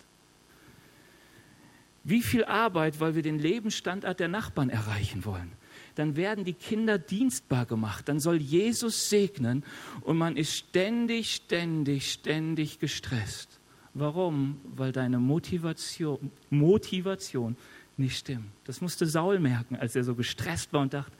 Wie 2.05 2.21
viel 2.21 2.45
Arbeit, 2.45 3.01
weil 3.01 3.15
wir 3.15 3.23
den 3.23 3.39
Lebensstandard 3.39 4.21
der 4.21 4.29
Nachbarn 4.29 4.69
erreichen 4.69 5.25
wollen. 5.25 5.51
Dann 5.95 6.15
werden 6.15 6.45
die 6.45 6.53
Kinder 6.53 6.97
dienstbar 6.97 7.65
gemacht. 7.65 8.07
Dann 8.07 8.21
soll 8.21 8.37
Jesus 8.37 9.09
segnen 9.09 9.65
und 9.99 10.17
man 10.17 10.37
ist 10.37 10.55
ständig, 10.55 11.35
ständig, 11.35 12.13
ständig 12.13 12.79
gestresst. 12.79 13.59
Warum? 13.93 14.61
Weil 14.63 14.93
deine 14.93 15.19
Motivation, 15.19 16.31
Motivation 16.49 17.57
nicht 17.99 18.17
stimmen. 18.17 18.51
Das 18.63 18.81
musste 18.81 19.05
Saul 19.05 19.39
merken, 19.39 19.75
als 19.75 19.95
er 19.95 20.03
so 20.03 20.15
gestresst 20.15 20.73
war 20.73 20.81
und 20.81 20.93
dachte, 20.93 21.15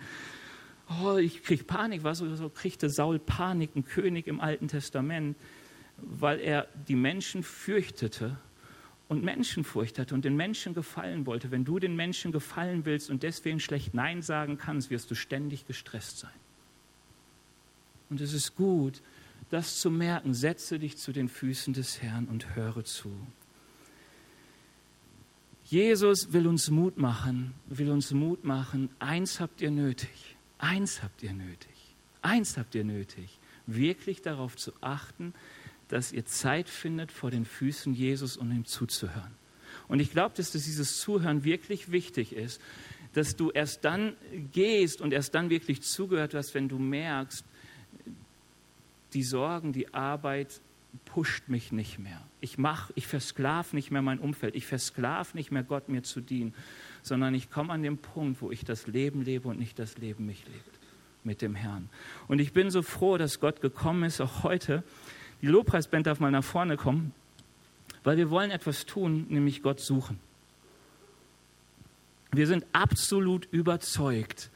oh, 1.01 1.17
ich 1.17 1.43
kriege 1.43 1.63
Panik. 1.63 2.03
Was 2.03 2.19
so 2.19 2.49
kriegte 2.49 2.89
Saul 2.89 3.19
Panik, 3.19 3.75
ein 3.75 3.85
König 3.85 4.27
im 4.27 4.39
Alten 4.39 4.67
Testament, 4.67 5.37
weil 5.97 6.39
er 6.39 6.67
die 6.87 6.95
Menschen 6.95 7.43
fürchtete 7.43 8.37
und 9.09 9.23
Menschenfurcht 9.23 9.97
hatte 9.99 10.13
und 10.13 10.23
den 10.23 10.35
Menschen 10.35 10.73
gefallen 10.73 11.25
wollte. 11.25 11.51
Wenn 11.51 11.65
du 11.65 11.79
den 11.79 11.95
Menschen 11.95 12.31
gefallen 12.31 12.85
willst 12.85 13.09
und 13.09 13.23
deswegen 13.23 13.59
schlecht 13.59 13.93
Nein 13.93 14.21
sagen 14.21 14.57
kannst, 14.57 14.91
wirst 14.91 15.09
du 15.09 15.15
ständig 15.15 15.65
gestresst 15.65 16.19
sein. 16.19 16.31
Und 18.09 18.21
es 18.21 18.33
ist 18.33 18.55
gut, 18.55 19.01
das 19.49 19.79
zu 19.79 19.89
merken. 19.89 20.33
Setze 20.33 20.79
dich 20.79 20.97
zu 20.97 21.11
den 21.11 21.27
Füßen 21.27 21.73
des 21.73 22.01
Herrn 22.01 22.27
und 22.27 22.55
höre 22.55 22.83
zu. 22.83 23.11
Jesus 25.69 26.33
will 26.33 26.47
uns 26.47 26.71
Mut 26.71 26.97
machen, 26.97 27.53
will 27.67 27.91
uns 27.91 28.11
Mut 28.11 28.43
machen. 28.43 28.89
Eins 28.97 29.39
habt 29.39 29.61
ihr 29.61 29.69
nötig, 29.69 30.35
eins 30.57 31.03
habt 31.03 31.21
ihr 31.21 31.31
nötig, 31.31 31.95
eins 32.23 32.57
habt 32.57 32.73
ihr 32.73 32.83
nötig, 32.83 33.37
wirklich 33.67 34.23
darauf 34.23 34.55
zu 34.55 34.71
achten, 34.81 35.35
dass 35.87 36.11
ihr 36.11 36.25
Zeit 36.25 36.69
findet 36.69 37.11
vor 37.11 37.29
den 37.29 37.45
Füßen 37.45 37.93
Jesus, 37.93 38.35
um 38.35 38.51
ihm 38.51 38.65
zuzuhören. 38.65 39.35
Und 39.87 39.99
ich 39.99 40.09
glaube, 40.09 40.35
dass 40.35 40.51
dieses 40.51 40.99
Zuhören 40.99 41.43
wirklich 41.43 41.91
wichtig 41.91 42.33
ist, 42.33 42.59
dass 43.13 43.35
du 43.35 43.51
erst 43.51 43.85
dann 43.85 44.15
gehst 44.51 45.01
und 45.01 45.13
erst 45.13 45.35
dann 45.35 45.51
wirklich 45.51 45.83
zugehört 45.83 46.33
hast, 46.33 46.55
wenn 46.55 46.67
du 46.67 46.79
merkst, 46.79 47.45
die 49.13 49.23
Sorgen, 49.23 49.71
die 49.71 49.93
Arbeit 49.93 50.61
pusht 51.05 51.47
mich 51.47 51.71
nicht 51.71 51.99
mehr. 51.99 52.21
Ich 52.41 52.57
mach, 52.57 52.91
ich 52.95 53.07
versklav 53.07 53.73
nicht 53.73 53.91
mehr 53.91 54.01
mein 54.01 54.19
Umfeld. 54.19 54.55
Ich 54.55 54.65
versklav 54.65 55.33
nicht 55.33 55.51
mehr 55.51 55.63
Gott 55.63 55.89
mir 55.89 56.03
zu 56.03 56.21
dienen, 56.21 56.53
sondern 57.01 57.33
ich 57.33 57.49
komme 57.49 57.73
an 57.73 57.83
den 57.83 57.97
Punkt, 57.97 58.41
wo 58.41 58.51
ich 58.51 58.65
das 58.65 58.87
Leben 58.87 59.23
lebe 59.23 59.47
und 59.47 59.59
nicht 59.59 59.79
das 59.79 59.97
Leben 59.97 60.25
mich 60.25 60.45
lebt 60.45 60.79
mit 61.23 61.41
dem 61.41 61.55
Herrn. 61.55 61.89
Und 62.27 62.39
ich 62.39 62.53
bin 62.53 62.71
so 62.71 62.81
froh, 62.81 63.17
dass 63.17 63.39
Gott 63.39 63.61
gekommen 63.61 64.03
ist, 64.03 64.21
auch 64.21 64.43
heute. 64.43 64.83
Die 65.41 65.47
Lobpreisband 65.47 66.07
darf 66.07 66.19
mal 66.19 66.31
nach 66.31 66.43
vorne 66.43 66.77
kommen, 66.77 67.13
weil 68.03 68.17
wir 68.17 68.29
wollen 68.29 68.51
etwas 68.51 68.85
tun, 68.85 69.25
nämlich 69.29 69.61
Gott 69.61 69.79
suchen. 69.79 70.19
Wir 72.31 72.47
sind 72.47 72.65
absolut 72.73 73.47
überzeugt, 73.51 74.49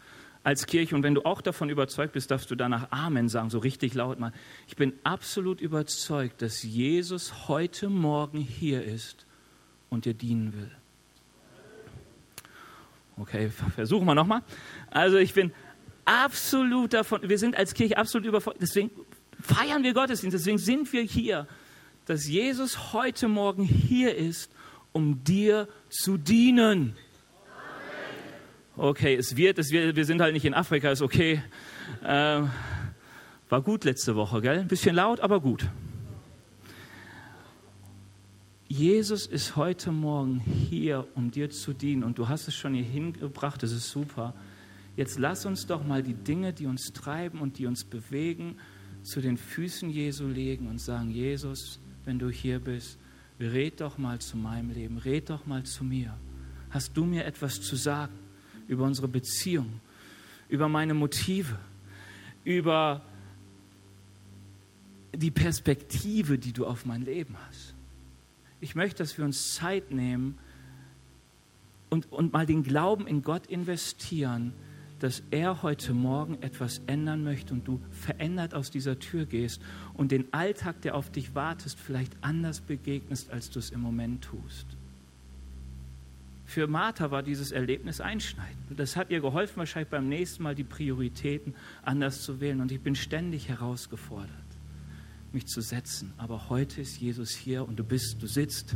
als 0.43 0.65
Kirche. 0.65 0.95
Und 0.95 1.03
wenn 1.03 1.15
du 1.15 1.25
auch 1.25 1.41
davon 1.41 1.69
überzeugt 1.69 2.13
bist, 2.13 2.31
darfst 2.31 2.51
du 2.51 2.55
danach 2.55 2.91
Amen 2.91 3.29
sagen, 3.29 3.49
so 3.49 3.59
richtig 3.59 3.93
laut 3.93 4.19
mal. 4.19 4.33
Ich 4.67 4.75
bin 4.75 4.93
absolut 5.03 5.61
überzeugt, 5.61 6.41
dass 6.41 6.63
Jesus 6.63 7.47
heute 7.47 7.89
Morgen 7.89 8.39
hier 8.39 8.83
ist 8.83 9.25
und 9.89 10.05
dir 10.05 10.13
dienen 10.13 10.53
will. 10.53 10.71
Okay, 13.17 13.49
versuchen 13.49 14.05
wir 14.05 14.15
nochmal. 14.15 14.41
Also 14.89 15.17
ich 15.17 15.33
bin 15.33 15.53
absolut 16.05 16.93
davon, 16.93 17.21
wir 17.29 17.37
sind 17.37 17.55
als 17.55 17.73
Kirche 17.73 17.97
absolut 17.97 18.27
überzeugt, 18.27 18.57
deswegen 18.59 18.89
feiern 19.39 19.83
wir 19.83 19.93
Gottesdienst, 19.93 20.35
deswegen 20.35 20.57
sind 20.57 20.91
wir 20.91 21.03
hier, 21.03 21.47
dass 22.05 22.27
Jesus 22.27 22.93
heute 22.93 23.27
Morgen 23.27 23.63
hier 23.63 24.15
ist, 24.15 24.51
um 24.91 25.23
dir 25.23 25.67
zu 25.89 26.17
dienen. 26.17 26.95
Okay, 28.75 29.13
es 29.13 29.37
wird, 29.37 29.59
es 29.59 29.69
wird, 29.69 29.95
wir 29.95 30.05
sind 30.05 30.19
halt 30.19 30.33
nicht 30.33 30.45
in 30.45 30.55
Afrika, 30.55 30.89
ist 30.89 31.03
okay. 31.03 31.43
Äh, 32.03 32.41
war 33.49 33.61
gut 33.61 33.83
letzte 33.83 34.15
Woche, 34.15 34.41
gell? 34.41 34.57
Ein 34.57 34.67
bisschen 34.67 34.95
laut, 34.95 35.19
aber 35.19 35.41
gut. 35.41 35.69
Jesus 38.67 39.27
ist 39.27 39.55
heute 39.55 39.91
Morgen 39.91 40.39
hier, 40.39 41.05
um 41.13 41.29
dir 41.29 41.51
zu 41.51 41.73
dienen 41.73 42.03
und 42.03 42.17
du 42.17 42.29
hast 42.29 42.47
es 42.47 42.55
schon 42.55 42.73
hier 42.73 42.83
hingebracht, 42.83 43.61
das 43.61 43.71
ist 43.71 43.91
super. 43.91 44.33
Jetzt 44.95 45.19
lass 45.19 45.45
uns 45.45 45.67
doch 45.67 45.85
mal 45.85 46.01
die 46.01 46.15
Dinge, 46.15 46.51
die 46.51 46.65
uns 46.65 46.93
treiben 46.93 47.41
und 47.41 47.59
die 47.59 47.67
uns 47.67 47.83
bewegen, 47.83 48.57
zu 49.03 49.21
den 49.21 49.37
Füßen 49.37 49.91
Jesu 49.91 50.25
legen 50.25 50.65
und 50.67 50.79
sagen, 50.79 51.11
Jesus, 51.11 51.79
wenn 52.05 52.17
du 52.17 52.31
hier 52.31 52.57
bist, 52.57 52.97
red 53.39 53.81
doch 53.81 53.99
mal 53.99 54.17
zu 54.17 54.35
meinem 54.35 54.71
Leben, 54.71 54.97
red 54.97 55.29
doch 55.29 55.45
mal 55.45 55.63
zu 55.63 55.83
mir. 55.83 56.17
Hast 56.71 56.97
du 56.97 57.05
mir 57.05 57.25
etwas 57.25 57.61
zu 57.61 57.75
sagen? 57.75 58.22
Über 58.67 58.83
unsere 58.83 59.07
Beziehung, 59.07 59.79
über 60.49 60.67
meine 60.67 60.93
Motive, 60.93 61.57
über 62.43 63.01
die 65.15 65.31
Perspektive, 65.31 66.37
die 66.37 66.53
du 66.53 66.65
auf 66.65 66.85
mein 66.85 67.03
Leben 67.03 67.35
hast. 67.47 67.75
Ich 68.61 68.75
möchte, 68.75 69.03
dass 69.03 69.17
wir 69.17 69.25
uns 69.25 69.55
Zeit 69.55 69.91
nehmen 69.91 70.37
und, 71.89 72.11
und 72.11 72.33
mal 72.33 72.45
den 72.45 72.63
Glauben 72.63 73.07
in 73.07 73.21
Gott 73.21 73.47
investieren, 73.47 74.53
dass 74.99 75.21
er 75.31 75.63
heute 75.63 75.93
Morgen 75.93 76.41
etwas 76.41 76.81
ändern 76.87 77.23
möchte 77.23 77.53
und 77.53 77.67
du 77.67 77.81
verändert 77.91 78.53
aus 78.53 78.71
dieser 78.71 78.99
Tür 78.99 79.25
gehst 79.25 79.61
und 79.93 80.11
den 80.11 80.33
Alltag, 80.33 80.81
der 80.81 80.95
auf 80.95 81.11
dich 81.11 81.35
wartest, 81.35 81.77
vielleicht 81.77 82.13
anders 82.21 82.61
begegnest, 82.61 83.29
als 83.29 83.49
du 83.49 83.59
es 83.59 83.69
im 83.69 83.81
Moment 83.81 84.23
tust. 84.23 84.65
Für 86.53 86.67
Martha 86.67 87.09
war 87.09 87.23
dieses 87.23 87.51
Erlebnis 87.51 87.99
einschneidend. 87.99 88.59
Das 88.77 88.95
hat 88.95 89.09
ihr 89.09 89.21
geholfen, 89.21 89.57
wahrscheinlich 89.57 89.89
beim 89.89 90.07
nächsten 90.07 90.43
Mal 90.43 90.53
die 90.53 90.63
Prioritäten 90.63 91.55
anders 91.81 92.21
zu 92.21 92.41
wählen. 92.41 92.61
Und 92.61 92.71
ich 92.71 92.79
bin 92.79 92.93
ständig 92.93 93.49
herausgefordert, 93.49 94.29
mich 95.31 95.47
zu 95.47 95.61
setzen. 95.61 96.13
Aber 96.15 96.49
heute 96.49 96.81
ist 96.81 97.01
Jesus 97.01 97.31
hier 97.31 97.67
und 97.67 97.79
du 97.79 97.83
bist, 97.83 98.21
du 98.21 98.27
sitzt. 98.27 98.75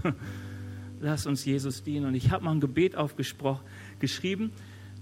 Lass 1.01 1.28
uns 1.28 1.45
Jesus 1.45 1.84
dienen. 1.84 2.07
Und 2.07 2.15
ich 2.15 2.32
habe 2.32 2.45
mal 2.45 2.53
ein 2.53 2.61
Gebet 2.61 2.95
aufgeschrieben, 2.95 4.49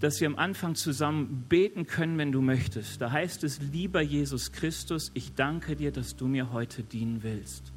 dass 0.02 0.20
wir 0.20 0.28
am 0.28 0.36
Anfang 0.36 0.76
zusammen 0.76 1.46
beten 1.48 1.88
können, 1.88 2.18
wenn 2.18 2.34
du 2.34 2.42
möchtest. 2.42 3.00
Da 3.00 3.10
heißt 3.10 3.46
es, 3.46 3.62
lieber 3.62 4.02
Jesus 4.02 4.52
Christus, 4.52 5.12
ich 5.14 5.34
danke 5.34 5.78
dir, 5.78 5.94
dass 5.94 6.18
du 6.18 6.28
mir 6.28 6.52
heute 6.52 6.84
dienen 6.84 7.24
willst. 7.24 7.72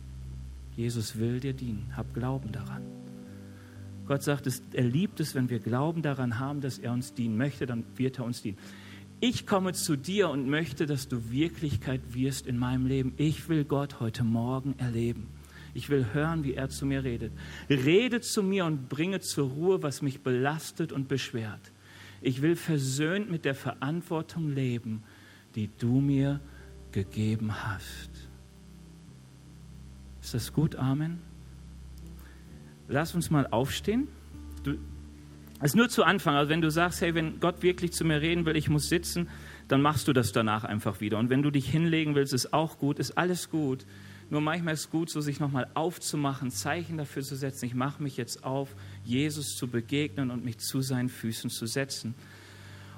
Jesus 0.74 1.20
will 1.20 1.38
dir 1.38 1.52
dienen. 1.52 1.92
Hab 1.96 2.12
Glauben 2.14 2.50
daran. 2.50 3.07
Gott 4.08 4.22
sagt, 4.22 4.50
er 4.72 4.84
liebt 4.84 5.20
es, 5.20 5.34
wenn 5.34 5.50
wir 5.50 5.58
Glauben 5.58 6.02
daran 6.02 6.38
haben, 6.38 6.60
dass 6.62 6.78
er 6.78 6.92
uns 6.92 7.14
dienen 7.14 7.36
möchte, 7.36 7.66
dann 7.66 7.84
wird 7.96 8.18
er 8.18 8.24
uns 8.24 8.42
dienen. 8.42 8.58
Ich 9.20 9.46
komme 9.46 9.74
zu 9.74 9.96
dir 9.96 10.30
und 10.30 10.48
möchte, 10.48 10.86
dass 10.86 11.08
du 11.08 11.30
Wirklichkeit 11.30 12.00
wirst 12.14 12.46
in 12.46 12.56
meinem 12.56 12.86
Leben. 12.86 13.12
Ich 13.18 13.48
will 13.48 13.64
Gott 13.64 14.00
heute 14.00 14.24
Morgen 14.24 14.74
erleben. 14.78 15.28
Ich 15.74 15.90
will 15.90 16.06
hören, 16.12 16.42
wie 16.42 16.54
er 16.54 16.70
zu 16.70 16.86
mir 16.86 17.04
redet. 17.04 17.32
Rede 17.68 18.20
zu 18.20 18.42
mir 18.42 18.64
und 18.64 18.88
bringe 18.88 19.20
zur 19.20 19.50
Ruhe, 19.50 19.82
was 19.82 20.02
mich 20.02 20.20
belastet 20.22 20.90
und 20.92 21.08
beschwert. 21.08 21.72
Ich 22.22 22.42
will 22.42 22.56
versöhnt 22.56 23.30
mit 23.30 23.44
der 23.44 23.54
Verantwortung 23.54 24.48
leben, 24.48 25.02
die 25.54 25.68
du 25.78 26.00
mir 26.00 26.40
gegeben 26.92 27.52
hast. 27.64 28.10
Ist 30.22 30.34
das 30.34 30.52
gut? 30.52 30.76
Amen. 30.76 31.27
Lass 32.88 33.14
uns 33.14 33.30
mal 33.30 33.46
aufstehen. 33.46 34.08
Du, 34.64 34.74
das 35.60 35.72
ist 35.72 35.76
nur 35.76 35.88
zu 35.88 36.04
Anfang. 36.04 36.36
Also 36.36 36.50
wenn 36.50 36.60
du 36.60 36.70
sagst, 36.70 37.00
hey, 37.00 37.14
wenn 37.14 37.40
Gott 37.40 37.62
wirklich 37.62 37.92
zu 37.92 38.04
mir 38.04 38.20
reden 38.20 38.46
will, 38.46 38.56
ich 38.56 38.68
muss 38.68 38.88
sitzen, 38.88 39.28
dann 39.66 39.82
machst 39.82 40.08
du 40.08 40.12
das 40.12 40.32
danach 40.32 40.64
einfach 40.64 41.00
wieder. 41.00 41.18
Und 41.18 41.30
wenn 41.30 41.42
du 41.42 41.50
dich 41.50 41.68
hinlegen 41.68 42.14
willst, 42.14 42.32
ist 42.32 42.52
auch 42.52 42.78
gut, 42.78 42.98
ist 42.98 43.18
alles 43.18 43.50
gut. 43.50 43.84
Nur 44.30 44.40
manchmal 44.40 44.74
ist 44.74 44.80
es 44.80 44.90
gut, 44.90 45.10
so 45.10 45.20
sich 45.20 45.40
nochmal 45.40 45.68
aufzumachen, 45.74 46.50
Zeichen 46.50 46.98
dafür 46.98 47.22
zu 47.22 47.34
setzen. 47.34 47.64
Ich 47.64 47.74
mache 47.74 48.02
mich 48.02 48.16
jetzt 48.16 48.44
auf, 48.44 48.74
Jesus 49.04 49.56
zu 49.56 49.68
begegnen 49.68 50.30
und 50.30 50.44
mich 50.44 50.58
zu 50.58 50.80
seinen 50.82 51.08
Füßen 51.08 51.50
zu 51.50 51.66
setzen. 51.66 52.14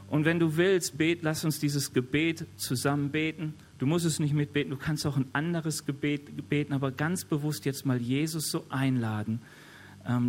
Und 0.09 0.25
wenn 0.25 0.41
du 0.41 0.57
willst, 0.57 0.99
bet, 0.99 1.23
lass 1.23 1.45
uns 1.45 1.61
dieses 1.61 1.93
Gebet 1.93 2.45
zusammen 2.57 3.11
beten. 3.11 3.55
Du 3.79 3.87
musst 3.87 4.05
es 4.05 4.19
nicht 4.19 4.35
mitbeten, 4.35 4.71
du 4.71 4.77
kannst 4.77 5.07
auch 5.07 5.17
ein 5.17 5.27
anderes 5.33 5.87
Gebet 5.87 6.49
beten, 6.49 6.73
aber 6.73 6.91
ganz 6.91 7.25
bewusst 7.25 7.65
jetzt 7.65 7.87
mal 7.87 8.01
Jesus 8.01 8.51
so 8.51 8.67
einladen, 8.69 9.41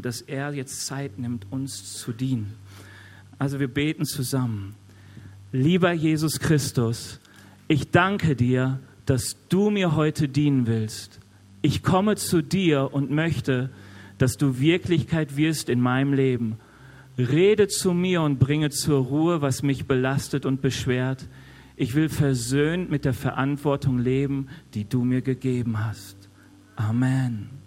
dass 0.01 0.21
er 0.21 0.53
jetzt 0.53 0.85
Zeit 0.85 1.17
nimmt, 1.17 1.47
uns 1.51 1.95
zu 1.95 2.11
dienen. 2.11 2.53
Also 3.39 3.59
wir 3.59 3.67
beten 3.67 4.05
zusammen. 4.05 4.75
Lieber 5.51 5.91
Jesus 5.91 6.39
Christus, 6.39 7.19
ich 7.67 7.89
danke 7.89 8.35
dir, 8.35 8.79
dass 9.05 9.35
du 9.49 9.69
mir 9.69 9.95
heute 9.95 10.29
dienen 10.29 10.67
willst. 10.67 11.19
Ich 11.61 11.83
komme 11.83 12.15
zu 12.15 12.41
dir 12.41 12.89
und 12.93 13.11
möchte, 13.11 13.69
dass 14.17 14.37
du 14.37 14.59
Wirklichkeit 14.59 15.35
wirst 15.37 15.69
in 15.69 15.81
meinem 15.81 16.13
Leben. 16.13 16.57
Rede 17.17 17.67
zu 17.67 17.93
mir 17.93 18.21
und 18.21 18.39
bringe 18.39 18.69
zur 18.69 19.03
Ruhe, 19.05 19.41
was 19.41 19.63
mich 19.63 19.85
belastet 19.85 20.45
und 20.45 20.61
beschwert. 20.61 21.27
Ich 21.75 21.95
will 21.95 22.09
versöhnt 22.09 22.89
mit 22.89 23.05
der 23.05 23.13
Verantwortung 23.13 23.99
leben, 23.99 24.47
die 24.73 24.87
du 24.87 25.03
mir 25.03 25.21
gegeben 25.21 25.83
hast. 25.83 26.29
Amen. 26.75 27.60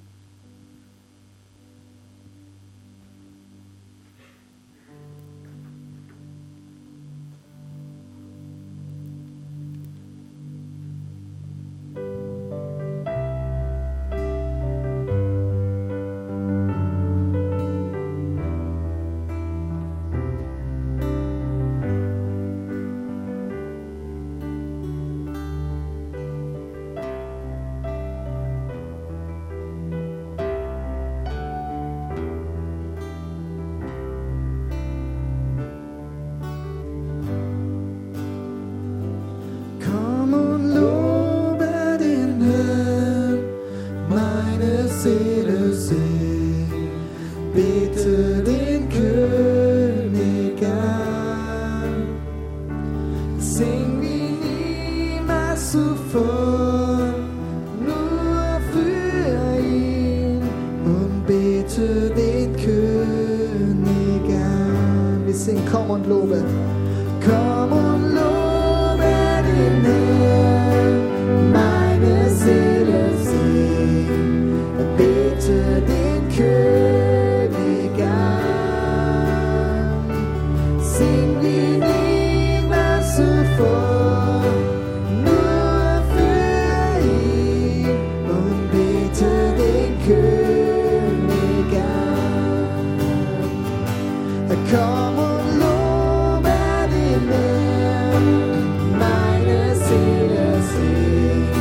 Meine 98.99 99.75
Seele 99.75 100.63
sieht, 100.63 101.55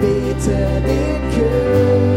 Bitte 0.00 0.82
den 0.86 1.20
König. 1.32 2.13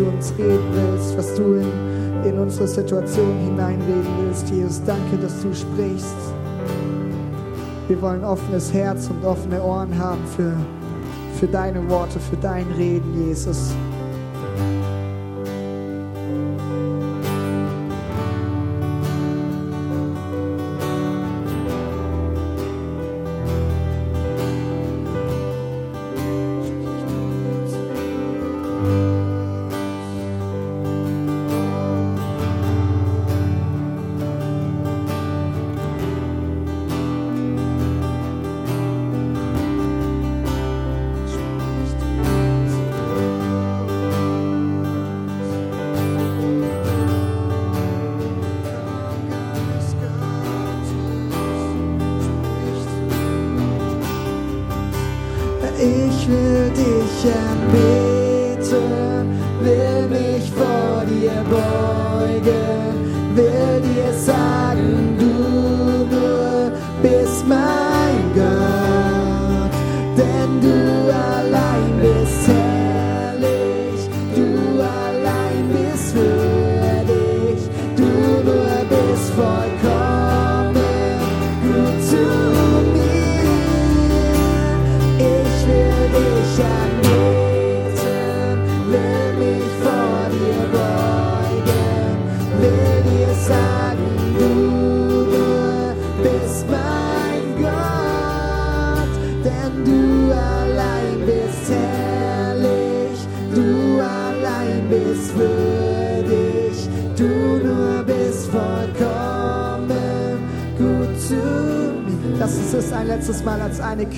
Zu 0.00 0.06
uns 0.06 0.32
reden 0.38 0.64
willst, 0.72 1.16
was 1.16 1.34
du 1.34 1.54
in, 1.54 2.24
in 2.24 2.38
unsere 2.38 2.66
Situation 2.66 3.36
hineinreden 3.44 4.06
willst. 4.22 4.48
Jesus, 4.48 4.82
danke, 4.84 5.18
dass 5.18 5.42
du 5.42 5.54
sprichst. 5.54 6.16
Wir 7.88 8.00
wollen 8.00 8.24
offenes 8.24 8.72
Herz 8.72 9.10
und 9.10 9.22
offene 9.24 9.62
Ohren 9.62 9.96
haben 9.98 10.24
für, 10.36 10.54
für 11.38 11.46
deine 11.46 11.86
Worte, 11.90 12.18
für 12.18 12.36
dein 12.36 12.66
Reden, 12.78 13.26
Jesus. 13.26 13.72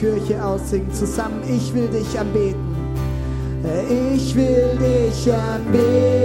Kirche 0.03 0.45
aussingen. 0.45 0.93
Zusammen, 0.93 1.43
ich 1.49 1.73
will 1.73 1.87
dich 1.87 2.19
anbeten. 2.19 2.59
Ich 3.89 4.35
will 4.35 4.77
dich 4.77 5.33
anbeten, 5.33 6.22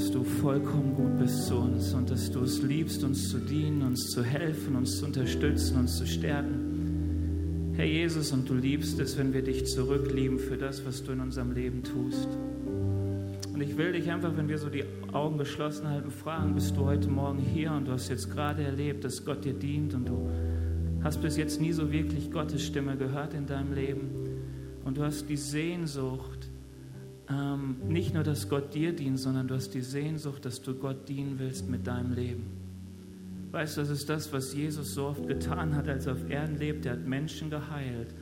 dass 0.00 0.12
du 0.12 0.24
vollkommen 0.24 0.94
gut 0.94 1.18
bist 1.18 1.46
zu 1.46 1.56
uns 1.56 1.92
und 1.92 2.10
dass 2.10 2.30
du 2.30 2.40
es 2.40 2.62
liebst, 2.62 3.04
uns 3.04 3.28
zu 3.28 3.36
dienen, 3.36 3.82
uns 3.82 4.06
zu 4.06 4.24
helfen, 4.24 4.74
uns 4.74 4.98
zu 4.98 5.04
unterstützen, 5.04 5.76
uns 5.78 5.98
zu 5.98 6.06
stärken. 6.06 7.74
Herr 7.76 7.84
Jesus, 7.84 8.32
und 8.32 8.48
du 8.48 8.54
liebst 8.54 8.98
es, 8.98 9.18
wenn 9.18 9.34
wir 9.34 9.42
dich 9.42 9.66
zurücklieben 9.66 10.38
für 10.38 10.56
das, 10.56 10.86
was 10.86 11.04
du 11.04 11.12
in 11.12 11.20
unserem 11.20 11.52
Leben 11.52 11.82
tust. 11.82 12.28
Und 13.52 13.60
ich 13.60 13.76
will 13.76 13.92
dich 13.92 14.10
einfach, 14.10 14.34
wenn 14.38 14.48
wir 14.48 14.56
so 14.56 14.70
die 14.70 14.84
Augen 15.12 15.36
geschlossen 15.36 15.86
halten, 15.86 16.10
fragen, 16.10 16.54
bist 16.54 16.78
du 16.78 16.86
heute 16.86 17.10
Morgen 17.10 17.40
hier 17.40 17.70
und 17.72 17.86
du 17.86 17.92
hast 17.92 18.08
jetzt 18.08 18.30
gerade 18.30 18.62
erlebt, 18.62 19.04
dass 19.04 19.22
Gott 19.22 19.44
dir 19.44 19.52
dient 19.52 19.92
und 19.92 20.08
du 20.08 20.30
hast 21.04 21.20
bis 21.20 21.36
jetzt 21.36 21.60
nie 21.60 21.72
so 21.72 21.92
wirklich 21.92 22.30
Gottes 22.30 22.62
Stimme 22.62 22.96
gehört 22.96 23.34
in 23.34 23.44
deinem 23.44 23.74
Leben 23.74 24.08
und 24.82 24.96
du 24.96 25.02
hast 25.02 25.28
die 25.28 25.36
Sehnsucht, 25.36 26.49
ähm, 27.30 27.76
nicht 27.86 28.12
nur, 28.14 28.24
dass 28.24 28.48
Gott 28.48 28.74
dir 28.74 28.92
dient, 28.92 29.18
sondern 29.18 29.46
du 29.46 29.54
hast 29.54 29.70
die 29.74 29.82
Sehnsucht, 29.82 30.44
dass 30.44 30.62
du 30.62 30.74
Gott 30.74 31.08
dienen 31.08 31.38
willst 31.38 31.68
mit 31.68 31.86
deinem 31.86 32.12
Leben. 32.12 32.46
Weißt 33.52 33.76
du, 33.76 33.80
das 33.82 33.90
ist 33.90 34.08
das, 34.08 34.32
was 34.32 34.54
Jesus 34.54 34.94
so 34.94 35.06
oft 35.06 35.26
getan 35.26 35.74
hat, 35.74 35.88
als 35.88 36.06
er 36.06 36.12
auf 36.14 36.30
Erden 36.30 36.58
lebt. 36.58 36.86
Er 36.86 36.92
hat 36.92 37.06
Menschen 37.06 37.50
geheilt 37.50 38.14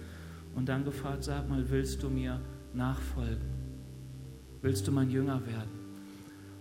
und 0.55 0.69
dann 0.69 0.85
gefragt, 0.85 1.25
sag 1.25 1.49
mal, 1.49 1.69
willst 1.71 2.03
du 2.03 2.09
mir 2.09 2.41
nachfolgen? 2.75 3.49
Willst 4.63 4.87
du 4.89 4.93
mein 4.93 5.11
Jünger 5.11 5.47
werden? 5.47 5.79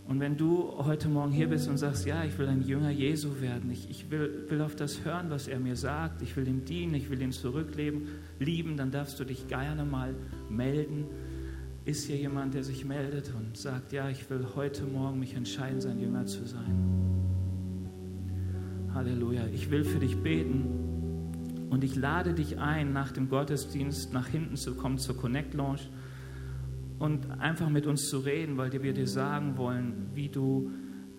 Und 0.07 0.21
wenn 0.21 0.37
du 0.37 0.73
heute 0.77 1.09
Morgen 1.09 1.33
hier 1.33 1.49
bist 1.49 1.67
und 1.67 1.77
sagst, 1.77 2.05
ja, 2.05 2.23
ich 2.23 2.37
will 2.37 2.47
ein 2.47 2.61
Jünger 2.61 2.91
Jesu 2.91 3.41
werden, 3.41 3.69
ich, 3.71 3.89
ich 3.89 4.09
will, 4.09 4.45
will 4.47 4.61
auf 4.61 4.75
das 4.75 5.03
hören, 5.03 5.29
was 5.29 5.49
er 5.49 5.59
mir 5.59 5.75
sagt, 5.75 6.21
ich 6.21 6.37
will 6.37 6.47
ihm 6.47 6.63
dienen, 6.63 6.93
ich 6.93 7.09
will 7.09 7.21
ihn 7.21 7.33
zurückleben, 7.33 8.07
lieben, 8.39 8.77
dann 8.77 8.91
darfst 8.91 9.19
du 9.19 9.25
dich 9.25 9.49
gerne 9.49 9.83
mal 9.83 10.15
melden. 10.49 11.05
Ist 11.87 12.07
hier 12.07 12.17
jemand, 12.17 12.53
der 12.53 12.65
sich 12.65 12.83
meldet 12.83 13.31
und 13.33 13.55
sagt, 13.55 13.93
ja, 13.93 14.09
ich 14.09 14.29
will 14.29 14.45
heute 14.57 14.83
Morgen 14.83 15.19
mich 15.19 15.35
entscheiden, 15.35 15.79
sein 15.79 15.97
Jünger 16.01 16.25
zu 16.25 16.45
sein? 16.45 16.75
Halleluja. 18.93 19.45
Ich 19.53 19.71
will 19.71 19.85
für 19.85 19.99
dich 19.99 20.17
beten 20.17 20.65
und 21.69 21.85
ich 21.85 21.95
lade 21.95 22.33
dich 22.33 22.59
ein, 22.59 22.91
nach 22.91 23.13
dem 23.13 23.29
Gottesdienst 23.29 24.11
nach 24.11 24.27
hinten 24.27 24.57
zu 24.57 24.75
kommen 24.75 24.97
zur 24.97 25.15
Connect 25.15 25.53
Lounge 25.53 25.79
und 26.99 27.31
einfach 27.39 27.69
mit 27.69 27.87
uns 27.87 28.09
zu 28.09 28.19
reden, 28.19 28.57
weil 28.57 28.73
wir 28.83 28.93
dir 28.93 29.07
sagen 29.07 29.55
wollen, 29.55 30.07
wie 30.13 30.27
du 30.27 30.69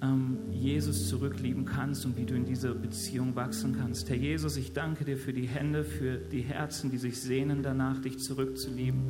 ähm, 0.02 0.36
Jesus 0.50 1.08
zurücklieben 1.08 1.64
kannst 1.64 2.04
und 2.04 2.18
wie 2.18 2.26
du 2.26 2.34
in 2.34 2.44
dieser 2.44 2.74
Beziehung 2.74 3.34
wachsen 3.36 3.74
kannst. 3.74 4.10
Herr 4.10 4.16
Jesus, 4.16 4.58
ich 4.58 4.74
danke 4.74 5.06
dir 5.06 5.16
für 5.16 5.32
die 5.32 5.48
Hände, 5.48 5.82
für 5.82 6.18
die 6.18 6.42
Herzen, 6.42 6.90
die 6.90 6.98
sich 6.98 7.18
sehnen 7.18 7.62
danach, 7.62 8.02
dich 8.02 8.18
zurückzulieben. 8.18 9.00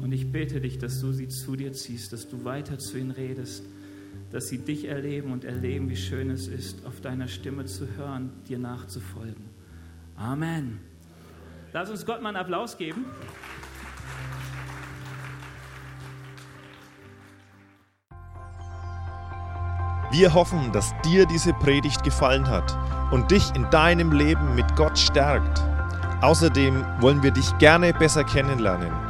Und 0.00 0.12
ich 0.12 0.32
bete 0.32 0.60
dich, 0.60 0.78
dass 0.78 1.00
du 1.00 1.12
sie 1.12 1.28
zu 1.28 1.56
dir 1.56 1.72
ziehst, 1.72 2.12
dass 2.12 2.28
du 2.28 2.44
weiter 2.44 2.78
zu 2.78 2.98
ihnen 2.98 3.10
redest, 3.10 3.64
dass 4.30 4.48
sie 4.48 4.58
dich 4.58 4.86
erleben 4.86 5.32
und 5.32 5.44
erleben, 5.44 5.90
wie 5.90 5.96
schön 5.96 6.30
es 6.30 6.48
ist, 6.48 6.86
auf 6.86 7.00
deiner 7.00 7.28
Stimme 7.28 7.66
zu 7.66 7.86
hören, 7.96 8.30
dir 8.48 8.58
nachzufolgen. 8.58 9.44
Amen. 10.16 10.80
Lass 11.72 11.90
uns 11.90 12.04
Gott 12.06 12.22
mal 12.22 12.30
einen 12.30 12.38
Applaus 12.38 12.76
geben. 12.76 13.04
Wir 20.12 20.34
hoffen, 20.34 20.72
dass 20.72 20.92
dir 21.02 21.24
diese 21.26 21.52
Predigt 21.52 22.02
gefallen 22.02 22.48
hat 22.48 22.76
und 23.12 23.30
dich 23.30 23.54
in 23.54 23.68
deinem 23.70 24.10
Leben 24.10 24.56
mit 24.56 24.74
Gott 24.74 24.98
stärkt. 24.98 25.62
Außerdem 26.20 26.84
wollen 27.00 27.22
wir 27.22 27.30
dich 27.30 27.56
gerne 27.58 27.92
besser 27.92 28.24
kennenlernen. 28.24 29.09